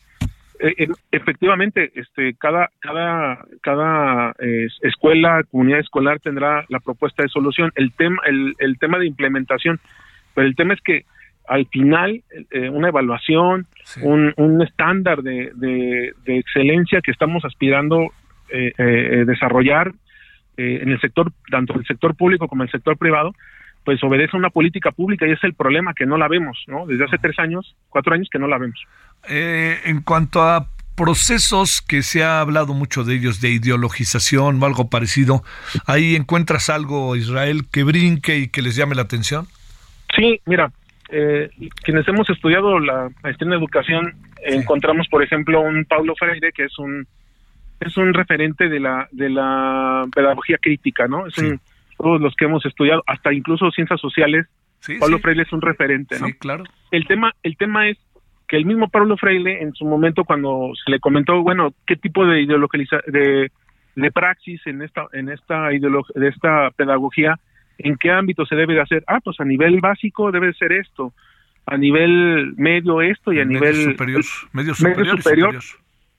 eh, 0.60 0.86
efectivamente, 1.10 1.90
este, 1.94 2.34
cada, 2.34 2.70
cada, 2.78 3.44
cada 3.60 4.34
eh, 4.38 4.68
escuela, 4.82 5.42
comunidad 5.50 5.80
escolar 5.80 6.20
tendrá 6.20 6.64
la 6.68 6.80
propuesta 6.80 7.22
de 7.22 7.28
solución. 7.28 7.72
El 7.74 7.92
tema, 7.92 8.22
el, 8.26 8.54
el 8.58 8.78
tema 8.78 8.98
de 8.98 9.06
implementación, 9.06 9.80
pero 10.34 10.46
el 10.46 10.54
tema 10.54 10.74
es 10.74 10.80
que 10.80 11.04
al 11.48 11.66
final 11.66 12.22
eh, 12.50 12.70
una 12.70 12.88
evaluación, 12.88 13.66
un, 14.00 14.32
un 14.36 14.62
estándar 14.62 15.22
de, 15.22 15.50
de, 15.54 16.38
excelencia 16.38 17.02
que 17.02 17.10
estamos 17.10 17.44
aspirando 17.44 18.12
eh, 18.48 19.24
desarrollar 19.26 19.92
en 20.56 20.88
el 20.88 21.00
sector, 21.00 21.32
tanto 21.50 21.74
el 21.74 21.84
sector 21.84 22.14
público 22.14 22.48
como 22.48 22.62
el 22.62 22.70
sector 22.70 22.96
privado, 22.96 23.34
pues 23.84 24.02
obedece 24.02 24.36
a 24.36 24.38
una 24.38 24.50
política 24.50 24.90
pública 24.90 25.26
y 25.26 25.32
es 25.32 25.44
el 25.44 25.54
problema 25.54 25.94
que 25.94 26.06
no 26.06 26.16
la 26.16 26.28
vemos, 26.28 26.64
¿no? 26.66 26.86
Desde 26.86 27.04
hace 27.04 27.18
tres 27.18 27.38
años, 27.38 27.76
cuatro 27.90 28.14
años 28.14 28.28
que 28.30 28.38
no 28.38 28.48
la 28.48 28.58
vemos. 28.58 28.80
Eh, 29.28 29.78
en 29.84 30.00
cuanto 30.00 30.42
a 30.42 30.68
procesos 30.96 31.82
que 31.82 32.02
se 32.02 32.22
ha 32.22 32.40
hablado 32.40 32.72
mucho 32.72 33.04
de 33.04 33.14
ellos, 33.16 33.40
de 33.40 33.50
ideologización 33.50 34.62
o 34.62 34.66
algo 34.66 34.88
parecido, 34.88 35.42
¿ahí 35.86 36.16
encuentras 36.16 36.70
algo, 36.70 37.16
Israel, 37.16 37.62
que 37.70 37.84
brinque 37.84 38.38
y 38.38 38.48
que 38.48 38.62
les 38.62 38.76
llame 38.76 38.94
la 38.94 39.02
atención? 39.02 39.46
Sí, 40.16 40.40
mira, 40.46 40.70
eh, 41.10 41.50
quienes 41.82 42.06
hemos 42.08 42.28
estudiado 42.30 42.78
la 42.78 43.10
maestría 43.22 43.48
en 43.48 43.58
educación, 43.58 44.14
encontramos, 44.46 45.08
por 45.08 45.22
ejemplo, 45.22 45.60
un 45.60 45.84
Paulo 45.84 46.14
Freire, 46.16 46.52
que 46.52 46.64
es 46.64 46.78
un 46.78 47.06
es 47.80 47.96
un 47.98 48.14
referente 48.14 48.68
de 48.68 48.80
la 48.80 49.08
de 49.10 49.28
la 49.28 50.04
pedagogía 50.14 50.58
crítica, 50.58 51.06
¿no? 51.06 51.26
Es 51.26 51.36
un, 51.38 51.60
todos 52.04 52.20
los 52.20 52.34
que 52.36 52.44
hemos 52.44 52.64
estudiado, 52.66 53.02
hasta 53.06 53.32
incluso 53.32 53.70
ciencias 53.70 53.98
sociales, 53.98 54.46
Paulo 55.00 55.18
Freire 55.20 55.42
es 55.42 55.52
un 55.54 55.62
referente, 55.62 56.20
¿no? 56.20 56.26
Sí, 56.26 56.34
claro. 56.34 56.64
El 56.90 57.06
tema 57.06 57.32
el 57.42 57.56
tema 57.56 57.88
es 57.88 57.96
que 58.46 58.58
el 58.58 58.66
mismo 58.66 58.90
Paulo 58.90 59.16
Freire 59.16 59.62
en 59.62 59.72
su 59.72 59.86
momento 59.86 60.24
cuando 60.24 60.72
se 60.84 60.90
le 60.90 61.00
comentó, 61.00 61.42
bueno, 61.42 61.72
qué 61.86 61.96
tipo 61.96 62.26
de 62.26 62.42
ideologiza 62.42 62.98
de 63.06 63.50
de 63.96 64.12
praxis 64.12 64.60
en 64.66 64.82
esta 64.82 65.06
en 65.14 65.30
esta 65.30 65.68
de 65.68 66.28
esta 66.28 66.70
pedagogía, 66.72 67.40
en 67.78 67.96
qué 67.96 68.10
ámbito 68.10 68.44
se 68.44 68.54
debe 68.54 68.74
de 68.74 68.82
hacer? 68.82 69.02
Ah, 69.06 69.20
pues 69.24 69.40
a 69.40 69.44
nivel 69.46 69.80
básico 69.80 70.30
debe 70.30 70.52
ser 70.52 70.72
esto, 70.72 71.14
a 71.64 71.78
nivel 71.78 72.52
medio 72.58 73.00
esto 73.00 73.32
y 73.32 73.40
a 73.40 73.46
nivel 73.46 73.76
superior, 73.76 74.22
medio 74.52 74.74
superior, 74.74 75.58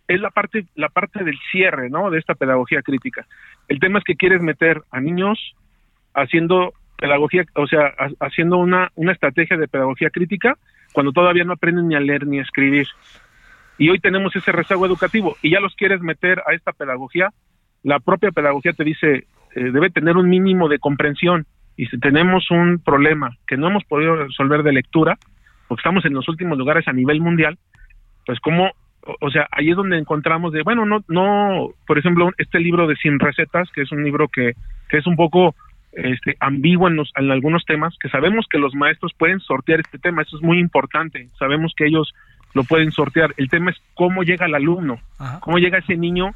es 0.08 0.20
la 0.20 0.32
parte 0.32 0.66
la 0.74 0.90
parte 0.90 1.24
del 1.24 1.38
cierre, 1.52 1.92
¿no? 1.92 2.10
De 2.10 2.18
esta 2.18 2.34
pedagogía 2.34 2.82
crítica. 2.82 3.28
El 3.68 3.80
tema 3.80 4.00
es 4.00 4.04
que 4.04 4.16
quieres 4.16 4.42
meter 4.42 4.82
a 4.90 5.00
niños 5.00 5.56
haciendo 6.16 6.74
pedagogía, 6.98 7.46
o 7.56 7.68
sea, 7.68 7.94
haciendo 8.20 8.58
una 8.58 8.90
una 8.96 9.12
estrategia 9.12 9.58
de 9.58 9.68
pedagogía 9.68 10.10
crítica 10.10 10.58
cuando 10.94 11.12
todavía 11.12 11.44
no 11.44 11.54
aprenden 11.54 11.90
ni 11.90 11.96
a 11.96 12.00
leer 12.00 12.26
ni 12.26 12.40
a 12.40 12.44
escribir. 12.44 12.88
Y 13.78 13.90
hoy 13.90 14.00
tenemos 14.00 14.36
ese 14.36 14.52
rezago 14.52 14.86
educativo 14.86 15.36
y 15.42 15.52
ya 15.52 15.60
los 15.60 15.76
quieres 15.76 16.02
meter 16.02 16.42
a 16.48 16.54
esta 16.54 16.72
pedagogía. 16.72 17.30
La 17.84 18.00
propia 18.00 18.32
pedagogía 18.32 18.72
te 18.72 18.86
dice, 18.86 19.28
eh, 19.56 19.72
debe 19.72 19.90
tener 19.90 20.16
un 20.18 20.30
mínimo 20.30 20.70
de 20.70 20.80
comprensión. 20.80 21.46
Y 21.78 21.88
si 21.88 22.00
tenemos 22.00 22.50
un 22.52 22.80
problema 22.80 23.36
que 23.46 23.58
no 23.58 23.68
hemos 23.68 23.84
podido 23.84 24.16
resolver 24.16 24.64
de 24.64 24.72
lectura, 24.72 25.18
porque 25.68 25.82
estamos 25.82 26.06
en 26.06 26.14
los 26.14 26.28
últimos 26.30 26.58
lugares 26.58 26.88
a 26.88 26.94
nivel 26.94 27.20
mundial, 27.20 27.58
pues 28.26 28.40
como, 28.40 28.72
o, 29.20 29.30
sea, 29.30 29.48
ahí 29.52 29.72
es 29.72 29.76
donde 29.76 29.98
encontramos 29.98 30.54
de, 30.54 30.64
bueno, 30.64 30.86
no, 30.86 31.04
no, 31.10 31.70
por 31.86 31.98
ejemplo, 31.98 32.32
este 32.38 32.60
libro 32.60 32.88
de 32.88 32.96
Sin 32.96 33.20
Recetas, 33.20 33.70
que 33.72 33.82
es 33.82 33.92
un 33.92 34.04
libro 34.06 34.30
que, 34.30 34.54
que 34.90 34.98
es 34.98 35.06
un 35.06 35.18
poco 35.18 35.54
este, 35.96 36.36
ambiguo 36.40 36.88
en, 36.88 37.00
en 37.16 37.32
algunos 37.32 37.66
temas, 37.66 37.96
que 38.00 38.10
sabemos 38.10 38.46
que 38.50 38.60
los 38.60 38.76
maestros 38.76 39.14
pueden 39.18 39.40
sortear 39.40 39.80
este 39.80 39.98
tema, 39.98 40.22
eso 40.22 40.38
es 40.38 40.44
muy 40.44 40.60
importante, 40.60 41.30
sabemos 41.40 41.74
que 41.76 41.86
ellos 41.86 42.14
lo 42.54 42.64
pueden 42.64 42.92
sortear, 42.92 43.34
el 43.38 43.50
tema 43.50 43.72
es 43.72 43.78
cómo 43.94 44.24
llega 44.24 44.46
el 44.46 44.56
alumno, 44.56 45.00
cómo 45.42 45.58
llega 45.58 45.80
ese 45.80 45.98
niño 45.98 46.32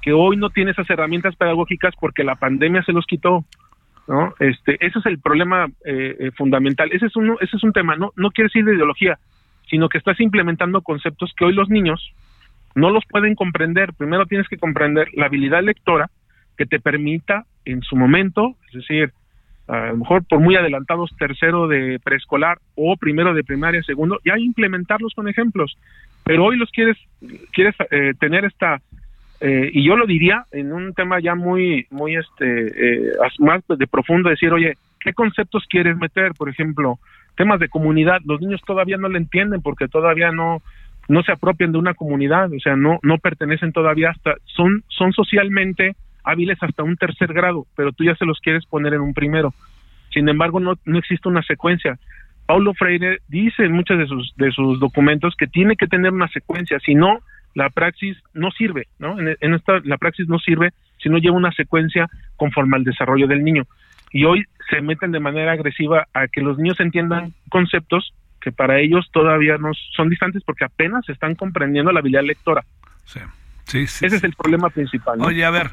que 0.00 0.12
hoy 0.12 0.36
no 0.36 0.50
tiene 0.50 0.70
esas 0.70 0.88
herramientas 0.88 1.34
pedagógicas 1.34 1.94
porque 2.00 2.22
la 2.22 2.36
pandemia 2.36 2.82
se 2.84 2.92
los 2.92 3.04
quitó, 3.04 3.44
¿no? 4.06 4.32
Este, 4.38 4.76
ese 4.84 5.00
es 5.00 5.06
el 5.06 5.18
problema 5.18 5.66
eh, 5.84 6.16
eh, 6.20 6.30
fundamental, 6.36 6.90
ese 6.92 7.06
es, 7.06 7.16
un, 7.16 7.36
ese 7.40 7.56
es 7.56 7.64
un 7.64 7.72
tema, 7.72 7.96
no, 7.96 8.12
no 8.14 8.30
quiere 8.30 8.46
decir 8.46 8.64
de 8.64 8.74
ideología, 8.74 9.18
sino 9.68 9.88
que 9.88 9.98
estás 9.98 10.20
implementando 10.20 10.82
conceptos 10.82 11.32
que 11.36 11.44
hoy 11.44 11.52
los 11.52 11.68
niños 11.68 12.12
no 12.76 12.90
los 12.90 13.04
pueden 13.06 13.34
comprender, 13.34 13.92
primero 13.94 14.26
tienes 14.26 14.48
que 14.48 14.58
comprender 14.58 15.08
la 15.14 15.26
habilidad 15.26 15.62
lectora, 15.62 16.10
que 16.56 16.66
te 16.66 16.80
permita 16.80 17.44
en 17.64 17.82
su 17.82 17.96
momento, 17.96 18.56
es 18.68 18.74
decir, 18.74 19.12
a 19.68 19.86
lo 19.86 19.96
mejor 19.96 20.24
por 20.24 20.40
muy 20.40 20.56
adelantados 20.56 21.10
tercero 21.18 21.66
de 21.66 21.98
preescolar 22.02 22.58
o 22.76 22.96
primero 22.96 23.34
de 23.34 23.42
primaria, 23.42 23.82
segundo, 23.82 24.20
ya 24.24 24.38
implementarlos 24.38 25.12
con 25.14 25.28
ejemplos. 25.28 25.76
Pero 26.24 26.44
hoy 26.44 26.56
los 26.56 26.70
quieres, 26.70 26.96
quieres 27.52 27.74
eh, 27.90 28.12
tener 28.18 28.44
esta, 28.44 28.80
eh, 29.40 29.70
y 29.72 29.84
yo 29.84 29.96
lo 29.96 30.06
diría 30.06 30.44
en 30.52 30.72
un 30.72 30.94
tema 30.94 31.20
ya 31.20 31.34
muy, 31.34 31.86
muy 31.90 32.16
este, 32.16 33.08
eh, 33.08 33.12
más 33.40 33.62
de 33.68 33.86
profundo, 33.86 34.30
decir, 34.30 34.52
oye, 34.52 34.74
¿qué 35.00 35.12
conceptos 35.12 35.64
quieres 35.68 35.96
meter? 35.96 36.32
Por 36.34 36.48
ejemplo, 36.48 36.98
temas 37.36 37.60
de 37.60 37.68
comunidad, 37.68 38.20
los 38.24 38.40
niños 38.40 38.60
todavía 38.66 38.96
no 38.96 39.08
lo 39.08 39.18
entienden 39.18 39.62
porque 39.62 39.88
todavía 39.88 40.30
no, 40.30 40.62
no 41.08 41.22
se 41.22 41.32
apropian 41.32 41.72
de 41.72 41.78
una 41.78 41.94
comunidad, 41.94 42.52
o 42.52 42.60
sea, 42.60 42.76
no, 42.76 42.98
no 43.02 43.18
pertenecen 43.18 43.72
todavía 43.72 44.10
hasta, 44.10 44.34
son, 44.44 44.84
son 44.88 45.12
socialmente 45.12 45.96
hábiles 46.26 46.58
hasta 46.60 46.82
un 46.82 46.96
tercer 46.96 47.32
grado, 47.32 47.66
pero 47.76 47.92
tú 47.92 48.04
ya 48.04 48.14
se 48.16 48.26
los 48.26 48.40
quieres 48.40 48.66
poner 48.66 48.92
en 48.94 49.00
un 49.00 49.14
primero. 49.14 49.54
Sin 50.12 50.28
embargo, 50.28 50.60
no, 50.60 50.74
no 50.84 50.98
existe 50.98 51.28
una 51.28 51.42
secuencia. 51.42 51.98
Paulo 52.46 52.74
Freire 52.74 53.20
dice 53.28 53.64
en 53.64 53.72
muchos 53.72 53.98
de 53.98 54.06
sus, 54.06 54.34
de 54.36 54.50
sus 54.52 54.78
documentos 54.78 55.34
que 55.36 55.46
tiene 55.46 55.76
que 55.76 55.86
tener 55.86 56.12
una 56.12 56.28
secuencia, 56.28 56.78
si 56.80 56.94
no, 56.94 57.20
la 57.54 57.70
praxis 57.70 58.16
no 58.34 58.50
sirve, 58.50 58.86
¿no? 58.98 59.16
En, 59.18 59.54
esta, 59.54 59.80
la 59.84 59.96
praxis 59.96 60.28
no 60.28 60.38
sirve 60.38 60.72
si 60.98 61.08
no 61.08 61.18
lleva 61.18 61.36
una 61.36 61.52
secuencia 61.52 62.08
conforme 62.36 62.76
al 62.76 62.84
desarrollo 62.84 63.26
del 63.26 63.42
niño. 63.42 63.64
Y 64.12 64.24
hoy 64.24 64.44
se 64.70 64.80
meten 64.80 65.10
de 65.10 65.20
manera 65.20 65.52
agresiva 65.52 66.06
a 66.12 66.28
que 66.28 66.42
los 66.42 66.58
niños 66.58 66.78
entiendan 66.80 67.32
conceptos 67.48 68.12
que 68.40 68.52
para 68.52 68.78
ellos 68.78 69.08
todavía 69.12 69.58
no 69.58 69.72
son 69.96 70.08
distantes 70.08 70.42
porque 70.44 70.64
apenas 70.64 71.08
están 71.08 71.34
comprendiendo 71.34 71.92
la 71.92 72.00
habilidad 72.00 72.22
lectora. 72.22 72.64
Sí. 73.04 73.20
Sí, 73.66 73.86
sí, 73.88 74.06
Ese 74.06 74.16
es 74.16 74.24
el 74.24 74.34
problema 74.34 74.70
principal. 74.70 75.20
Oye, 75.20 75.44
a 75.44 75.50
ver, 75.50 75.72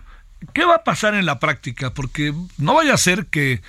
¿qué 0.54 0.66
va 0.66 0.76
a 0.76 0.84
pasar 0.84 1.16
en 1.16 1.26
la 1.26 1.39
práctica? 1.39 1.94
Porque 1.94 2.34
no 2.58 2.76
vaya 2.76 2.94
a 2.94 2.98
ser 2.98 3.28
que, 3.28 3.62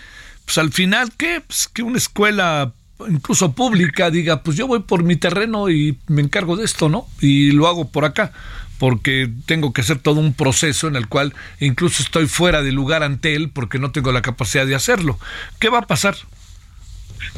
pues 0.45 0.59
al 0.59 0.72
final, 0.72 1.12
¿qué? 1.16 1.43
Pues, 1.47 1.68
que 1.68 1.83
una 1.83 1.99
escuela 1.99 2.72
incluso 3.09 3.55
pública 3.55 4.11
diga, 4.11 4.43
pues 4.43 4.57
yo 4.57 4.66
voy 4.66 4.81
por 4.81 5.03
mi 5.03 5.16
terreno 5.16 5.68
y 5.68 5.99
me 6.09 6.22
encargo 6.22 6.57
de 6.57 6.64
esto, 6.64 6.89
¿no? 6.89 7.07
Y 7.20 7.51
lo 7.53 7.66
hago 7.66 7.91
por 7.91 8.05
acá, 8.05 8.33
porque 8.79 9.29
tengo 9.47 9.72
que 9.72 9.81
hacer 9.81 9.99
todo 9.99 10.20
un 10.20 10.35
proceso 10.35 10.89
en 10.89 10.97
el 10.97 11.09
cual 11.09 11.35
incluso 11.61 12.03
estoy 12.03 12.27
fuera 12.27 12.62
de 12.62 12.72
lugar 12.72 13.03
ante 13.03 13.35
él 13.35 13.51
porque 13.51 13.79
no 13.79 13.93
tengo 13.93 14.12
la 14.12 14.22
capacidad 14.22 14.66
de 14.66 14.75
hacerlo. 14.75 15.18
¿Qué 15.59 15.68
va 15.68 15.79
a 15.79 15.87
pasar? 15.87 16.14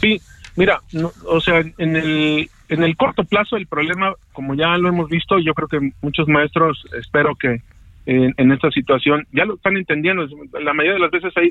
Sí, 0.00 0.20
mira, 0.56 0.82
o 1.24 1.40
sea, 1.40 1.60
en 1.78 1.96
el, 1.96 2.50
en 2.68 2.82
el 2.82 2.96
corto 2.96 3.24
plazo 3.24 3.56
el 3.56 3.66
problema, 3.66 4.14
como 4.32 4.54
ya 4.54 4.76
lo 4.76 4.88
hemos 4.88 5.08
visto, 5.08 5.38
yo 5.38 5.54
creo 5.54 5.68
que 5.68 5.92
muchos 6.02 6.28
maestros, 6.28 6.84
espero 6.98 7.34
que 7.34 7.62
en, 8.06 8.52
esta 8.52 8.70
situación, 8.70 9.26
ya 9.32 9.44
lo 9.44 9.54
están 9.54 9.76
entendiendo, 9.76 10.26
la 10.60 10.72
mayoría 10.72 10.94
de 10.94 11.00
las 11.00 11.10
veces 11.10 11.36
hay, 11.36 11.50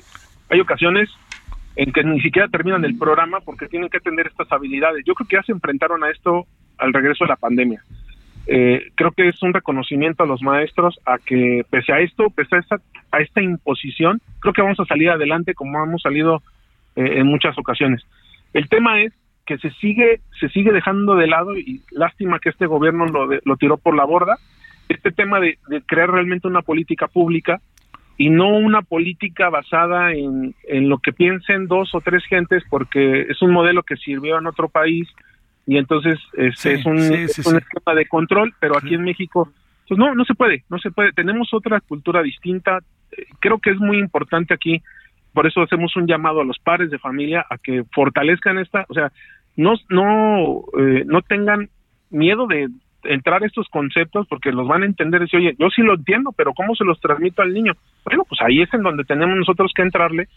hay 0.50 0.62
ocasiones 0.62 1.10
en 1.76 1.92
que 1.92 2.04
ni 2.04 2.22
siquiera 2.22 2.48
terminan 2.48 2.86
el 2.86 2.98
programa 2.98 3.42
porque 3.42 3.68
tienen 3.68 3.90
que 3.90 3.98
atender 3.98 4.28
estas 4.28 4.50
habilidades. 4.52 5.04
Yo 5.06 5.14
creo 5.14 5.28
que 5.28 5.36
ya 5.36 5.44
se 5.44 5.52
enfrentaron 5.52 6.04
a 6.04 6.10
esto 6.10 6.46
al 6.78 6.94
regreso 6.94 7.26
de 7.26 7.30
la 7.30 7.36
pandemia. 7.36 7.82
Eh, 8.48 8.92
creo 8.96 9.12
que 9.12 9.28
es 9.28 9.42
un 9.44 9.54
reconocimiento 9.54 10.24
a 10.24 10.28
los 10.28 10.42
maestros 10.42 10.98
a 11.06 11.18
que 11.18 11.66
pese 11.70 11.92
a 11.92 12.00
esto, 12.00 12.30
pese 12.30 12.56
a 12.56 12.60
esta, 12.60 12.78
a 13.12 13.20
esta 13.20 13.42
imposición, 13.42 14.22
creo 14.40 14.54
que 14.54 14.62
vamos 14.62 14.80
a 14.80 14.86
salir 14.86 15.10
adelante 15.10 15.54
como 15.54 15.84
hemos 15.84 16.02
salido 16.02 16.42
eh, 16.96 17.16
en 17.18 17.28
muchas 17.28 17.58
ocasiones. 17.58 18.06
El 18.54 18.70
tema 18.70 19.02
es 19.02 19.12
que 19.46 19.58
se 19.58 19.72
sigue 19.72 20.22
se 20.40 20.50
sigue 20.50 20.72
dejando 20.72 21.16
de 21.16 21.28
lado 21.28 21.58
y 21.58 21.82
lástima 21.92 22.40
que 22.40 22.50
este 22.50 22.66
gobierno 22.66 23.06
lo, 23.08 23.28
lo 23.44 23.58
tiró 23.58 23.78
por 23.78 23.96
la 23.96 24.06
borda 24.06 24.38
este 24.90 25.12
tema 25.12 25.40
de, 25.40 25.58
de 25.68 25.82
crear 25.82 26.12
realmente 26.12 26.48
una 26.48 26.62
política 26.62 27.08
pública 27.08 27.62
y 28.18 28.30
no 28.30 28.50
una 28.50 28.82
política 28.82 29.50
basada 29.50 30.14
en, 30.14 30.56
en 30.68 30.90
lo 30.90 31.00
que 31.00 31.12
piensen 31.12 31.68
dos 31.68 31.94
o 31.94 32.02
tres 32.02 32.24
gentes, 32.26 32.64
porque 32.70 33.22
es 33.30 33.42
un 33.42 33.52
modelo 33.52 33.84
que 33.84 33.98
sirvió 33.98 34.38
en 34.38 34.48
otro 34.48 34.70
país 34.70 35.08
y 35.68 35.78
entonces 35.78 36.20
este, 36.38 36.76
es 36.76 36.86
un, 36.86 36.98
esquema 37.00 37.96
de 37.96 38.06
control, 38.08 38.54
pero 38.60 38.78
aquí 38.78 38.94
en 38.94 39.04
México, 39.04 39.52
pues 39.88 39.98
no, 39.98 40.14
no 40.14 40.24
se 40.24 40.36
puede, 40.36 40.64
no 40.70 40.78
se 40.80 40.92
puede. 40.92 41.12
Tenemos 41.12 41.54
otra 41.54 41.82
cultura 41.82 42.22
distinta. 42.22 42.80
Creo 43.40 43.60
que 43.60 43.72
es 43.72 43.78
muy 43.78 43.98
importante 43.98 44.54
aquí, 44.54 44.82
por 45.34 45.48
eso 45.48 45.62
hacemos 45.62 45.96
un 45.96 46.08
llamado 46.08 46.42
a 46.42 46.46
los 46.46 46.60
padres 46.60 46.92
de 46.92 47.00
familia 47.00 47.46
a 47.50 47.58
que 47.58 47.84
fortalezcan 47.94 48.60
esta, 48.60 48.86
o 48.88 48.94
sea, 48.94 49.12
no, 49.58 49.74
no, 49.90 50.66
eh, 50.80 51.04
no 51.06 51.22
tengan 51.22 51.70
miedo 52.12 52.46
de, 52.48 52.70
entrar 53.06 53.44
estos 53.44 53.68
conceptos 53.70 54.28
porque 54.28 54.52
los 54.52 54.68
van 54.68 54.84
a 54.84 54.86
entender 54.86 55.22
y 55.22 55.26
decir, 55.26 55.40
oye, 55.40 55.56
yo 55.60 55.70
sí 55.70 55.82
lo 55.82 55.96
entiendo, 55.96 56.32
pero 56.36 56.54
¿cómo 56.54 56.76
se 56.76 56.84
los 56.84 57.00
transmito 57.00 57.42
al 57.42 57.54
niño? 57.54 57.74
Bueno, 58.04 58.24
pues 58.28 58.42
ahí 58.42 58.62
es 58.62 58.74
en 58.74 58.84
donde 58.84 59.04
tenemos 59.04 59.38
nosotros 59.38 59.72
que 59.76 59.82
entrarle. 59.82 60.28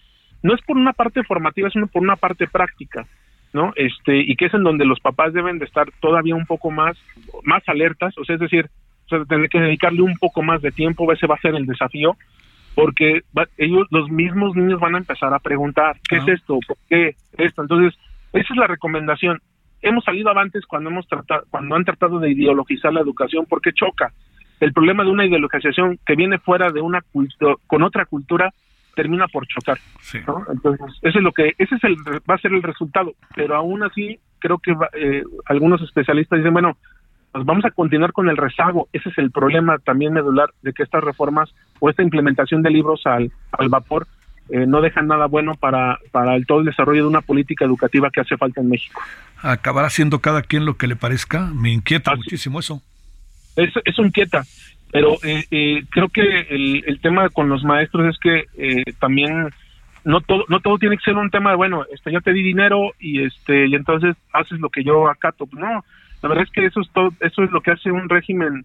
No 0.43 0.55
es 0.55 0.62
por 0.62 0.77
una 0.77 0.93
parte 0.93 1.23
formativa, 1.25 1.71
sino 1.71 1.87
por 1.87 2.03
una 2.03 2.16
parte 2.16 2.47
práctica, 2.47 3.07
¿no? 3.53 3.73
Este, 3.77 4.19
y 4.19 4.37
que 4.37 4.47
es 4.47 4.55
en 4.55 4.62
donde 4.62 4.85
los 4.85 5.01
papás 5.01 5.33
deben 5.33 5.59
de 5.59 5.64
estar 5.64 5.89
todavía 6.01 6.35
un 6.35 6.47
poco 6.47 6.71
más, 6.71 6.97
más 7.43 7.62
alertas, 7.69 8.16
o 8.19 8.25
sea, 8.25 8.37
es 8.37 8.41
decir, 8.41 8.69
o 9.07 9.09
sea, 9.09 9.25
tener 9.25 9.49
que 9.49 9.61
dedicarle 9.61 10.03
un 10.03 10.16
poco 10.16 10.43
más 10.43 10.62
de 10.62 10.71
tiempo, 10.71 11.12
ese 11.12 11.27
va 11.27 11.35
a 11.35 11.41
ser 11.41 11.55
el 11.55 11.66
desafío, 11.66 12.16
porque 12.75 13.23
ellos, 13.57 13.87
los 13.91 14.09
mismos 14.11 14.55
niños 14.55 14.79
van 14.79 14.95
a 14.95 14.99
empezar 14.99 15.35
a 15.35 15.41
preguntar, 15.41 15.97
¿qué 16.09 16.16
es 16.19 16.29
esto? 16.29 16.59
¿Por 16.66 16.77
qué 16.89 17.16
esto? 17.37 17.62
Entonces, 17.62 17.99
esa 18.33 18.53
es 18.53 18.57
la 18.57 18.66
recomendación 18.69 19.41
hemos 19.89 20.05
salido 20.05 20.30
avantes 20.30 20.64
cuando 20.66 20.91
hemos 20.91 21.07
tratado, 21.07 21.45
cuando 21.51 21.74
han 21.74 21.84
tratado 21.84 22.18
de 22.18 22.30
ideologizar 22.30 22.93
la 22.93 23.01
educación 23.01 23.47
porque 23.49 23.72
choca. 23.72 24.12
El 24.61 24.72
problema 24.72 25.05
de 25.05 25.11
una 25.11 25.24
ideologización 25.24 25.99
que 26.05 26.16
viene 26.16 26.39
fuera 26.39 26.70
de 26.70 26.80
una 26.80 27.01
cultura, 27.01 27.55
con 27.66 27.82
otra 27.82 28.07
cultura 28.07 28.53
termina 28.95 29.28
por 29.28 29.47
chocar. 29.47 29.78
Entonces, 30.53 30.99
eso 31.03 31.18
es 31.18 31.24
lo 31.24 31.30
que 31.30 31.53
ese 31.59 31.76
es 31.76 31.84
el 31.84 31.97
va 32.28 32.34
a 32.34 32.39
ser 32.39 32.53
el 32.53 32.62
resultado, 32.62 33.12
pero 33.36 33.55
aún 33.55 33.84
así 33.84 34.18
creo 34.41 34.59
que 34.59 34.74
eh, 34.95 35.22
algunos 35.47 35.80
especialistas 35.82 36.39
dicen, 36.39 36.53
bueno, 36.53 36.76
pues 37.30 37.45
vamos 37.45 37.64
a 37.64 37.70
continuar 37.70 38.12
con 38.12 38.28
el 38.28 38.36
rezago. 38.36 38.89
Ese 38.93 39.11
es 39.11 39.18
el 39.18 39.30
problema 39.30 39.78
también 39.78 40.12
medular 40.12 40.51
de 40.62 40.72
que 40.72 40.82
estas 40.82 41.05
reformas 41.05 41.55
o 41.78 41.89
esta 41.89 42.03
implementación 42.03 42.62
de 42.62 42.70
libros 42.70 43.03
al, 43.05 43.30
al 43.53 43.68
vapor 43.68 44.09
eh, 44.51 44.67
no 44.67 44.81
dejan 44.81 45.07
nada 45.07 45.27
bueno 45.27 45.55
para, 45.57 45.99
para 46.11 46.35
el, 46.35 46.47
todo 46.47 46.61
el 46.61 46.67
desarrollo 46.67 47.03
de 47.03 47.09
una 47.09 47.21
política 47.21 47.65
educativa 47.65 48.11
que 48.11 48.21
hace 48.21 48.37
falta 48.37 48.61
en 48.61 48.71
México. 48.71 49.03
¿Acabará 49.43 49.91
siendo 49.91 50.21
cada 50.21 50.43
quien 50.43 50.65
lo 50.65 50.77
que 50.77 50.87
le 50.87 50.97
parezca? 50.97 51.51
Me 51.55 51.71
inquieta 51.71 52.15
muchísimo 52.15 52.61
eso. 52.61 52.83
Eso, 53.57 53.81
eso 53.85 54.03
inquieta, 54.05 54.45
pero 54.93 55.17
eh, 55.25 55.45
eh, 55.51 55.85
creo 55.91 56.09
que 56.09 56.23
el, 56.23 56.85
el, 56.87 57.01
tema 57.01 57.29
con 57.29 57.49
los 57.49 57.65
maestros 57.65 58.15
es 58.15 58.19
que 58.21 58.45
también 59.01 59.51
no 60.05 60.21
todo 60.21 60.45
no 60.49 60.61
todo 60.61 60.79
tiene 60.79 60.97
que 60.97 61.03
ser 61.03 61.17
un 61.17 61.29
tema 61.29 61.51
de 61.51 61.57
bueno 61.57 61.85
este 61.93 62.13
yo 62.13 62.21
te 62.21 62.33
di 62.33 62.43
dinero 62.45 62.93
y 63.01 63.25
este 63.25 63.67
y 63.67 63.75
entonces 63.75 64.15
haces 64.33 64.61
lo 64.61 64.71
que 64.71 64.85
yo 64.85 65.09
acato 65.09 65.49
no 65.51 65.85
la 66.23 66.29
verdad 66.29 66.45
es 66.45 66.53
que 66.53 66.67
eso 66.67 66.81
es 66.81 66.89
todo 66.93 67.13
eso 67.19 67.43
es 67.43 67.51
lo 67.51 67.61
que 67.61 67.73
hace 67.73 67.91
un 67.91 68.09
régimen 68.09 68.65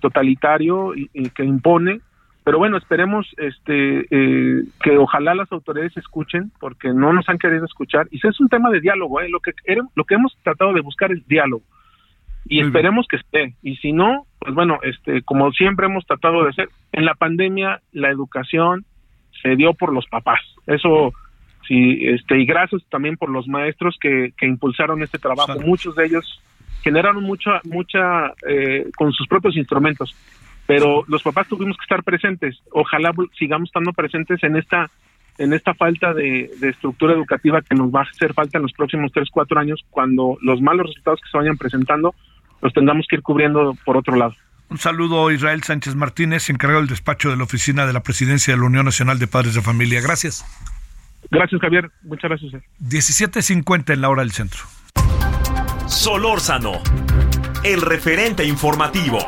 totalitario 0.00 0.92
y, 0.96 1.30
que 1.30 1.44
impone 1.44 2.00
pero 2.46 2.58
bueno 2.58 2.76
esperemos 2.76 3.26
este 3.38 4.06
eh, 4.08 4.62
que 4.80 4.96
ojalá 4.96 5.34
las 5.34 5.50
autoridades 5.50 5.96
escuchen 5.96 6.52
porque 6.60 6.92
no 6.92 7.12
nos 7.12 7.28
han 7.28 7.38
querido 7.38 7.64
escuchar. 7.64 8.06
Y 8.12 8.24
es 8.24 8.40
un 8.40 8.48
tema 8.48 8.70
de 8.70 8.80
diálogo 8.80 9.20
¿eh? 9.20 9.28
lo 9.28 9.40
que 9.40 9.50
lo 9.96 10.04
que 10.04 10.14
hemos 10.14 10.32
tratado 10.44 10.72
de 10.72 10.80
buscar 10.80 11.10
es 11.10 11.26
diálogo. 11.26 11.64
Y 12.44 12.60
esperemos 12.60 13.08
que 13.08 13.16
esté. 13.16 13.56
Y 13.64 13.74
si 13.78 13.90
no 13.92 14.26
pues 14.38 14.54
bueno 14.54 14.78
este 14.84 15.22
como 15.22 15.50
siempre 15.50 15.86
hemos 15.86 16.06
tratado 16.06 16.44
de 16.44 16.50
hacer 16.50 16.68
en 16.92 17.04
la 17.04 17.14
pandemia 17.14 17.80
la 17.90 18.12
educación 18.12 18.84
se 19.42 19.56
dio 19.56 19.74
por 19.74 19.92
los 19.92 20.06
papás. 20.06 20.38
Eso 20.68 21.12
sí 21.66 21.98
este 22.02 22.38
y 22.38 22.46
gracias 22.46 22.80
también 22.90 23.16
por 23.16 23.28
los 23.28 23.48
maestros 23.48 23.98
que, 24.00 24.32
que 24.38 24.46
impulsaron 24.46 25.02
este 25.02 25.18
trabajo. 25.18 25.58
Muchos 25.62 25.96
de 25.96 26.06
ellos 26.06 26.40
generaron 26.84 27.24
mucha 27.24 27.60
mucha 27.64 28.34
eh, 28.48 28.88
con 28.96 29.10
sus 29.10 29.26
propios 29.26 29.56
instrumentos 29.56 30.14
pero 30.66 31.04
los 31.08 31.22
papás 31.22 31.48
tuvimos 31.48 31.76
que 31.76 31.84
estar 31.84 32.02
presentes. 32.02 32.60
Ojalá 32.72 33.12
sigamos 33.38 33.68
estando 33.68 33.92
presentes 33.92 34.42
en 34.42 34.56
esta 34.56 34.90
en 35.38 35.52
esta 35.52 35.74
falta 35.74 36.14
de, 36.14 36.50
estructura 36.62 37.12
educativa 37.12 37.60
que 37.60 37.74
nos 37.74 37.94
va 37.94 38.00
a 38.00 38.04
hacer 38.04 38.32
falta 38.32 38.58
en 38.58 38.62
los 38.62 38.72
próximos 38.72 39.12
tres, 39.12 39.28
cuatro 39.30 39.60
años, 39.60 39.84
cuando 39.90 40.38
los 40.40 40.62
malos 40.62 40.86
resultados 40.86 41.20
que 41.20 41.28
se 41.30 41.36
vayan 41.36 41.58
presentando 41.58 42.14
los 42.62 42.72
tengamos 42.72 43.06
que 43.08 43.16
ir 43.16 43.22
cubriendo 43.22 43.76
por 43.84 43.98
otro 43.98 44.16
lado. 44.16 44.34
Un 44.70 44.78
saludo 44.78 45.28
a 45.28 45.32
Israel 45.32 45.62
Sánchez 45.62 45.94
Martínez, 45.94 46.48
encargado 46.48 46.80
del 46.80 46.88
despacho 46.88 47.30
de 47.30 47.36
la 47.36 47.44
Oficina 47.44 47.86
de 47.86 47.92
la 47.92 48.02
Presidencia 48.02 48.54
de 48.54 48.60
la 48.60 48.66
Unión 48.66 48.86
Nacional 48.86 49.18
de 49.18 49.26
Padres 49.26 49.54
de 49.54 49.60
Familia. 49.60 50.00
Gracias. 50.00 50.44
Gracias, 51.30 51.60
Javier. 51.60 51.90
Muchas 52.02 52.30
gracias. 52.30 52.62
17.50 52.80 53.92
en 53.92 54.00
la 54.00 54.08
hora 54.08 54.22
del 54.22 54.32
centro. 54.32 54.60
Solórzano, 55.86 56.80
el 57.62 57.82
referente 57.82 58.44
informativo. 58.44 59.18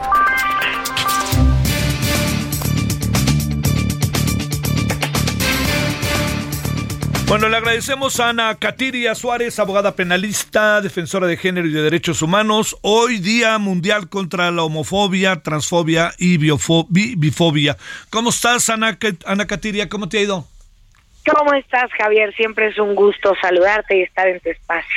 Bueno, 7.28 7.50
le 7.50 7.58
agradecemos 7.58 8.20
a 8.20 8.30
Ana 8.30 8.54
Catiria 8.54 9.14
Suárez, 9.14 9.58
abogada 9.58 9.94
penalista, 9.94 10.80
defensora 10.80 11.26
de 11.26 11.36
género 11.36 11.68
y 11.68 11.72
de 11.72 11.82
derechos 11.82 12.22
humanos. 12.22 12.78
Hoy 12.80 13.18
Día 13.18 13.58
Mundial 13.58 14.08
contra 14.08 14.50
la 14.50 14.62
Homofobia, 14.62 15.42
Transfobia 15.42 16.14
y 16.16 16.38
Bifobia. 16.38 17.76
¿Cómo 18.08 18.30
estás, 18.30 18.70
Ana, 18.70 18.96
Ana 19.26 19.46
Catiria? 19.46 19.90
¿Cómo 19.90 20.08
te 20.08 20.18
ha 20.18 20.22
ido? 20.22 20.46
¿Cómo 21.30 21.52
estás, 21.52 21.90
Javier? 21.98 22.34
Siempre 22.34 22.68
es 22.68 22.78
un 22.78 22.94
gusto 22.94 23.34
saludarte 23.42 23.98
y 23.98 24.02
estar 24.04 24.26
en 24.26 24.40
tu 24.40 24.48
espacio. 24.48 24.96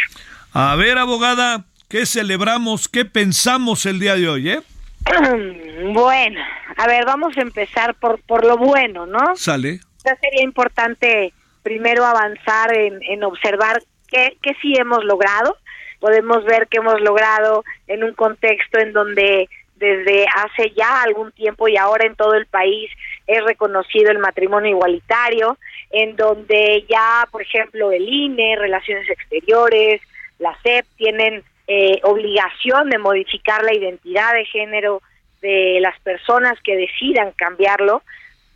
A 0.54 0.78
ver, 0.78 0.98
abogada, 1.00 1.66
¿qué 1.90 2.06
celebramos? 2.06 2.88
¿Qué 2.88 3.04
pensamos 3.04 3.86
el 3.86 4.00
día 4.00 4.16
de 4.16 4.30
hoy, 4.30 4.52
eh? 4.52 4.62
bueno, 5.94 6.40
a 6.78 6.88
ver, 6.88 7.04
vamos 7.06 7.38
a 7.38 7.42
empezar 7.42 7.94
por, 7.96 8.22
por 8.22 8.46
lo 8.46 8.58
bueno, 8.58 9.06
¿no? 9.06 9.36
Sale. 9.36 9.82
Ya 10.06 10.16
sería 10.16 10.44
importante 10.44 11.34
primero 11.64 12.06
avanzar 12.06 12.74
en, 12.76 13.24
observar 13.24 13.82
qué, 14.10 14.38
qué 14.42 14.56
sí 14.62 14.74
hemos 14.78 15.04
logrado. 15.04 15.58
Podemos 16.00 16.44
ver 16.46 16.68
que 16.68 16.78
hemos 16.78 17.00
logrado 17.02 17.64
en 17.88 18.04
un 18.04 18.14
contexto 18.14 18.80
en 18.80 18.94
donde 18.94 19.48
desde 19.76 20.26
hace 20.36 20.72
ya 20.72 21.02
algún 21.02 21.32
tiempo 21.32 21.68
y 21.68 21.76
ahora 21.76 22.06
en 22.06 22.16
todo 22.16 22.36
el 22.36 22.46
país 22.46 22.90
es 23.26 23.44
reconocido 23.44 24.12
el 24.12 24.20
matrimonio 24.20 24.72
igualitario, 24.72 25.58
en 25.90 26.16
donde 26.16 26.86
ya, 26.88 27.28
por 27.32 27.42
ejemplo, 27.42 27.92
el 27.92 28.08
INE, 28.08 28.56
Relaciones 28.58 29.10
Exteriores, 29.10 30.02
la 30.38 30.56
CEP 30.62 30.86
tienen 30.98 31.44
eh, 31.68 32.00
obligación 32.04 32.90
de 32.90 32.98
modificar 33.00 33.64
la 33.64 33.74
identidad 33.74 34.34
de 34.34 34.46
género 34.46 35.02
de 35.42 35.80
las 35.82 36.00
personas 36.02 36.60
que 36.64 36.76
decidan 36.76 37.32
cambiarlo. 37.32 38.04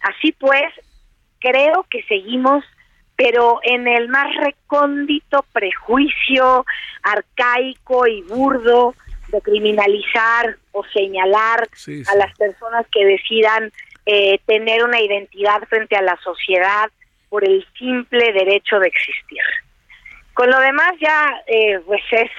Así 0.02 0.32
pues, 0.32 0.72
creo 1.40 1.86
que 1.90 2.04
seguimos 2.04 2.64
pero 3.16 3.60
en 3.64 3.88
el 3.88 4.10
más 4.10 4.36
recóndito 4.36 5.46
prejuicio 5.54 6.66
arcaico 7.04 8.08
y 8.08 8.22
burdo 8.24 8.94
de 9.30 9.42
criminalizar 9.42 10.58
o 10.72 10.84
señalar 10.94 11.68
a 12.08 12.16
las 12.16 12.38
personas 12.38 12.86
que 12.92 13.06
decidan 13.06 13.72
eh, 14.06 14.40
tener 14.46 14.84
una 14.84 15.02
identidad 15.02 15.62
frente 15.68 15.96
a 15.96 16.02
la 16.02 16.18
sociedad 16.24 16.90
por 17.30 17.48
el 17.48 17.66
simple 17.78 18.34
derecho 18.34 18.80
de 18.80 18.88
existir. 18.88 19.42
Con 20.34 20.50
lo 20.50 20.60
demás 20.60 20.92
ya 21.00 21.42
eh, 21.48 21.80
pues 21.86 22.02
es, 22.12 22.32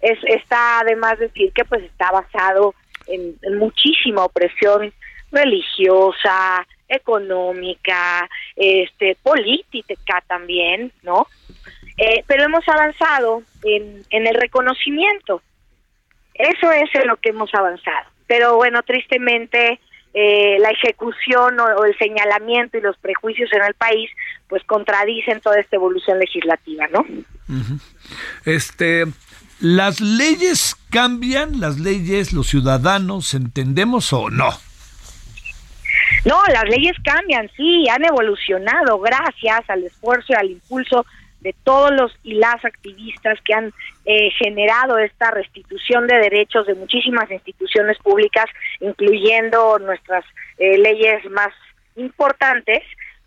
es 0.00 0.18
está 0.24 0.80
además 0.80 1.18
decir 1.18 1.52
que 1.52 1.64
pues 1.64 1.82
está 1.82 2.10
basado 2.10 2.74
en 3.06 3.36
muchísima 3.58 4.24
opresión 4.24 4.92
religiosa, 5.32 6.66
económica, 6.90 8.28
este, 8.56 9.16
política 9.22 10.22
también, 10.26 10.92
¿no? 11.02 11.26
Eh, 11.96 12.24
pero 12.26 12.44
hemos 12.44 12.66
avanzado 12.68 13.42
en, 13.62 14.04
el 14.10 14.34
reconocimiento. 14.34 15.42
Eso 16.34 16.72
es 16.72 16.94
en 16.94 17.06
lo 17.06 17.16
que 17.16 17.30
hemos 17.30 17.54
avanzado. 17.54 18.08
Pero 18.26 18.56
bueno, 18.56 18.82
tristemente 18.82 19.80
eh, 20.14 20.56
la 20.60 20.70
ejecución 20.70 21.60
o, 21.60 21.84
el 21.84 21.96
señalamiento 21.98 22.78
y 22.78 22.80
los 22.80 22.96
prejuicios 22.98 23.52
en 23.52 23.62
el 23.62 23.74
país 23.74 24.10
pues 24.48 24.64
contradicen 24.64 25.40
toda 25.40 25.60
esta 25.60 25.76
evolución 25.76 26.18
legislativa, 26.18 26.88
¿no? 26.88 27.04
Este, 28.44 29.04
las 29.60 30.00
leyes 30.00 30.76
cambian, 30.90 31.60
las 31.60 31.78
leyes, 31.78 32.32
los 32.32 32.48
ciudadanos 32.48 33.34
entendemos 33.34 34.12
o 34.12 34.30
no. 34.30 34.50
No, 36.24 36.38
las 36.52 36.64
leyes 36.64 36.96
cambian, 37.04 37.50
sí, 37.56 37.88
han 37.88 38.04
evolucionado 38.04 38.98
gracias 38.98 39.60
al 39.68 39.84
esfuerzo 39.84 40.32
y 40.32 40.36
al 40.36 40.50
impulso 40.50 41.06
de 41.40 41.54
todos 41.64 41.90
los 41.92 42.12
y 42.22 42.34
las 42.34 42.62
activistas 42.64 43.38
que 43.44 43.54
han 43.54 43.72
eh, 44.04 44.30
generado 44.32 44.98
esta 44.98 45.30
restitución 45.30 46.06
de 46.06 46.16
derechos 46.16 46.66
de 46.66 46.74
muchísimas 46.74 47.30
instituciones 47.30 47.98
públicas, 47.98 48.46
incluyendo 48.80 49.78
nuestras 49.78 50.24
eh, 50.58 50.76
leyes 50.78 51.24
más 51.30 51.52
importantes, 51.96 52.82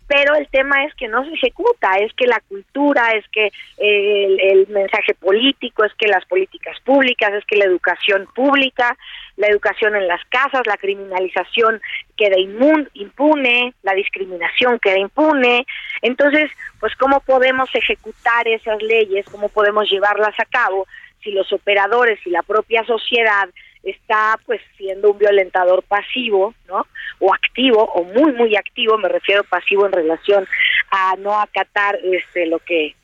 pero 0.06 0.34
el 0.34 0.48
tema 0.48 0.84
es 0.84 0.94
que 0.94 1.08
no 1.08 1.24
se 1.24 1.32
ejecuta, 1.32 1.96
es 1.98 2.12
que 2.14 2.26
la 2.26 2.40
cultura, 2.48 3.12
es 3.12 3.24
que 3.28 3.46
eh, 3.78 4.36
el, 4.52 4.66
mensaje 4.68 5.14
político, 5.14 5.84
es 5.84 5.94
que 5.94 6.08
las 6.08 6.24
políticas 6.26 6.78
públicas, 6.80 7.32
es 7.32 7.44
que 7.46 7.56
la 7.56 7.64
educación 7.64 8.28
pública, 8.34 8.96
la 9.36 9.46
educación 9.46 9.96
en 9.96 10.06
las 10.06 10.22
casas, 10.26 10.66
la 10.66 10.76
criminalización 10.76 11.80
queda 12.16 12.36
impune, 12.38 13.74
la 13.82 13.94
discriminación 13.94 14.78
queda 14.78 14.98
impune. 14.98 15.66
Entonces, 16.02 16.50
pues 16.80 16.94
cómo 16.96 17.20
podemos 17.20 17.68
ejecutar 17.74 18.46
esas 18.46 18.82
leyes, 18.82 19.26
cómo 19.30 19.48
podemos 19.48 19.90
llevarlas 19.90 20.38
a 20.38 20.44
cabo 20.44 20.86
si 21.22 21.30
los 21.30 21.50
operadores 21.52 22.18
y 22.26 22.30
la 22.30 22.42
propia 22.42 22.84
sociedad 22.84 23.48
está 23.84 24.38
pues 24.46 24.60
siendo 24.76 25.12
un 25.12 25.18
violentador 25.18 25.82
pasivo, 25.82 26.54
¿no? 26.68 26.86
O 27.18 27.32
activo 27.32 27.84
o 27.84 28.04
muy 28.04 28.32
muy 28.32 28.56
activo, 28.56 28.98
me 28.98 29.08
refiero 29.08 29.44
pasivo 29.44 29.86
en 29.86 29.92
relación 29.92 30.46
a 30.90 31.16
no 31.18 31.38
acatar 31.38 31.98
este 32.02 32.46
lo 32.46 32.58
que 32.58 32.94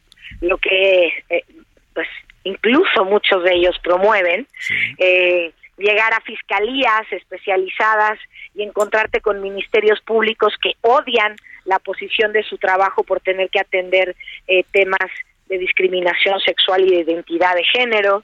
lo 0.40 0.58
que 0.58 1.12
eh, 1.28 1.44
pues 1.94 2.08
incluso 2.44 3.04
muchos 3.04 3.44
de 3.44 3.54
ellos 3.54 3.78
promueven 3.82 4.46
eh, 4.98 5.52
llegar 5.76 6.12
a 6.14 6.20
fiscalías 6.20 7.10
especializadas 7.10 8.18
y 8.54 8.62
encontrarte 8.62 9.20
con 9.20 9.40
ministerios 9.40 10.00
públicos 10.00 10.54
que 10.62 10.72
odian 10.82 11.36
la 11.64 11.78
posición 11.78 12.32
de 12.32 12.42
su 12.42 12.58
trabajo 12.58 13.04
por 13.04 13.20
tener 13.20 13.50
que 13.50 13.60
atender 13.60 14.16
eh, 14.46 14.64
temas 14.72 15.10
de 15.50 15.58
discriminación 15.58 16.40
sexual 16.40 16.86
y 16.86 16.90
de 16.90 17.12
identidad 17.12 17.54
de 17.56 17.64
género, 17.64 18.22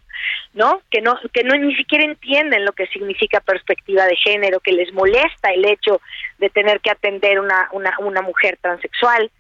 ¿no? 0.55 0.81
Que 0.91 1.03
no 1.03 1.18
que 1.35 1.43
no 1.43 1.57
ni 1.57 1.74
siquiera 1.74 2.05
entienden 2.05 2.64
lo 2.64 2.72
que 2.72 2.87
significa 2.87 3.41
perspectiva 3.41 4.07
de 4.07 4.16
género, 4.16 4.61
que 4.61 4.72
les 4.72 4.93
molesta 4.95 5.51
el 5.51 5.64
hecho 5.64 6.01
de 6.39 6.49
tener 6.51 6.81
que 6.81 6.91
atender 6.91 7.41
una 7.41 7.68
una, 7.72 7.95
una 7.99 8.22
mujer 8.22 8.59
transexual 8.62 9.31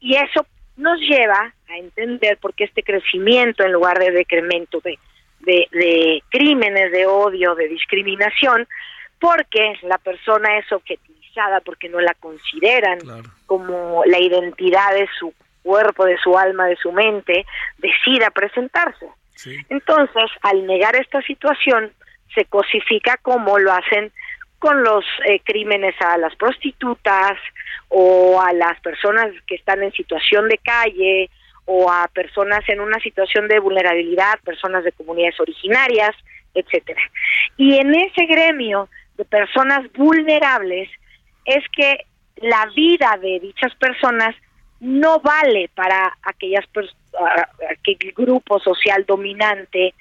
y 0.00 0.16
eso 0.16 0.44
nos 0.76 0.98
lleva 1.00 1.52
a 1.68 1.76
entender 1.76 2.38
por 2.38 2.54
qué 2.54 2.64
este 2.64 2.82
crecimiento 2.82 3.64
en 3.64 3.72
lugar 3.72 3.98
de 3.98 4.10
decremento 4.10 4.80
de, 4.80 4.98
de, 5.40 6.22
crímenes 6.30 6.92
de 6.92 7.06
odio, 7.06 7.54
de 7.54 7.68
discriminación, 7.68 8.66
porque 9.20 9.74
la 9.82 9.98
persona 9.98 10.58
es 10.58 10.70
objetivizada, 10.72 11.60
porque 11.60 11.88
no 11.88 12.00
la 12.00 12.14
consideran 12.14 12.98
como 13.46 14.04
la 14.06 14.20
identidad 14.20 14.94
de 14.94 15.08
su 15.18 15.34
cuerpo, 15.68 16.06
de 16.06 16.16
su 16.16 16.36
alma, 16.38 16.66
de 16.66 16.76
su 16.76 16.90
mente, 16.92 17.44
decida 17.76 18.30
presentarse. 18.30 19.06
Entonces, 19.68 20.30
al 20.42 20.66
negar 20.66 20.96
esta 20.96 21.20
situación, 21.22 21.92
se 22.34 22.46
cosifica 22.46 23.18
como 23.18 23.58
lo 23.58 23.72
hacen 23.72 24.10
con 24.58 24.82
los 24.82 25.04
eh, 25.26 25.40
crímenes 25.44 25.94
a 26.00 26.16
las 26.16 26.34
prostitutas 26.36 27.34
o 27.88 28.40
a 28.40 28.52
las 28.52 28.80
personas 28.80 29.26
que 29.46 29.56
están 29.56 29.82
en 29.82 29.92
situación 29.92 30.48
de 30.48 30.58
calle 30.58 31.30
o 31.66 31.90
a 31.90 32.08
personas 32.08 32.66
en 32.68 32.80
una 32.80 32.98
situación 33.00 33.46
de 33.46 33.60
vulnerabilidad, 33.60 34.40
personas 34.42 34.84
de 34.84 34.92
comunidades 34.92 35.38
originarias, 35.38 36.16
etcétera. 36.54 37.00
Y 37.56 37.78
en 37.78 37.94
ese 37.94 38.24
gremio 38.24 38.88
de 39.16 39.24
personas 39.26 39.80
vulnerables 39.92 40.88
es 41.44 41.62
que 41.76 42.06
la 42.36 42.66
vida 42.74 43.18
de 43.20 43.40
dichas 43.40 43.74
personas 43.76 44.34
no 44.80 45.20
vale 45.20 45.70
para 45.74 46.16
aquellas 46.22 46.64
aquel 47.70 48.12
grupo 48.14 48.60
social 48.60 49.04
dominante, 49.06 49.94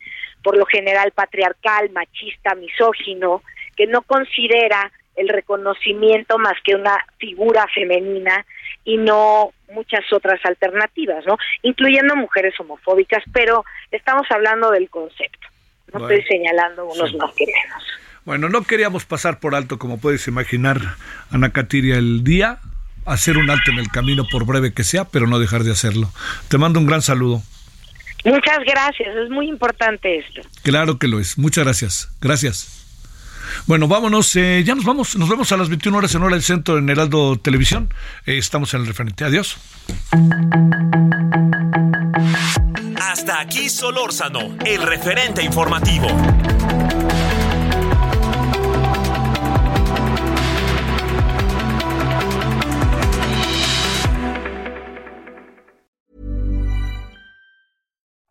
por 0.43 0.57
lo 0.57 0.65
general 0.65 1.11
patriarcal, 1.11 1.89
machista, 1.91 2.55
misógino, 2.55 3.41
que 3.75 3.87
no 3.87 4.01
considera 4.03 4.91
el 5.15 5.29
reconocimiento 5.29 6.37
más 6.37 6.53
que 6.63 6.75
una 6.75 6.97
figura 7.17 7.65
femenina 7.73 8.45
y 8.85 8.97
no 8.97 9.51
muchas 9.71 10.05
otras 10.13 10.39
alternativas, 10.45 11.25
¿no? 11.25 11.37
Incluyendo 11.63 12.15
mujeres 12.15 12.53
homofóbicas, 12.59 13.23
pero 13.33 13.65
estamos 13.91 14.27
hablando 14.29 14.71
del 14.71 14.89
concepto. 14.89 15.47
No 15.91 16.07
estoy 16.07 16.23
señalando 16.23 16.85
unos 16.85 17.13
más 17.15 17.33
que 17.33 17.45
menos. 17.45 17.83
Bueno, 18.25 18.49
no 18.49 18.63
queríamos 18.63 19.05
pasar 19.05 19.39
por 19.39 19.55
alto, 19.55 19.79
como 19.79 19.99
puedes 19.99 20.27
imaginar, 20.27 20.77
Ana 21.31 21.51
Catiria, 21.51 21.95
el 21.95 22.23
día, 22.23 22.59
hacer 23.07 23.37
un 23.37 23.49
alto 23.49 23.71
en 23.71 23.79
el 23.79 23.89
camino, 23.89 24.27
por 24.29 24.45
breve 24.45 24.73
que 24.73 24.83
sea, 24.83 25.05
pero 25.05 25.27
no 25.27 25.39
dejar 25.39 25.63
de 25.63 25.71
hacerlo. 25.71 26.11
Te 26.49 26.57
mando 26.57 26.79
un 26.79 26.85
gran 26.85 27.01
saludo. 27.01 27.41
Muchas 28.25 28.59
gracias, 28.65 29.15
es 29.15 29.29
muy 29.29 29.47
importante 29.47 30.17
esto. 30.17 30.41
Claro 30.63 30.97
que 30.99 31.07
lo 31.07 31.19
es. 31.19 31.37
Muchas 31.37 31.63
gracias. 31.63 32.09
Gracias. 32.19 32.77
Bueno, 33.65 33.87
vámonos, 33.87 34.35
eh, 34.35 34.63
ya 34.65 34.75
nos 34.75 34.83
vamos, 34.83 35.15
nos 35.15 35.29
vemos 35.29 35.51
a 35.51 35.57
las 35.57 35.69
21 35.69 35.97
horas 35.97 36.13
en 36.13 36.21
hora 36.21 36.35
del 36.35 36.43
centro 36.43 36.77
en 36.77 36.89
Heraldo 36.89 37.37
Televisión. 37.37 37.93
Eh, 38.25 38.37
estamos 38.37 38.73
en 38.73 38.81
el 38.81 38.87
referente. 38.87 39.23
Adiós. 39.23 39.57
Hasta 43.01 43.39
aquí 43.39 43.69
Solórzano, 43.69 44.57
el 44.65 44.81
referente 44.81 45.43
informativo. 45.43 46.07